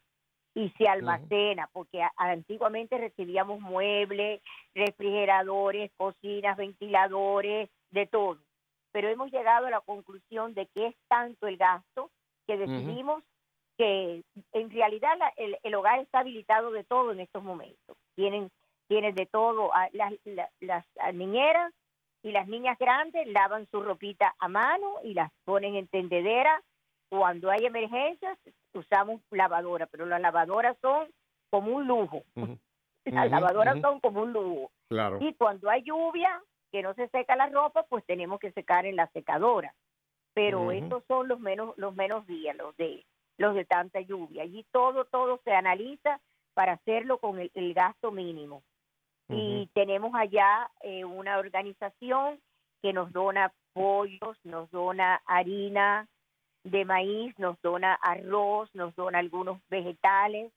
y 0.54 0.70
se 0.78 0.88
almacena, 0.88 1.68
porque 1.74 2.02
antiguamente 2.16 2.96
recibíamos 2.96 3.60
muebles, 3.60 4.40
refrigeradores, 4.74 5.90
cocinas, 5.98 6.56
ventiladores, 6.56 7.68
de 7.90 8.06
todo. 8.06 8.38
Pero 8.90 9.10
hemos 9.10 9.30
llegado 9.30 9.66
a 9.66 9.70
la 9.70 9.82
conclusión 9.82 10.54
de 10.54 10.66
que 10.68 10.86
es 10.86 10.96
tanto 11.08 11.46
el 11.46 11.58
gasto 11.58 12.10
que 12.52 12.66
decidimos 12.66 13.22
que 13.78 14.22
en 14.52 14.70
realidad 14.70 15.16
el, 15.36 15.74
hogar 15.74 16.00
está 16.00 16.20
habilitado 16.20 16.70
de 16.70 16.84
todo 16.84 17.12
en 17.12 17.20
estos 17.20 17.42
momentos. 17.42 17.96
Tienen, 18.14 18.50
tienen 18.88 19.14
de 19.14 19.26
todo, 19.26 19.70
las, 19.92 20.12
las, 20.60 21.14
niñeras 21.14 21.72
y 22.22 22.32
las 22.32 22.46
niñas 22.46 22.78
grandes 22.78 23.26
lavan 23.28 23.66
su 23.70 23.82
ropita 23.82 24.34
a 24.38 24.48
mano 24.48 24.96
y 25.02 25.14
las 25.14 25.30
ponen 25.44 25.76
en 25.76 25.88
tendedera. 25.88 26.62
Cuando 27.08 27.50
hay 27.50 27.64
emergencias 27.64 28.38
usamos 28.74 29.20
lavadora, 29.30 29.86
pero 29.86 30.06
las 30.06 30.20
lavadoras 30.20 30.76
son 30.80 31.08
como 31.50 31.74
un 31.74 31.86
lujo. 31.86 32.22
Las 33.04 33.28
lavadoras 33.32 33.80
son 33.80 33.98
como 33.98 34.22
un 34.22 34.32
lujo. 34.32 34.70
Claro. 34.88 35.18
Y 35.20 35.34
cuando 35.34 35.68
hay 35.68 35.82
lluvia, 35.82 36.40
que 36.70 36.82
no 36.82 36.94
se 36.94 37.08
seca 37.08 37.34
la 37.34 37.48
ropa, 37.48 37.82
pues 37.88 38.04
tenemos 38.06 38.38
que 38.38 38.52
secar 38.52 38.86
en 38.86 38.94
la 38.94 39.08
secadora 39.08 39.74
pero 40.34 40.72
estos 40.72 41.04
son 41.06 41.28
los 41.28 41.40
menos 41.40 41.74
los 41.76 41.94
menos 41.94 42.26
días, 42.26 42.56
los 42.56 42.76
de 42.76 43.04
los 43.38 43.54
de 43.54 43.64
tanta 43.64 44.00
lluvia. 44.00 44.42
Allí 44.42 44.64
todo 44.70 45.04
todo 45.04 45.40
se 45.44 45.52
analiza 45.52 46.20
para 46.54 46.72
hacerlo 46.72 47.18
con 47.18 47.38
el, 47.38 47.74
gasto 47.74 48.10
mínimo. 48.10 48.62
Y 49.28 49.70
tenemos 49.72 50.14
allá 50.14 50.70
eh, 50.82 51.04
una 51.04 51.38
organización 51.38 52.38
que 52.82 52.92
nos 52.92 53.12
dona 53.12 53.52
pollos, 53.72 54.36
nos 54.44 54.70
dona 54.70 55.22
harina 55.24 56.06
de 56.64 56.84
maíz, 56.84 57.38
nos 57.38 57.60
dona 57.62 57.94
arroz, 57.94 58.68
nos 58.74 58.94
dona 58.94 59.18
algunos 59.18 59.58
vegetales. 59.68 60.52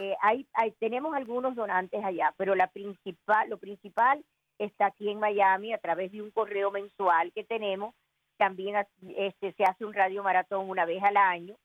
Eh, 0.00 0.16
hay, 0.22 0.46
hay, 0.54 0.72
tenemos 0.72 1.14
algunos 1.14 1.54
donantes 1.54 2.02
allá, 2.04 2.32
pero 2.36 2.54
la 2.54 2.68
principal, 2.68 3.50
lo 3.50 3.58
principal 3.58 4.24
está 4.58 4.86
aquí 4.86 5.08
en 5.08 5.20
Miami 5.20 5.72
a 5.72 5.78
través 5.78 6.12
de 6.12 6.22
un 6.22 6.30
correo 6.30 6.70
mensual 6.70 7.32
que 7.32 7.44
tenemos. 7.44 7.94
También 8.36 8.86
este, 9.16 9.52
se 9.52 9.64
hace 9.64 9.84
un 9.84 9.94
radio 9.94 10.22
maratón 10.22 10.68
una 10.68 10.84
vez 10.84 11.02
al 11.02 11.16
año. 11.16 11.56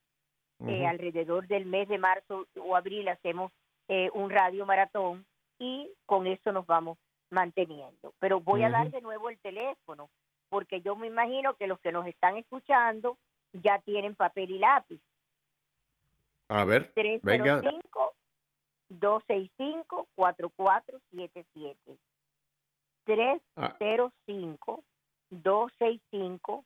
Eh, 0.67 0.85
alrededor 0.85 1.47
del 1.47 1.65
mes 1.65 1.87
de 1.87 1.97
marzo 1.97 2.45
o 2.59 2.75
abril 2.75 3.07
hacemos 3.07 3.53
eh, 3.87 4.09
un 4.13 4.29
radio 4.29 4.65
maratón 4.65 5.25
y 5.57 5.89
con 6.05 6.27
eso 6.27 6.51
nos 6.51 6.65
vamos 6.65 6.97
manteniendo. 7.29 8.13
Pero 8.19 8.41
voy 8.41 8.63
a 8.63 8.69
dar 8.69 8.91
de 8.91 8.99
nuevo 8.99 9.29
el 9.29 9.39
teléfono 9.39 10.09
porque 10.49 10.81
yo 10.81 10.97
me 10.97 11.07
imagino 11.07 11.55
que 11.55 11.67
los 11.67 11.79
que 11.79 11.93
nos 11.93 12.05
están 12.07 12.35
escuchando 12.35 13.17
ya 13.53 13.79
tienen 13.79 14.15
papel 14.15 14.51
y 14.51 14.59
lápiz. 14.59 14.99
A 16.49 16.65
ver, 16.65 16.91
305 16.93 18.13
265 18.89 20.07
4477. 20.15 21.97
305 23.05 24.83
265 25.29 26.65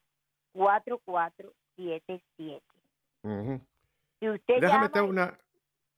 4477. 0.54 2.62
Si 4.20 4.30
usted 4.30 4.62
Déjame 4.62 4.90
te 4.90 5.02
una, 5.02 5.36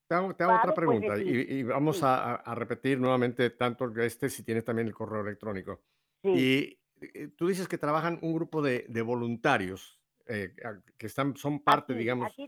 te 0.08 0.16
hago, 0.16 0.30
otra 0.30 0.62
pues, 0.64 0.76
pregunta 0.76 1.18
y, 1.18 1.64
vamos 1.64 2.02
a, 2.04 2.56
repetir 2.56 3.00
nuevamente 3.00 3.50
tanto 3.52 3.92
este 4.02 4.30
si 4.30 4.44
tienes 4.44 4.64
también 4.64 4.88
el 4.88 4.94
correo 4.94 5.22
electrónico. 5.22 5.82
Y 6.24 6.80
eh, 7.02 7.30
tú 7.36 7.48
dices 7.48 7.68
que 7.68 7.78
trabajan 7.78 8.18
un 8.22 8.34
grupo 8.34 8.62
de, 8.62 8.86
voluntarios 9.02 10.00
eh, 10.28 10.56
que 10.98 11.06
están, 11.06 11.36
son 11.36 11.60
parte, 11.60 11.94
digamos, 11.94 12.36
de 12.36 12.46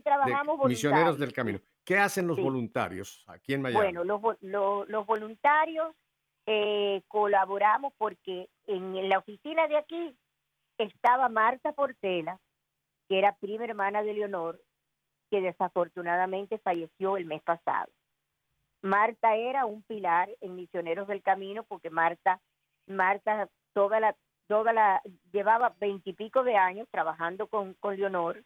misioneros 0.66 1.18
del 1.18 1.32
camino. 1.32 1.60
¿Qué 1.84 1.96
hacen 1.96 2.26
los 2.26 2.40
voluntarios 2.40 3.24
aquí 3.28 3.54
en 3.54 3.62
Miami? 3.62 3.92
Bueno, 3.92 4.04
los, 4.04 4.88
los, 4.88 5.06
voluntarios 5.06 5.94
eh, 6.50 7.02
colaboramos 7.08 7.92
porque 7.98 8.48
en 8.66 9.06
la 9.10 9.18
oficina 9.18 9.68
de 9.68 9.76
aquí 9.76 10.16
estaba 10.78 11.28
Marta 11.28 11.72
Portela, 11.72 12.40
que 13.06 13.18
era 13.18 13.36
prima 13.36 13.64
hermana 13.64 14.02
de 14.02 14.14
Leonor, 14.14 14.58
que 15.30 15.42
desafortunadamente 15.42 16.56
falleció 16.56 17.18
el 17.18 17.26
mes 17.26 17.42
pasado. 17.42 17.92
Marta 18.80 19.36
era 19.36 19.66
un 19.66 19.82
pilar 19.82 20.30
en 20.40 20.56
Misioneros 20.56 21.06
del 21.06 21.22
Camino 21.22 21.64
porque 21.64 21.90
Marta, 21.90 22.40
Marta 22.86 23.50
toda 23.74 24.00
la, 24.00 24.16
toda 24.46 24.72
la, 24.72 25.02
llevaba 25.30 25.74
veintipico 25.78 26.44
de 26.44 26.56
años 26.56 26.88
trabajando 26.90 27.48
con, 27.48 27.74
con 27.74 27.94
Leonor 27.94 28.42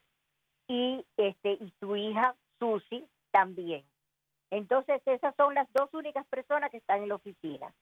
y 0.66 1.07
este 1.16 1.53
y 1.53 1.72
su 1.78 1.94
hija 1.94 2.34
Susi 2.59 3.07
también. 3.30 3.84
Entonces 4.50 5.00
esas 5.07 5.36
son 5.36 5.55
las 5.55 5.72
dos 5.72 5.94
únicas 5.94 6.26
personas 6.26 6.72
que 6.72 6.78
están 6.78 7.00
en 7.05 7.11
la 7.11 7.14
oficina. 7.14 7.72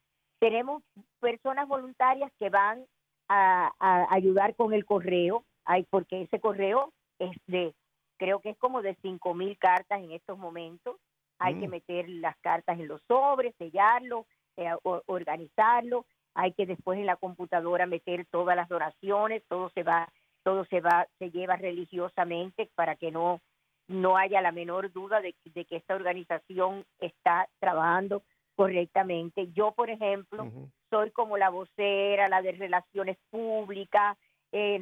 Tenemos 0.41 0.83
personas 1.21 1.69
voluntarias 1.69 2.33
que 2.39 2.51
van 2.51 2.85
a, 3.29 3.73
ayudar 4.11 4.57
con 4.57 4.73
el 4.73 4.85
correo, 4.85 5.45
hay 5.65 5.85
porque 5.85 6.23
ese 6.23 6.41
correo 6.41 6.93
es 7.21 7.31
de, 7.47 7.73
creo 8.17 8.41
que 8.41 8.51
es 8.51 8.59
como 8.59 8.83
de 8.83 8.97
cinco 9.03 9.35
mil 9.35 9.57
cartas 9.59 10.01
en 10.01 10.11
estos 10.11 10.37
momentos. 10.37 10.97
Hay 11.39 11.55
que 11.61 11.69
mm. 11.69 11.71
meter 11.71 12.09
las 12.09 12.37
cartas 12.39 12.79
en 12.81 12.89
los 12.89 13.01
sobres, 13.07 13.55
sellarlo, 13.57 14.27
eh, 14.57 14.75
organizarlo 14.83 16.05
hay 16.35 16.53
que 16.53 16.67
después 16.67 16.99
en 16.99 17.07
la 17.07 17.17
computadora 17.17 17.87
meter 17.87 18.27
todas 18.27 18.57
las 18.57 18.69
donaciones, 18.69 19.43
todo 19.49 19.71
se 19.71 19.83
va, 19.83 20.09
todo 20.43 20.65
se 20.67 20.81
va, 20.81 21.07
se 21.19 21.31
lleva 21.31 21.57
religiosamente 21.57 22.71
para 22.75 22.97
que 22.97 23.11
no, 23.11 23.41
no 23.89 24.17
haya 24.17 24.41
la 24.41 24.53
menor 24.53 24.93
duda 24.93 25.21
de, 25.21 25.35
que 25.35 25.77
esta 25.77 25.95
organización 25.95 26.85
está 26.99 27.49
trabajando 27.59 28.23
correctamente. 28.61 29.51
Yo, 29.55 29.73
por 29.73 29.89
ejemplo, 29.89 30.47
soy 30.91 31.11
como 31.13 31.39
la 31.39 31.49
vocera, 31.49 32.29
la 32.29 32.43
de 32.43 32.53
relaciones 32.53 33.17
públicas, 33.31 34.19
eh, 34.53 34.79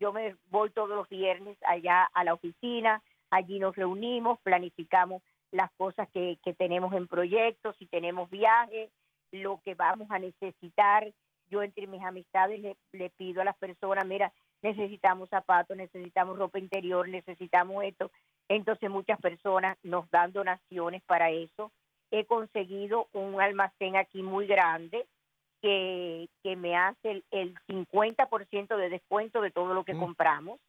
yo 0.00 0.12
me 0.12 0.34
voy 0.48 0.70
todos 0.70 0.88
los 0.88 1.08
viernes 1.08 1.56
allá 1.64 2.10
a 2.12 2.24
la 2.24 2.34
oficina, 2.34 3.00
allí 3.30 3.60
nos 3.60 3.76
reunimos, 3.76 4.40
planificamos 4.40 5.22
las 5.52 5.70
cosas 5.76 6.08
que, 6.12 6.40
que 6.42 6.54
tenemos 6.54 6.92
en 6.92 7.06
proyectos, 7.06 7.76
si 7.78 7.86
tenemos 7.86 8.28
viajes, 8.30 8.90
lo 9.30 9.60
que 9.64 9.76
vamos 9.76 10.10
a 10.10 10.18
necesitar. 10.18 11.08
Yo 11.50 11.62
entre 11.62 11.86
mis 11.86 12.02
amistades 12.02 12.60
le, 12.90 13.10
pido 13.10 13.42
a 13.42 13.44
las 13.44 13.56
personas, 13.58 14.04
mira, 14.06 14.32
necesitamos 14.60 15.28
zapatos, 15.28 15.76
necesitamos 15.76 16.36
ropa 16.36 16.58
interior, 16.58 17.08
necesitamos 17.08 17.84
esto. 17.84 18.10
Entonces 18.48 18.90
muchas 18.90 19.20
personas 19.20 19.78
nos 19.84 20.10
dan 20.10 20.32
donaciones 20.32 21.00
para 21.04 21.30
eso. 21.30 21.70
He 22.10 22.24
conseguido 22.24 23.08
un 23.12 23.40
almacén 23.40 23.96
aquí 23.96 24.22
muy 24.22 24.46
grande 24.46 25.06
que, 25.62 26.28
que 26.42 26.56
me 26.56 26.76
hace 26.76 27.10
el, 27.10 27.24
el 27.30 27.54
50% 27.68 28.76
de 28.76 28.88
descuento 28.88 29.40
de 29.40 29.50
todo 29.50 29.74
lo 29.74 29.84
que 29.84 29.94
mm. 29.94 30.00
compramos. 30.00 30.60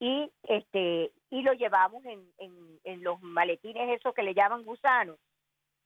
Y 0.00 0.30
este 0.44 1.12
y 1.30 1.42
lo 1.42 1.52
llevamos 1.52 2.04
en, 2.04 2.24
en, 2.38 2.80
en 2.84 3.04
los 3.04 3.20
maletines 3.22 3.98
esos 3.98 4.14
que 4.14 4.22
le 4.22 4.34
llaman 4.34 4.64
gusanos 4.64 5.18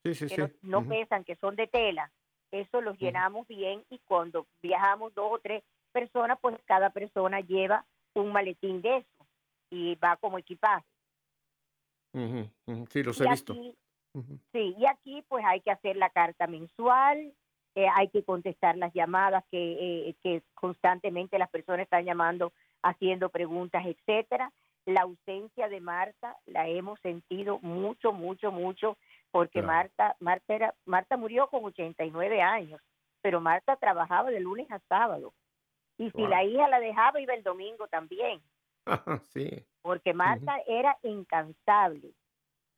que 0.03 0.53
no, 0.62 0.86
pesan, 0.86 1.24
que 1.24 1.36
son 1.36 1.57
de 1.57 1.66
tela. 1.66 2.11
Eso 2.51 2.80
los 2.80 2.99
llenamos 2.99 3.47
bien 3.47 3.82
y 3.88 3.99
cuando 4.01 4.47
viajamos 4.62 5.14
dos 5.14 5.32
o 5.32 5.38
tres 5.38 5.62
personas, 5.93 6.38
pues 6.40 6.57
cada 6.64 6.90
persona 6.90 7.40
lleva 7.40 7.86
un 8.14 8.32
maletín 8.32 8.82
de 8.82 8.99
eso 8.99 9.26
y 9.70 9.95
va 9.97 10.16
como 10.16 10.38
equipaje. 10.38 10.84
Sí, 12.90 13.03
los 13.03 13.20
he 13.20 13.28
visto. 13.28 13.55
Sí, 14.52 14.74
y 14.78 14.86
aquí 14.86 15.24
pues 15.28 15.44
hay 15.44 15.60
que 15.60 15.70
hacer 15.70 15.96
la 15.96 16.10
carta 16.10 16.46
mensual, 16.46 17.32
eh, 17.74 17.86
hay 17.94 18.08
que 18.08 18.22
contestar 18.24 18.76
las 18.76 18.92
llamadas 18.92 19.42
que, 19.50 20.08
eh, 20.08 20.14
que 20.22 20.42
constantemente 20.54 21.38
las 21.38 21.48
personas 21.48 21.84
están 21.84 22.04
llamando, 22.04 22.52
haciendo 22.82 23.30
preguntas, 23.30 23.84
etcétera. 23.86 24.52
La 24.84 25.02
ausencia 25.02 25.68
de 25.68 25.80
Marta 25.80 26.36
la 26.46 26.68
hemos 26.68 27.00
sentido 27.00 27.58
mucho, 27.60 28.12
mucho, 28.12 28.52
mucho 28.52 28.98
porque 29.30 29.62
Marta, 29.62 30.14
Marta, 30.20 30.54
era, 30.54 30.74
Marta 30.84 31.16
murió 31.16 31.46
con 31.48 31.64
89 31.64 32.42
años, 32.42 32.82
pero 33.22 33.40
Marta 33.40 33.76
trabajaba 33.76 34.30
de 34.30 34.40
lunes 34.40 34.70
a 34.70 34.78
sábado. 34.80 35.32
Y 35.96 36.10
si 36.10 36.26
la 36.26 36.44
hija 36.44 36.68
la 36.68 36.80
dejaba, 36.80 37.20
iba 37.20 37.32
el 37.32 37.42
domingo 37.42 37.86
también. 37.88 38.42
sí. 39.32 39.64
Porque 39.80 40.12
Marta 40.12 40.58
era 40.66 40.98
incansable 41.02 42.12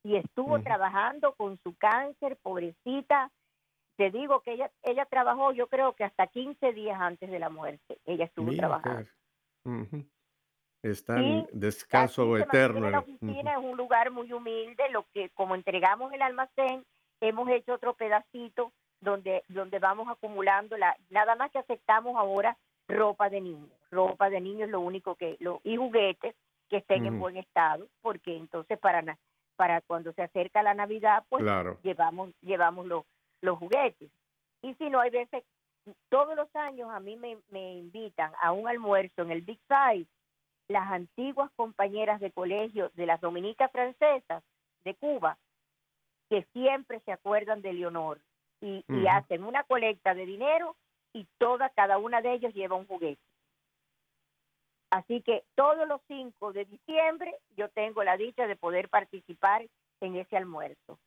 y 0.05 0.17
estuvo 0.17 0.61
trabajando 0.61 1.33
con 1.33 1.57
su 1.63 1.75
cáncer, 1.75 2.37
pobrecita. 2.43 3.31
Te 3.97 4.11
digo 4.11 4.41
que 4.41 4.51
ella, 4.51 4.69
ella 4.83 5.05
trabajó, 5.05 5.51
yo 5.51 5.65
creo 5.65 5.93
que 5.93 6.03
hasta 6.03 6.27
15 6.27 6.73
días 6.73 7.01
antes 7.01 7.31
de 7.31 7.39
la 7.39 7.49
muerte, 7.49 7.97
ella 8.05 8.25
estuvo 8.25 8.55
trabajando. 8.55 9.09
Está 10.83 11.19
en 11.19 11.47
descanso 11.51 12.37
eterno. 12.37 12.87
La 12.91 12.99
oficina 12.99 13.53
es 13.53 13.57
un 13.57 13.75
lugar 13.75 14.11
muy 14.11 14.31
humilde, 14.31 14.83
lo 14.91 15.07
que 15.11 15.31
como 15.31 15.55
entregamos 15.55 16.13
el 16.13 16.21
almacén, 16.21 16.85
hemos 17.19 17.49
hecho 17.49 17.73
otro 17.73 17.95
pedacito 17.95 18.71
donde 19.01 19.43
donde 19.47 19.79
vamos 19.79 20.07
acumulando 20.07 20.77
la 20.77 20.95
nada 21.09 21.35
más 21.35 21.49
que 21.49 21.57
aceptamos 21.57 22.15
ahora 22.15 22.55
ropa 22.87 23.31
de 23.31 23.41
niños. 23.41 23.71
Ropa 23.89 24.29
de 24.29 24.39
niños 24.39 24.67
es 24.67 24.71
lo 24.71 24.81
único 24.81 25.15
que 25.15 25.35
lo 25.39 25.61
y 25.63 25.77
juguetes 25.77 26.35
que 26.69 26.77
estén 26.77 27.07
en 27.07 27.19
buen 27.19 27.37
estado, 27.37 27.87
porque 28.01 28.37
entonces 28.37 28.77
para 28.77 29.01
para 29.55 29.81
cuando 29.81 30.13
se 30.13 30.23
acerca 30.23 30.63
la 30.63 30.73
Navidad, 30.73 31.23
pues 31.29 31.43
llevamos 31.83 32.31
llevamos 32.41 32.85
los 32.85 33.03
los 33.41 33.57
juguetes. 33.57 34.09
Y 34.61 34.73
si 34.75 34.89
no 34.89 34.99
hay 34.99 35.11
veces 35.11 35.43
todos 36.09 36.35
los 36.35 36.53
años 36.55 36.89
a 36.91 36.99
mí 36.99 37.15
me, 37.15 37.37
me 37.49 37.75
invitan 37.75 38.31
a 38.41 38.51
un 38.51 38.67
almuerzo 38.67 39.21
en 39.21 39.31
el 39.31 39.41
Big 39.41 39.59
Five 39.67 40.07
las 40.67 40.91
antiguas 40.91 41.51
compañeras 41.55 42.19
de 42.19 42.31
colegio 42.31 42.91
de 42.95 43.05
las 43.05 43.21
dominicas 43.21 43.71
francesas 43.71 44.43
de 44.83 44.95
Cuba, 44.95 45.37
que 46.29 46.43
siempre 46.53 47.01
se 47.01 47.11
acuerdan 47.11 47.61
de 47.61 47.73
Leonor 47.73 48.19
y, 48.61 48.83
hacen 49.07 49.43
una 49.43 49.63
colecta 49.63 50.15
de 50.15 50.25
dinero 50.25 50.75
y 51.13 51.27
toda, 51.37 51.69
cada 51.69 51.97
una 51.97 52.21
de 52.21 52.33
ellos 52.33 52.53
lleva 52.53 52.75
un 52.75 52.87
juguete. 52.87 53.21
Así 54.95 55.21
que 55.21 55.43
todos 55.55 55.85
los 55.89 55.99
5 56.07 56.53
de 56.53 56.63
diciembre 56.63 57.35
yo 57.57 57.67
tengo 57.67 58.01
la 58.05 58.15
dicha 58.15 58.47
de 58.47 58.55
poder 58.55 58.87
participar 58.87 59.67
en 59.99 60.15
ese 60.15 60.37
almuerzo 60.37 60.97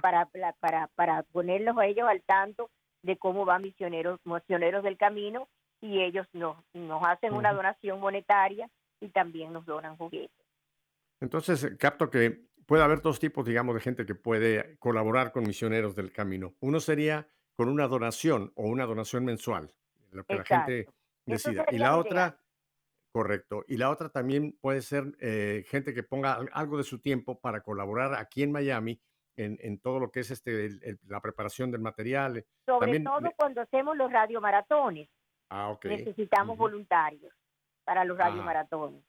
para, 0.00 0.28
para, 0.58 0.88
para 0.88 1.22
ponerlos 1.22 1.78
a 1.78 1.86
ellos 1.86 2.08
al 2.08 2.22
tanto 2.22 2.70
de 3.02 3.16
cómo 3.16 3.44
van 3.44 3.62
misioneros, 3.62 4.18
misioneros 4.24 4.82
del 4.82 4.96
camino 4.96 5.48
y 5.80 6.00
ellos 6.00 6.26
nos, 6.32 6.56
nos 6.72 7.04
hacen 7.04 7.34
una 7.34 7.52
donación 7.52 8.00
monetaria 8.00 8.68
y 9.00 9.10
también 9.10 9.52
nos 9.52 9.64
donan 9.64 9.96
juguetes. 9.96 10.44
Entonces, 11.20 11.62
eh, 11.62 11.76
capto 11.76 12.10
que 12.10 12.46
puede 12.66 12.82
haber 12.82 13.00
dos 13.00 13.20
tipos, 13.20 13.46
digamos, 13.46 13.76
de 13.76 13.80
gente 13.80 14.04
que 14.04 14.16
puede 14.16 14.76
colaborar 14.80 15.30
con 15.30 15.44
Misioneros 15.44 15.94
del 15.94 16.10
Camino. 16.10 16.54
Uno 16.58 16.80
sería 16.80 17.28
con 17.54 17.68
una 17.68 17.86
donación 17.86 18.52
o 18.56 18.64
una 18.64 18.86
donación 18.86 19.24
mensual, 19.24 19.72
lo 20.10 20.24
que 20.24 20.34
la 20.34 20.44
gente 20.44 20.88
decida. 21.26 21.64
Y 21.70 21.78
la 21.78 21.96
otra, 21.96 22.41
correcto, 23.22 23.64
y 23.68 23.76
la 23.76 23.90
otra 23.90 24.08
también 24.08 24.56
puede 24.60 24.80
ser 24.82 25.04
eh, 25.20 25.64
gente 25.68 25.92
que 25.94 26.02
ponga 26.02 26.40
algo 26.52 26.78
de 26.78 26.84
su 26.84 26.98
tiempo 26.98 27.38
para 27.38 27.60
colaborar 27.60 28.14
aquí 28.14 28.42
en 28.42 28.50
Miami 28.52 29.00
en, 29.36 29.58
en 29.60 29.78
todo 29.78 30.00
lo 30.00 30.10
que 30.10 30.20
es 30.20 30.30
este 30.30 30.66
el- 30.66 30.80
el- 30.82 30.98
la 31.06 31.20
preparación 31.20 31.70
del 31.70 31.80
material. 31.82 32.38
eh, 32.38 32.46
Sobre 32.66 32.80
También 32.86 33.04
todo 33.04 33.20
le- 33.20 33.34
cuando 33.36 33.60
hacemos 33.60 33.96
los 33.96 34.10
radiomaratones, 34.10 35.08
Ah, 35.50 35.68
ok. 35.70 35.84
necesitamos 35.86 36.56
voluntarios 36.56 37.32
para 37.84 38.04
los 38.04 38.16
radiomaratones. 38.16 39.04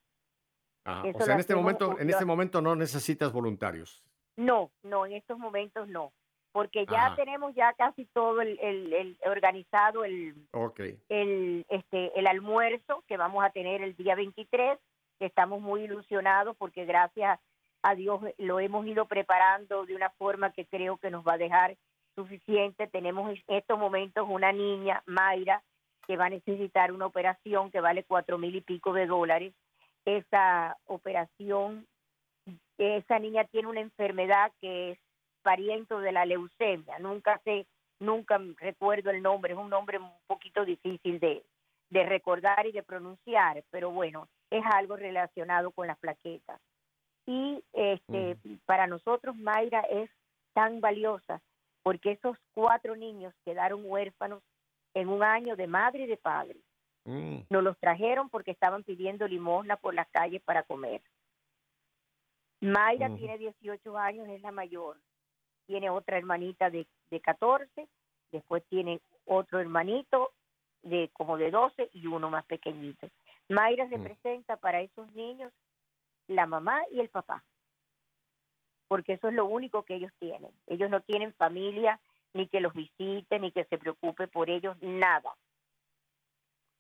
Ajá, 0.86 1.08
eso 1.08 1.18
O 1.20 1.22
sea, 1.22 1.34
en 1.36 1.40
este 1.40 1.56
momento, 1.56 1.98
en 1.98 2.10
este 2.10 2.26
momento 2.26 2.62
no 2.62 2.76
necesitas 2.76 3.32
voluntarios. 3.32 4.04
No, 4.36 4.72
no, 4.84 5.06
en 5.06 5.14
estos 5.14 5.38
momentos 5.40 5.88
no, 5.88 6.12
porque 6.54 6.86
ya 6.86 7.08
Ajá. 7.08 7.16
tenemos 7.18 7.54
ya 7.56 7.74
casi 7.74 8.06
todo 8.06 8.40
el, 8.42 8.58
el- 8.62 8.94
el 8.94 9.18
organizado 9.26 10.06
el, 10.06 10.36
el, 11.10 11.66
este, 11.68 12.18
el 12.18 12.28
almuerzo 12.28 13.04
que 13.08 13.18
vamos 13.18 13.44
a 13.44 13.50
tener 13.50 13.82
el 13.82 13.96
día 13.98 14.16
23, 14.16 14.80
que 15.20 15.26
estamos 15.26 15.60
muy 15.62 15.84
ilusionados 15.84 16.56
porque 16.56 16.86
gracias 16.86 17.40
a 17.82 17.96
Dios 17.96 18.22
lo 18.38 18.60
hemos 18.62 18.86
ido 18.88 19.06
preparando 19.08 19.86
de 19.86 19.96
una 19.96 20.10
forma 20.12 20.54
que 20.54 20.66
creo 20.66 20.98
que 20.98 21.10
nos 21.12 21.28
va 21.28 21.34
a 21.34 21.38
dejar 21.38 21.76
suficiente. 22.16 22.88
Tenemos 22.88 23.30
en 23.32 23.44
estos 23.48 23.78
momentos 23.78 24.26
una 24.30 24.54
niña, 24.54 25.02
Mayra, 25.08 25.62
que 26.08 26.16
va 26.18 26.28
a 26.28 26.30
necesitar 26.30 26.92
una 26.92 27.08
operación 27.08 27.72
que 27.72 27.82
vale 27.82 28.04
cuatro 28.04 28.38
mil 28.38 28.56
y 28.56 28.62
pico 28.62 28.94
de 28.94 29.08
dólares. 29.08 29.54
Esa 30.06 30.78
operación, 30.86 31.88
esa 32.78 33.20
niña 33.20 33.46
tiene 33.46 33.68
una 33.70 33.80
enfermedad 33.82 34.52
que 34.62 34.92
es 34.92 35.00
pariente 35.44 35.94
de 35.96 36.12
la 36.12 36.26
leucemia. 36.26 36.98
Nunca 37.00 37.40
sé, 37.44 37.68
nunca 38.00 38.42
recuerdo 38.58 39.12
el 39.12 39.22
nombre, 39.22 39.54
es 39.54 39.60
un 39.60 39.70
nombre 39.70 40.00
un 40.00 40.12
poquito 40.26 40.66
difícil 40.66 41.20
de, 41.20 41.44
de 41.90 42.04
recordar 42.04 42.66
y 42.66 42.72
de 42.72 42.82
pronunciar, 42.82 43.64
pero 43.70 43.92
bueno, 43.92 44.28
es 44.50 44.64
algo 44.74 44.96
relacionado 44.96 45.72
con 45.72 45.88
las 45.88 46.00
plaquetas. 46.00 46.60
Y 47.26 47.64
este, 47.72 48.38
para 48.66 48.88
nosotros 48.88 49.36
Mayra 49.36 49.82
es 49.82 50.10
tan 50.54 50.82
valiosa 50.82 51.42
porque 51.84 52.12
esos 52.12 52.38
cuatro 52.54 52.96
niños 52.96 53.34
quedaron 53.46 53.82
huérfanos 53.86 54.42
en 54.94 55.10
un 55.10 55.24
año 55.24 55.56
de 55.56 55.68
madre 55.68 56.04
y 56.04 56.08
de 56.08 56.18
padre. 56.18 56.58
Mm, 57.06 57.40
Nos 57.50 57.64
los 57.64 57.78
trajeron 57.80 58.30
porque 58.30 58.52
estaban 58.52 58.84
pidiendo 58.84 59.28
limosna 59.28 59.78
por 59.78 59.94
las 59.94 60.08
calles 60.10 60.42
para 60.42 60.64
comer. 60.64 61.02
Mayra 62.62 63.14
tiene 63.18 63.38
18 63.38 63.98
años, 63.98 64.28
es 64.30 64.42
la 64.42 64.52
mayor. 64.52 64.98
Tiene 65.66 65.90
otra 65.90 66.18
hermanita 66.18 66.70
de, 66.70 66.86
de 67.10 67.20
14, 67.22 67.88
después 68.32 68.64
tiene 68.70 69.02
otro 69.26 69.60
hermanito 69.60 70.32
de 70.82 71.10
como 71.14 71.38
de 71.38 71.52
12 71.52 71.90
y 71.94 72.08
uno 72.08 72.30
más 72.30 72.46
pequeñito. 72.46 73.08
Mayra 73.50 73.86
representa 73.86 74.58
para 74.58 74.82
esos 74.82 75.12
niños 75.14 75.52
la 76.28 76.46
mamá 76.46 76.82
y 76.92 77.00
el 77.00 77.10
papá, 77.10 77.44
porque 78.88 79.14
eso 79.14 79.28
es 79.30 79.34
lo 79.34 79.46
único 79.46 79.84
que 79.84 79.96
ellos 79.96 80.12
tienen. 80.20 80.52
Ellos 80.68 80.90
no 80.90 81.02
tienen 81.02 81.34
familia, 81.34 82.00
ni 82.34 82.48
que 82.48 82.60
los 82.62 82.74
visite, 82.74 83.40
ni 83.40 83.52
que 83.52 83.66
se 83.66 83.78
preocupe 83.78 84.28
por 84.28 84.50
ellos, 84.50 84.76
nada. 84.82 85.34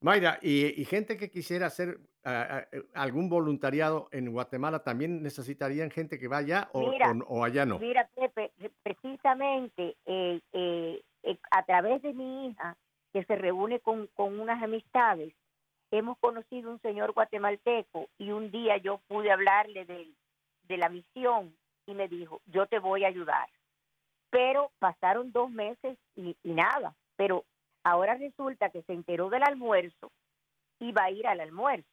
Mayra, 0.00 0.38
y, 0.42 0.80
y 0.80 0.84
gente 0.84 1.16
que 1.16 1.30
quisiera 1.30 1.66
hacer 1.66 2.00
eh, 2.24 2.66
algún 2.94 3.28
voluntariado 3.28 4.08
en 4.10 4.32
Guatemala, 4.32 4.82
¿también 4.82 5.22
necesitarían 5.22 5.90
gente 5.90 6.18
que 6.18 6.26
vaya 6.26 6.68
o, 6.72 6.90
Mira, 6.90 7.12
o- 7.12 7.38
o 7.38 7.44
allá 7.44 7.64
no? 7.66 7.78
Mira, 7.78 8.08
Pepe, 8.16 8.50
precisamente 8.82 9.96
eh, 10.06 10.40
eh, 10.52 11.02
eh, 11.22 11.38
a 11.52 11.62
través 11.64 12.02
de 12.02 12.14
mi 12.14 12.48
hija, 12.48 12.76
que 13.12 13.24
se 13.24 13.36
reúne 13.36 13.78
con, 13.78 14.08
con 14.08 14.40
unas 14.40 14.60
amistades, 14.60 15.34
hemos 15.92 16.18
conocido 16.18 16.70
un 16.70 16.80
señor 16.80 17.12
guatemalteco 17.12 18.08
y 18.18 18.30
un 18.32 18.50
día 18.50 18.78
yo 18.78 18.98
pude 19.06 19.30
hablarle 19.30 19.84
de, 19.84 20.08
de 20.62 20.76
la 20.78 20.88
misión 20.88 21.54
y 21.86 21.94
me 21.94 22.08
dijo, 22.08 22.40
yo 22.46 22.66
te 22.66 22.78
voy 22.80 23.04
a 23.04 23.08
ayudar. 23.08 23.48
Pero 24.30 24.72
pasaron 24.78 25.30
dos 25.30 25.50
meses 25.50 25.98
y, 26.16 26.36
y 26.42 26.52
nada, 26.54 26.96
pero 27.16 27.44
ahora 27.84 28.14
resulta 28.14 28.70
que 28.70 28.82
se 28.82 28.92
enteró 28.92 29.28
del 29.30 29.42
almuerzo 29.42 30.10
y 30.78 30.92
va 30.92 31.04
a 31.04 31.10
ir 31.10 31.26
al 31.26 31.40
almuerzo. 31.40 31.88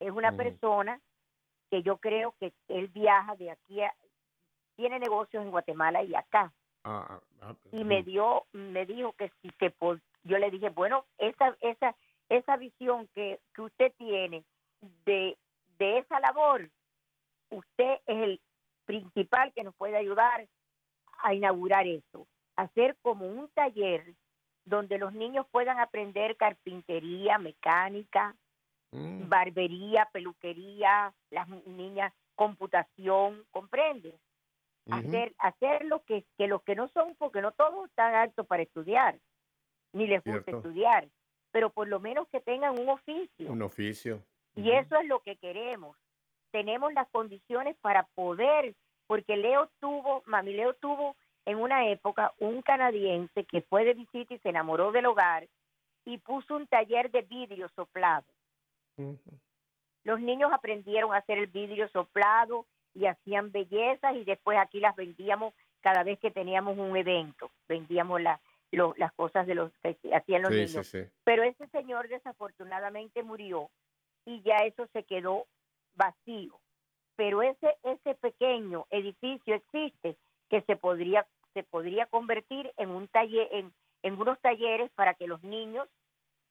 Es 0.00 0.10
una 0.10 0.30
persona 0.36 1.00
que 1.70 1.82
yo 1.82 1.98
creo 1.98 2.34
que 2.40 2.52
él 2.68 2.88
viaja 2.88 3.36
de 3.36 3.50
aquí 3.50 3.82
a, 3.82 3.94
tiene 4.76 4.98
negocios 4.98 5.42
en 5.44 5.50
Guatemala 5.50 6.02
y 6.02 6.14
acá. 6.14 6.52
Ah, 6.84 7.06
ah, 7.10 7.20
ah, 7.42 7.54
y 7.72 7.84
me 7.84 8.02
dio 8.02 8.46
me 8.52 8.86
dijo 8.86 9.12
que 9.14 9.30
si 9.42 9.50
se 9.58 9.74
pod- 9.76 10.00
yo 10.22 10.38
le 10.38 10.50
dije 10.50 10.70
bueno 10.70 11.04
esa 11.18 11.56
esa 11.60 11.94
esa 12.28 12.56
visión 12.56 13.08
que, 13.14 13.40
que 13.52 13.62
usted 13.62 13.92
tiene 13.98 14.44
de 15.04 15.36
de 15.78 15.98
esa 15.98 16.20
labor 16.20 16.70
usted 17.50 17.98
es 18.06 18.16
el 18.22 18.40
principal 18.84 19.52
que 19.52 19.64
nos 19.64 19.74
puede 19.74 19.96
ayudar 19.96 20.46
a 21.22 21.34
inaugurar 21.34 21.86
eso 21.86 22.26
hacer 22.56 22.96
como 23.02 23.26
un 23.26 23.48
taller 23.50 24.14
donde 24.68 24.98
los 24.98 25.12
niños 25.12 25.46
puedan 25.50 25.78
aprender 25.80 26.36
carpintería 26.36 27.38
mecánica 27.38 28.36
Mm, 28.92 29.28
barbería 29.28 30.08
peluquería 30.12 31.12
las 31.30 31.48
niñas 31.66 32.12
computación 32.34 33.44
comprendes 33.50 34.14
ujú. 34.86 34.98
hacer 34.98 35.34
hacer 35.38 35.84
lo 35.84 36.02
que, 36.04 36.24
que 36.38 36.46
los 36.46 36.62
que 36.62 36.74
no 36.74 36.88
son 36.88 37.14
porque 37.16 37.42
no 37.42 37.52
todos 37.52 37.88
están 37.88 38.14
aptos 38.14 38.46
para 38.46 38.62
estudiar 38.62 39.18
ni 39.92 40.06
les 40.06 40.22
gusta 40.24 40.50
Cierto. 40.50 40.58
estudiar 40.58 41.08
pero 41.50 41.70
por 41.70 41.88
lo 41.88 42.00
menos 42.00 42.28
que 42.28 42.40
tengan 42.40 42.78
un 42.78 42.88
oficio 42.88 43.52
Un 43.52 43.62
oficio. 43.62 44.22
y 44.56 44.70
eso 44.72 44.96
es 44.96 45.06
lo 45.06 45.20
que 45.20 45.36
queremos 45.36 45.96
tenemos 46.50 46.92
las 46.94 47.08
condiciones 47.10 47.76
para 47.80 48.04
poder 48.14 48.74
porque 49.06 49.36
Leo 49.36 49.70
tuvo 49.80 50.22
mami 50.26 50.52
Leo 50.54 50.74
tuvo 50.74 51.16
en 51.48 51.58
una 51.58 51.88
época 51.88 52.32
un 52.38 52.60
canadiense 52.62 53.44
que 53.44 53.62
fue 53.62 53.84
de 53.84 53.94
visita 53.94 54.34
y 54.34 54.38
se 54.40 54.50
enamoró 54.50 54.92
del 54.92 55.06
hogar 55.06 55.48
y 56.04 56.18
puso 56.18 56.54
un 56.56 56.66
taller 56.66 57.10
de 57.10 57.22
vidrio 57.22 57.68
soplado 57.70 58.26
los 60.04 60.20
niños 60.20 60.52
aprendieron 60.52 61.12
a 61.12 61.18
hacer 61.18 61.38
el 61.38 61.46
vidrio 61.48 61.88
soplado 61.88 62.66
y 62.94 63.06
hacían 63.06 63.52
bellezas 63.52 64.14
y 64.16 64.24
después 64.24 64.58
aquí 64.58 64.80
las 64.80 64.96
vendíamos 64.96 65.54
cada 65.80 66.02
vez 66.02 66.18
que 66.18 66.30
teníamos 66.30 66.76
un 66.78 66.96
evento, 66.96 67.50
vendíamos 67.68 68.20
la- 68.20 68.40
lo- 68.72 68.94
las 68.96 69.12
cosas 69.12 69.46
de 69.46 69.54
los 69.54 69.72
que 69.82 69.96
hacían 70.12 70.42
los 70.42 70.50
Sí, 70.52 70.56
niños. 70.66 70.86
sí, 70.88 71.02
sí. 71.04 71.10
Pero 71.24 71.42
ese 71.42 71.66
señor 71.68 72.08
desafortunadamente 72.08 73.22
murió 73.22 73.70
y 74.24 74.42
ya 74.42 74.56
eso 74.64 74.86
se 74.92 75.04
quedó 75.04 75.46
vacío. 75.94 76.58
Pero 77.16 77.42
ese 77.42 77.76
ese 77.82 78.14
pequeño 78.14 78.86
edificio 78.90 79.54
existe 79.54 80.16
que 80.48 80.62
se 80.62 80.76
podría 80.76 81.26
se 81.54 81.62
podría 81.62 82.06
convertir 82.06 82.72
en 82.76 82.90
un 82.90 83.08
taller 83.08 83.48
en, 83.52 83.72
en 84.02 84.20
unos 84.20 84.38
talleres 84.40 84.90
para 84.94 85.14
que 85.14 85.26
los 85.26 85.42
niños 85.42 85.88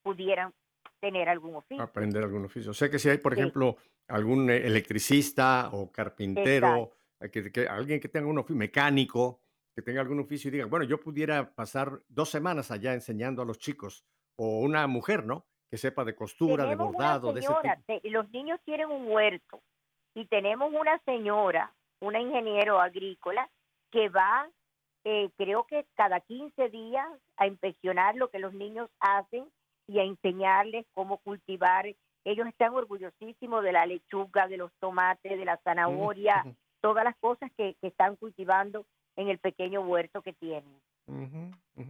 pudieran 0.04 0.54
tener 1.00 1.30
algún 1.30 1.56
oficio. 1.56 1.84
Aprender 1.84 2.24
algún 2.24 2.46
oficio. 2.46 2.72
O 2.72 2.74
sea 2.74 2.90
que 2.90 3.00
si 3.00 3.10
hay, 3.10 3.18
por 3.20 3.34
Sí. 3.36 3.40
ejemplo, 3.42 3.78
algún 4.08 4.50
eh, 4.50 4.66
electricista 4.66 5.70
o 5.72 5.92
carpintero, 5.92 6.92
eh, 7.20 7.30
que, 7.30 7.52
que- 7.52 7.68
alguien 7.68 8.00
que 8.00 8.10
tenga 8.10 8.28
un 8.28 8.38
oficio 8.40 8.56
mecánico, 8.56 9.42
que 9.76 9.82
tenga 9.84 10.02
algún 10.02 10.20
oficio 10.20 10.48
y 10.50 10.52
diga, 10.54 10.66
bueno, 10.66 10.86
yo 10.86 11.00
pudiera 11.00 11.52
pasar 11.54 12.02
dos 12.08 12.30
semanas 12.30 12.72
allá 12.72 12.94
enseñando 12.94 13.42
a 13.42 13.46
los 13.46 13.60
chicos, 13.60 14.04
o 14.38 14.60
una 14.60 14.88
mujer, 14.88 15.26
¿no? 15.26 15.46
que 15.70 15.78
sepa 15.78 16.06
de 16.06 16.16
costura, 16.16 16.64
de 16.64 16.70
Tenemos 16.70 16.90
una 16.96 16.98
bordado, 16.98 17.34
de 17.34 17.42
ese 17.42 17.48
señora, 17.50 17.76
tipo. 17.86 18.00
los 18.10 18.30
niños 18.32 18.58
tienen 18.64 18.90
un 18.90 19.06
huerto 19.12 19.62
y 20.16 20.26
tenemos 20.26 20.72
una 20.74 20.98
señora, 21.04 21.74
una 22.00 22.22
ingeniero 22.22 22.80
agrícola, 22.80 23.50
que 23.92 24.08
va, 24.08 24.50
eh, 25.10 25.30
creo 25.38 25.64
que 25.64 25.86
cada 25.96 26.20
15 26.20 26.68
días, 26.68 27.08
a 27.38 27.48
inspeccionar 27.48 28.18
lo 28.18 28.30
que 28.30 28.40
los 28.40 28.54
niños 28.54 28.90
hacen 29.00 29.46
y 29.88 30.00
a 30.00 30.04
enseñarles 30.04 30.86
cómo 30.94 31.20
cultivar. 31.20 31.86
Ellos 32.26 32.46
están 32.46 32.74
orgullosísimos 32.74 33.64
de 33.64 33.72
la 33.72 33.86
lechuga, 33.86 34.50
de 34.50 34.58
los 34.58 34.70
tomates, 34.82 35.40
de 35.40 35.46
la 35.46 35.56
zanahoria, 35.64 36.44
todas 36.82 37.06
las 37.06 37.16
cosas 37.20 37.50
que, 37.56 37.76
que 37.80 37.88
están 37.88 38.18
cultivando 38.18 38.86
en 39.16 39.30
el 39.30 39.38
pequeño 39.38 39.80
huerto 39.80 40.22
que 40.22 40.34
tienen. 40.34 40.78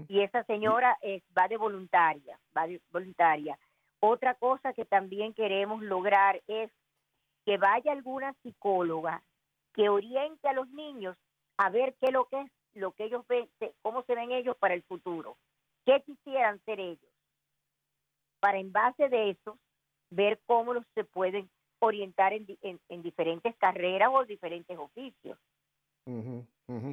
Y 0.07 0.21
esa 0.21 0.43
señora 0.43 0.95
es, 1.01 1.23
va 1.35 1.47
de 1.47 1.57
voluntaria, 1.57 2.37
va 2.55 2.67
de 2.67 2.79
voluntaria. 2.91 3.57
Otra 3.99 4.35
cosa 4.35 4.73
que 4.73 4.85
también 4.85 5.33
queremos 5.33 5.81
lograr 5.81 6.39
es 6.47 6.69
que 7.45 7.57
vaya 7.57 7.93
alguna 7.93 8.35
psicóloga 8.43 9.23
que 9.73 9.89
oriente 9.89 10.47
a 10.47 10.53
los 10.53 10.69
niños 10.69 11.17
a 11.57 11.71
ver 11.71 11.95
qué 11.99 12.07
es 12.07 12.13
lo 12.13 12.25
que 12.25 12.41
es 12.41 12.51
lo 12.77 12.91
que 12.93 13.05
ellos 13.05 13.25
ven, 13.27 13.49
cómo 13.81 14.03
se 14.03 14.15
ven 14.15 14.31
ellos 14.31 14.55
para 14.57 14.73
el 14.73 14.83
futuro, 14.83 15.37
qué 15.85 16.01
quisieran 16.03 16.59
ser 16.65 16.79
ellos, 16.79 17.11
para 18.39 18.57
en 18.59 18.71
base 18.71 19.09
de 19.09 19.31
eso 19.31 19.57
ver 20.09 20.39
cómo 20.45 20.73
los 20.73 20.85
se 20.93 21.03
pueden 21.03 21.49
orientar 21.79 22.33
en, 22.33 22.45
di- 22.45 22.57
en- 22.61 22.79
en 22.89 23.01
diferentes 23.01 23.55
carreras 23.57 24.09
o 24.11 24.25
diferentes 24.25 24.77
oficios. 24.77 25.37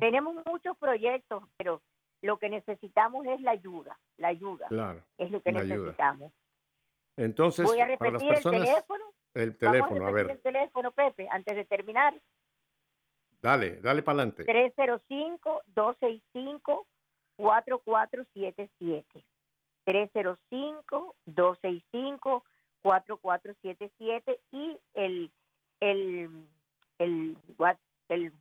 Tenemos 0.00 0.36
muchos 0.46 0.76
proyectos, 0.78 1.42
pero 1.56 1.80
lo 2.22 2.38
que 2.38 2.48
necesitamos 2.48 3.24
es 3.26 3.40
la 3.40 3.52
ayuda, 3.52 3.98
la 4.16 4.28
ayuda 4.28 4.66
Claro. 4.68 5.02
es 5.18 5.30
lo 5.30 5.40
que 5.40 5.50
ayuda. 5.50 5.64
necesitamos. 5.76 6.32
Entonces, 7.16 7.64
Voy 7.66 7.80
a 7.80 7.96
para 7.98 8.10
las 8.12 8.22
repetir 8.22 8.36
el 8.36 8.42
teléfono. 8.64 9.04
el 9.34 9.56
teléfono, 9.58 10.04
a 10.04 10.08
a 10.08 10.10
repetir 10.12 10.26
ver, 10.26 10.36
el 10.36 10.42
teléfono, 10.42 10.90
Pepe, 10.92 11.28
antes 11.30 11.54
de 11.56 11.64
terminar. 11.64 12.20
Dale, 13.44 13.76
dale 13.82 14.02
para 14.02 14.22
adelante. 14.22 14.44
305-265-4477. 17.36 19.24
305-265-4477 22.82 24.40
y 24.50 24.78
el, 24.94 25.30
el, 25.80 26.30
el, 26.98 27.36
what- 27.58 27.76
el, 28.08 28.32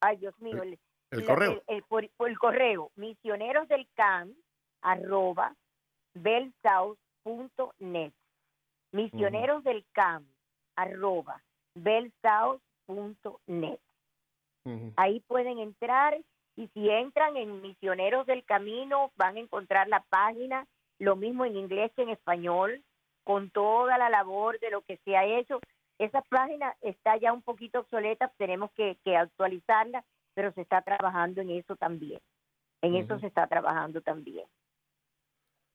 ay 0.00 0.16
Dios 0.18 0.38
mío, 0.40 0.62
el, 0.62 0.78
correo. 1.26 1.60
el, 1.66 1.66
el 1.66 1.84
el 2.20 2.38
correo, 2.38 2.92
misioneros 2.94 3.66
del 3.68 3.88
CAM, 3.94 4.32
arroba, 4.82 5.56
belsouth.net. 6.14 8.12
Misioneros 8.92 9.64
del 9.64 9.84
CAM, 9.92 10.24
arroba, 10.76 11.42
belsouth.net. 11.74 13.80
Ahí 14.96 15.20
pueden 15.26 15.58
entrar 15.58 16.18
y 16.56 16.68
si 16.74 16.88
entran 16.90 17.36
en 17.36 17.62
Misioneros 17.62 18.26
del 18.26 18.44
Camino 18.44 19.12
van 19.16 19.36
a 19.36 19.40
encontrar 19.40 19.88
la 19.88 20.04
página, 20.08 20.66
lo 20.98 21.14
mismo 21.16 21.44
en 21.44 21.56
inglés 21.56 21.92
que 21.94 22.02
en 22.02 22.08
español, 22.10 22.82
con 23.24 23.50
toda 23.50 23.96
la 23.98 24.08
labor 24.10 24.58
de 24.60 24.70
lo 24.70 24.82
que 24.82 24.96
se 25.04 25.16
ha 25.16 25.24
hecho. 25.24 25.60
Esa 25.98 26.22
página 26.22 26.74
está 26.80 27.16
ya 27.16 27.32
un 27.32 27.42
poquito 27.42 27.80
obsoleta, 27.80 28.32
tenemos 28.38 28.70
que, 28.72 28.96
que 29.04 29.16
actualizarla, 29.16 30.04
pero 30.34 30.52
se 30.52 30.62
está 30.62 30.82
trabajando 30.82 31.40
en 31.40 31.50
eso 31.50 31.76
también. 31.76 32.20
En 32.82 32.94
eso 32.94 33.18
se 33.18 33.26
está 33.26 33.46
trabajando 33.48 34.00
también. 34.00 34.46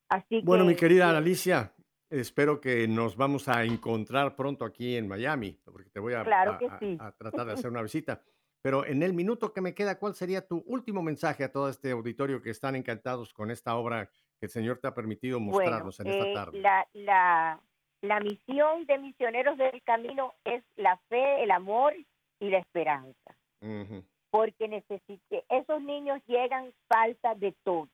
Así 0.08 0.40
Bueno, 0.42 0.64
que, 0.64 0.68
mi 0.70 0.76
querida 0.76 1.16
Alicia, 1.16 1.72
espero 2.10 2.60
que 2.60 2.86
nos 2.88 3.16
vamos 3.16 3.48
a 3.48 3.64
encontrar 3.64 4.36
pronto 4.36 4.64
aquí 4.64 4.96
en 4.96 5.08
Miami, 5.08 5.58
porque 5.64 5.90
te 5.90 6.00
voy 6.00 6.14
a, 6.14 6.24
Claro 6.24 6.52
a- 6.52 6.58
que 6.58 6.66
a- 6.66 6.78
sí. 6.78 6.96
a 7.00 7.12
tratar 7.12 7.46
de 7.46 7.52
hacer 7.52 7.70
una 7.70 7.82
visita. 7.82 8.20
Pero 8.64 8.86
en 8.86 9.02
el 9.02 9.12
minuto 9.12 9.52
que 9.52 9.60
me 9.60 9.74
queda, 9.74 9.98
¿cuál 9.98 10.14
sería 10.14 10.48
tu 10.48 10.64
último 10.66 11.02
mensaje 11.02 11.44
a 11.44 11.52
todo 11.52 11.68
este 11.68 11.90
auditorio 11.90 12.40
que 12.40 12.48
están 12.48 12.74
encantados 12.74 13.34
con 13.34 13.50
esta 13.50 13.76
obra 13.76 14.06
que 14.40 14.46
el 14.46 14.48
Señor 14.48 14.78
te 14.78 14.88
ha 14.88 14.94
permitido 14.94 15.38
Bueno, 15.38 15.52
mostrarnos 15.52 16.00
en 16.00 16.06
esta 16.06 16.26
eh, 16.30 16.32
tarde? 16.34 16.58
La, 16.60 16.88
la, 16.94 17.60
la 18.00 18.20
misión 18.20 18.86
de 18.86 18.96
Misioneros 18.96 19.58
del 19.58 19.82
Camino 19.82 20.32
es 20.44 20.64
la 20.76 20.96
fe, 21.10 21.42
el 21.42 21.50
amor 21.50 21.92
y 22.40 22.48
la 22.48 22.56
esperanza. 22.56 23.36
Ujú, 23.60 24.02
Porque 24.30 24.66
necesite, 24.66 25.44
esos 25.50 25.82
niños 25.82 26.22
llegan 26.26 26.72
falta 26.88 27.34
de 27.34 27.54
todo, 27.64 27.90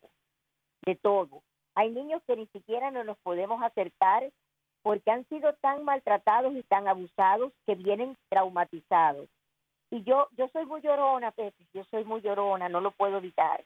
de 0.87 0.95
todo. 0.95 1.43
Hay 1.75 1.91
niños 1.91 2.23
que 2.29 2.37
ni 2.37 2.47
siquiera 2.47 2.93
no 2.93 3.03
nos 3.03 3.18
podemos 3.25 3.61
acercar 3.61 4.31
porque 4.83 5.11
han 5.11 5.27
sido 5.31 5.53
tan 5.55 5.83
maltratados 5.83 6.55
y 6.55 6.62
tan 6.62 6.87
abusados 6.87 7.53
que 7.66 7.75
vienen 7.75 8.16
traumatizados. 8.29 9.29
Y 9.91 10.03
yo, 10.05 10.28
yo 10.36 10.49
soy 10.49 10.66
muy 10.66 10.80
llorona, 10.80 11.32
Pepe, 11.32 11.66
yo 11.74 11.84
soy 11.91 12.05
muy 12.05 12.20
llorona, 12.20 12.68
no 12.68 12.80
lo 12.80 12.93
puedo 12.93 13.18
evitar. 13.18 13.64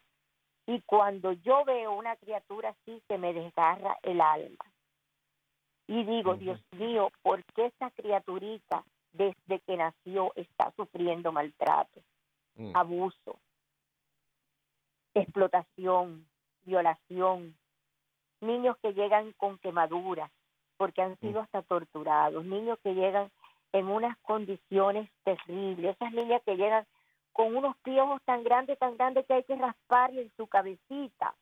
Y 0.66 0.80
cuando 0.82 1.32
yo 1.32 1.64
veo 1.64 1.92
una 1.92 2.16
criatura 2.16 2.70
así, 2.70 3.02
se 3.06 3.18
me 3.18 3.34
desgarra 3.34 3.98
el 4.02 4.20
alma. 4.20 4.64
Y 5.86 6.02
digo. 6.04 6.34
Dios 6.36 6.58
mío, 6.72 7.10
¿por 7.22 7.44
qué 7.54 7.66
esta 7.66 7.90
criaturita 7.90 8.84
desde 9.12 9.60
que 9.60 9.76
nació 9.76 10.32
está 10.34 10.72
sufriendo 10.76 11.30
maltrato, 11.30 12.00
mm, 12.56 12.74
abuso, 12.74 13.38
explotación, 15.12 16.26
violación? 16.62 17.54
Niños 18.40 18.78
que 18.78 18.94
llegan 18.94 19.32
con 19.32 19.58
quemaduras 19.58 20.30
porque 20.78 21.02
han 21.02 21.18
sido 21.20 21.40
hasta 21.40 21.62
torturados, 21.62 22.44
niños 22.44 22.78
que 22.82 22.94
llegan 22.94 23.30
en 23.74 23.88
unas 23.88 24.16
condiciones 24.18 25.10
terribles, 25.24 25.96
esas 25.96 26.12
niñas 26.12 26.40
que 26.46 26.56
llegan 26.56 26.86
con 27.32 27.56
unos 27.56 27.76
piojos 27.78 28.22
tan 28.24 28.44
grandes, 28.44 28.78
tan 28.78 28.96
grandes 28.96 29.26
que 29.26 29.34
hay 29.34 29.42
que 29.42 29.56
rasparle 29.56 30.22
en 30.22 30.32
su 30.36 30.46
cabecita. 30.46 31.34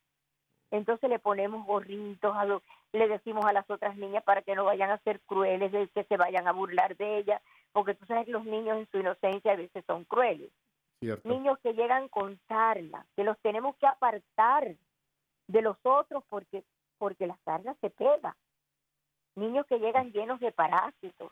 Entonces 0.71 1.07
le 1.11 1.19
ponemos 1.19 1.63
gorritos, 1.67 2.35
a 2.35 2.45
lo- 2.45 2.63
le 2.91 3.07
decimos 3.07 3.45
a 3.45 3.53
las 3.53 3.69
otras 3.69 3.95
niñas 3.97 4.23
para 4.23 4.41
que 4.41 4.55
no 4.55 4.65
vayan 4.65 4.89
a 4.89 4.97
ser 5.03 5.19
crueles, 5.21 5.71
de 5.71 5.87
que 5.89 6.03
se 6.05 6.17
vayan 6.17 6.47
a 6.47 6.51
burlar 6.53 6.97
de 6.97 7.19
ellas, 7.19 7.39
porque 7.71 7.93
tú 7.93 8.07
sabes 8.07 8.25
que 8.25 8.31
los 8.31 8.45
niños 8.45 8.77
en 8.79 8.89
su 8.89 8.97
inocencia 8.97 9.51
a 9.51 9.55
veces 9.55 9.83
son 9.85 10.03
crueles. 10.05 10.49
Cierto. 10.99 11.29
Niños 11.29 11.59
que 11.59 11.73
llegan 11.73 12.07
con 12.09 12.39
sarna, 12.47 13.05
que 13.15 13.23
los 13.23 13.37
tenemos 13.41 13.75
que 13.75 13.85
apartar 13.85 14.73
de 15.47 15.61
los 15.61 15.77
otros 15.83 16.23
porque, 16.29 16.63
porque 16.97 17.27
la 17.27 17.37
sarna 17.45 17.75
se 17.79 17.91
pega. 17.91 18.35
Niños 19.35 19.67
que 19.67 19.77
llegan 19.77 20.11
llenos 20.11 20.39
de 20.39 20.51
parásitos, 20.51 21.31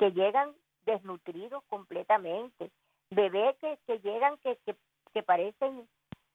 que 0.00 0.10
llegan 0.12 0.54
desnutridos 0.86 1.62
completamente, 1.68 2.70
bebés 3.10 3.54
que, 3.58 3.78
que 3.86 3.98
llegan 4.00 4.38
que, 4.38 4.56
que, 4.64 4.74
que 5.12 5.22
parecen 5.22 5.86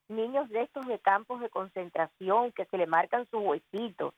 niños 0.08 0.48
de 0.50 0.62
estos 0.62 0.86
de 0.86 1.00
campos 1.00 1.42
de 1.42 1.50
concentración, 1.50 2.52
que 2.52 2.66
se 2.66 2.78
le 2.78 2.86
marcan 2.86 3.26
sus 3.32 3.42
huesitos. 3.42 4.14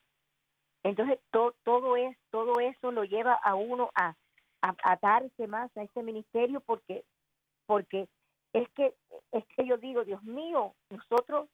Entonces, 0.84 1.18
to- 1.32 1.56
todo, 1.64 1.96
es, 1.96 2.18
todo 2.30 2.60
eso 2.60 2.92
lo 2.92 3.06
lleva 3.06 3.36
a 3.36 3.56
uno 3.56 3.90
a, 3.96 4.16
a, 4.62 4.76
a 4.84 4.92
atarse 4.92 5.48
más 5.48 5.76
a 5.78 5.84
este 5.84 6.04
ministerio 6.04 6.60
porque, 6.60 7.06
porque 7.68 8.10
es 8.52 8.68
que, 8.76 8.94
es 9.32 9.46
que 9.56 9.66
yo 9.66 9.78
digo, 9.78 10.04
Dios 10.04 10.22
mío, 10.24 10.74
nosotros, 10.90 11.48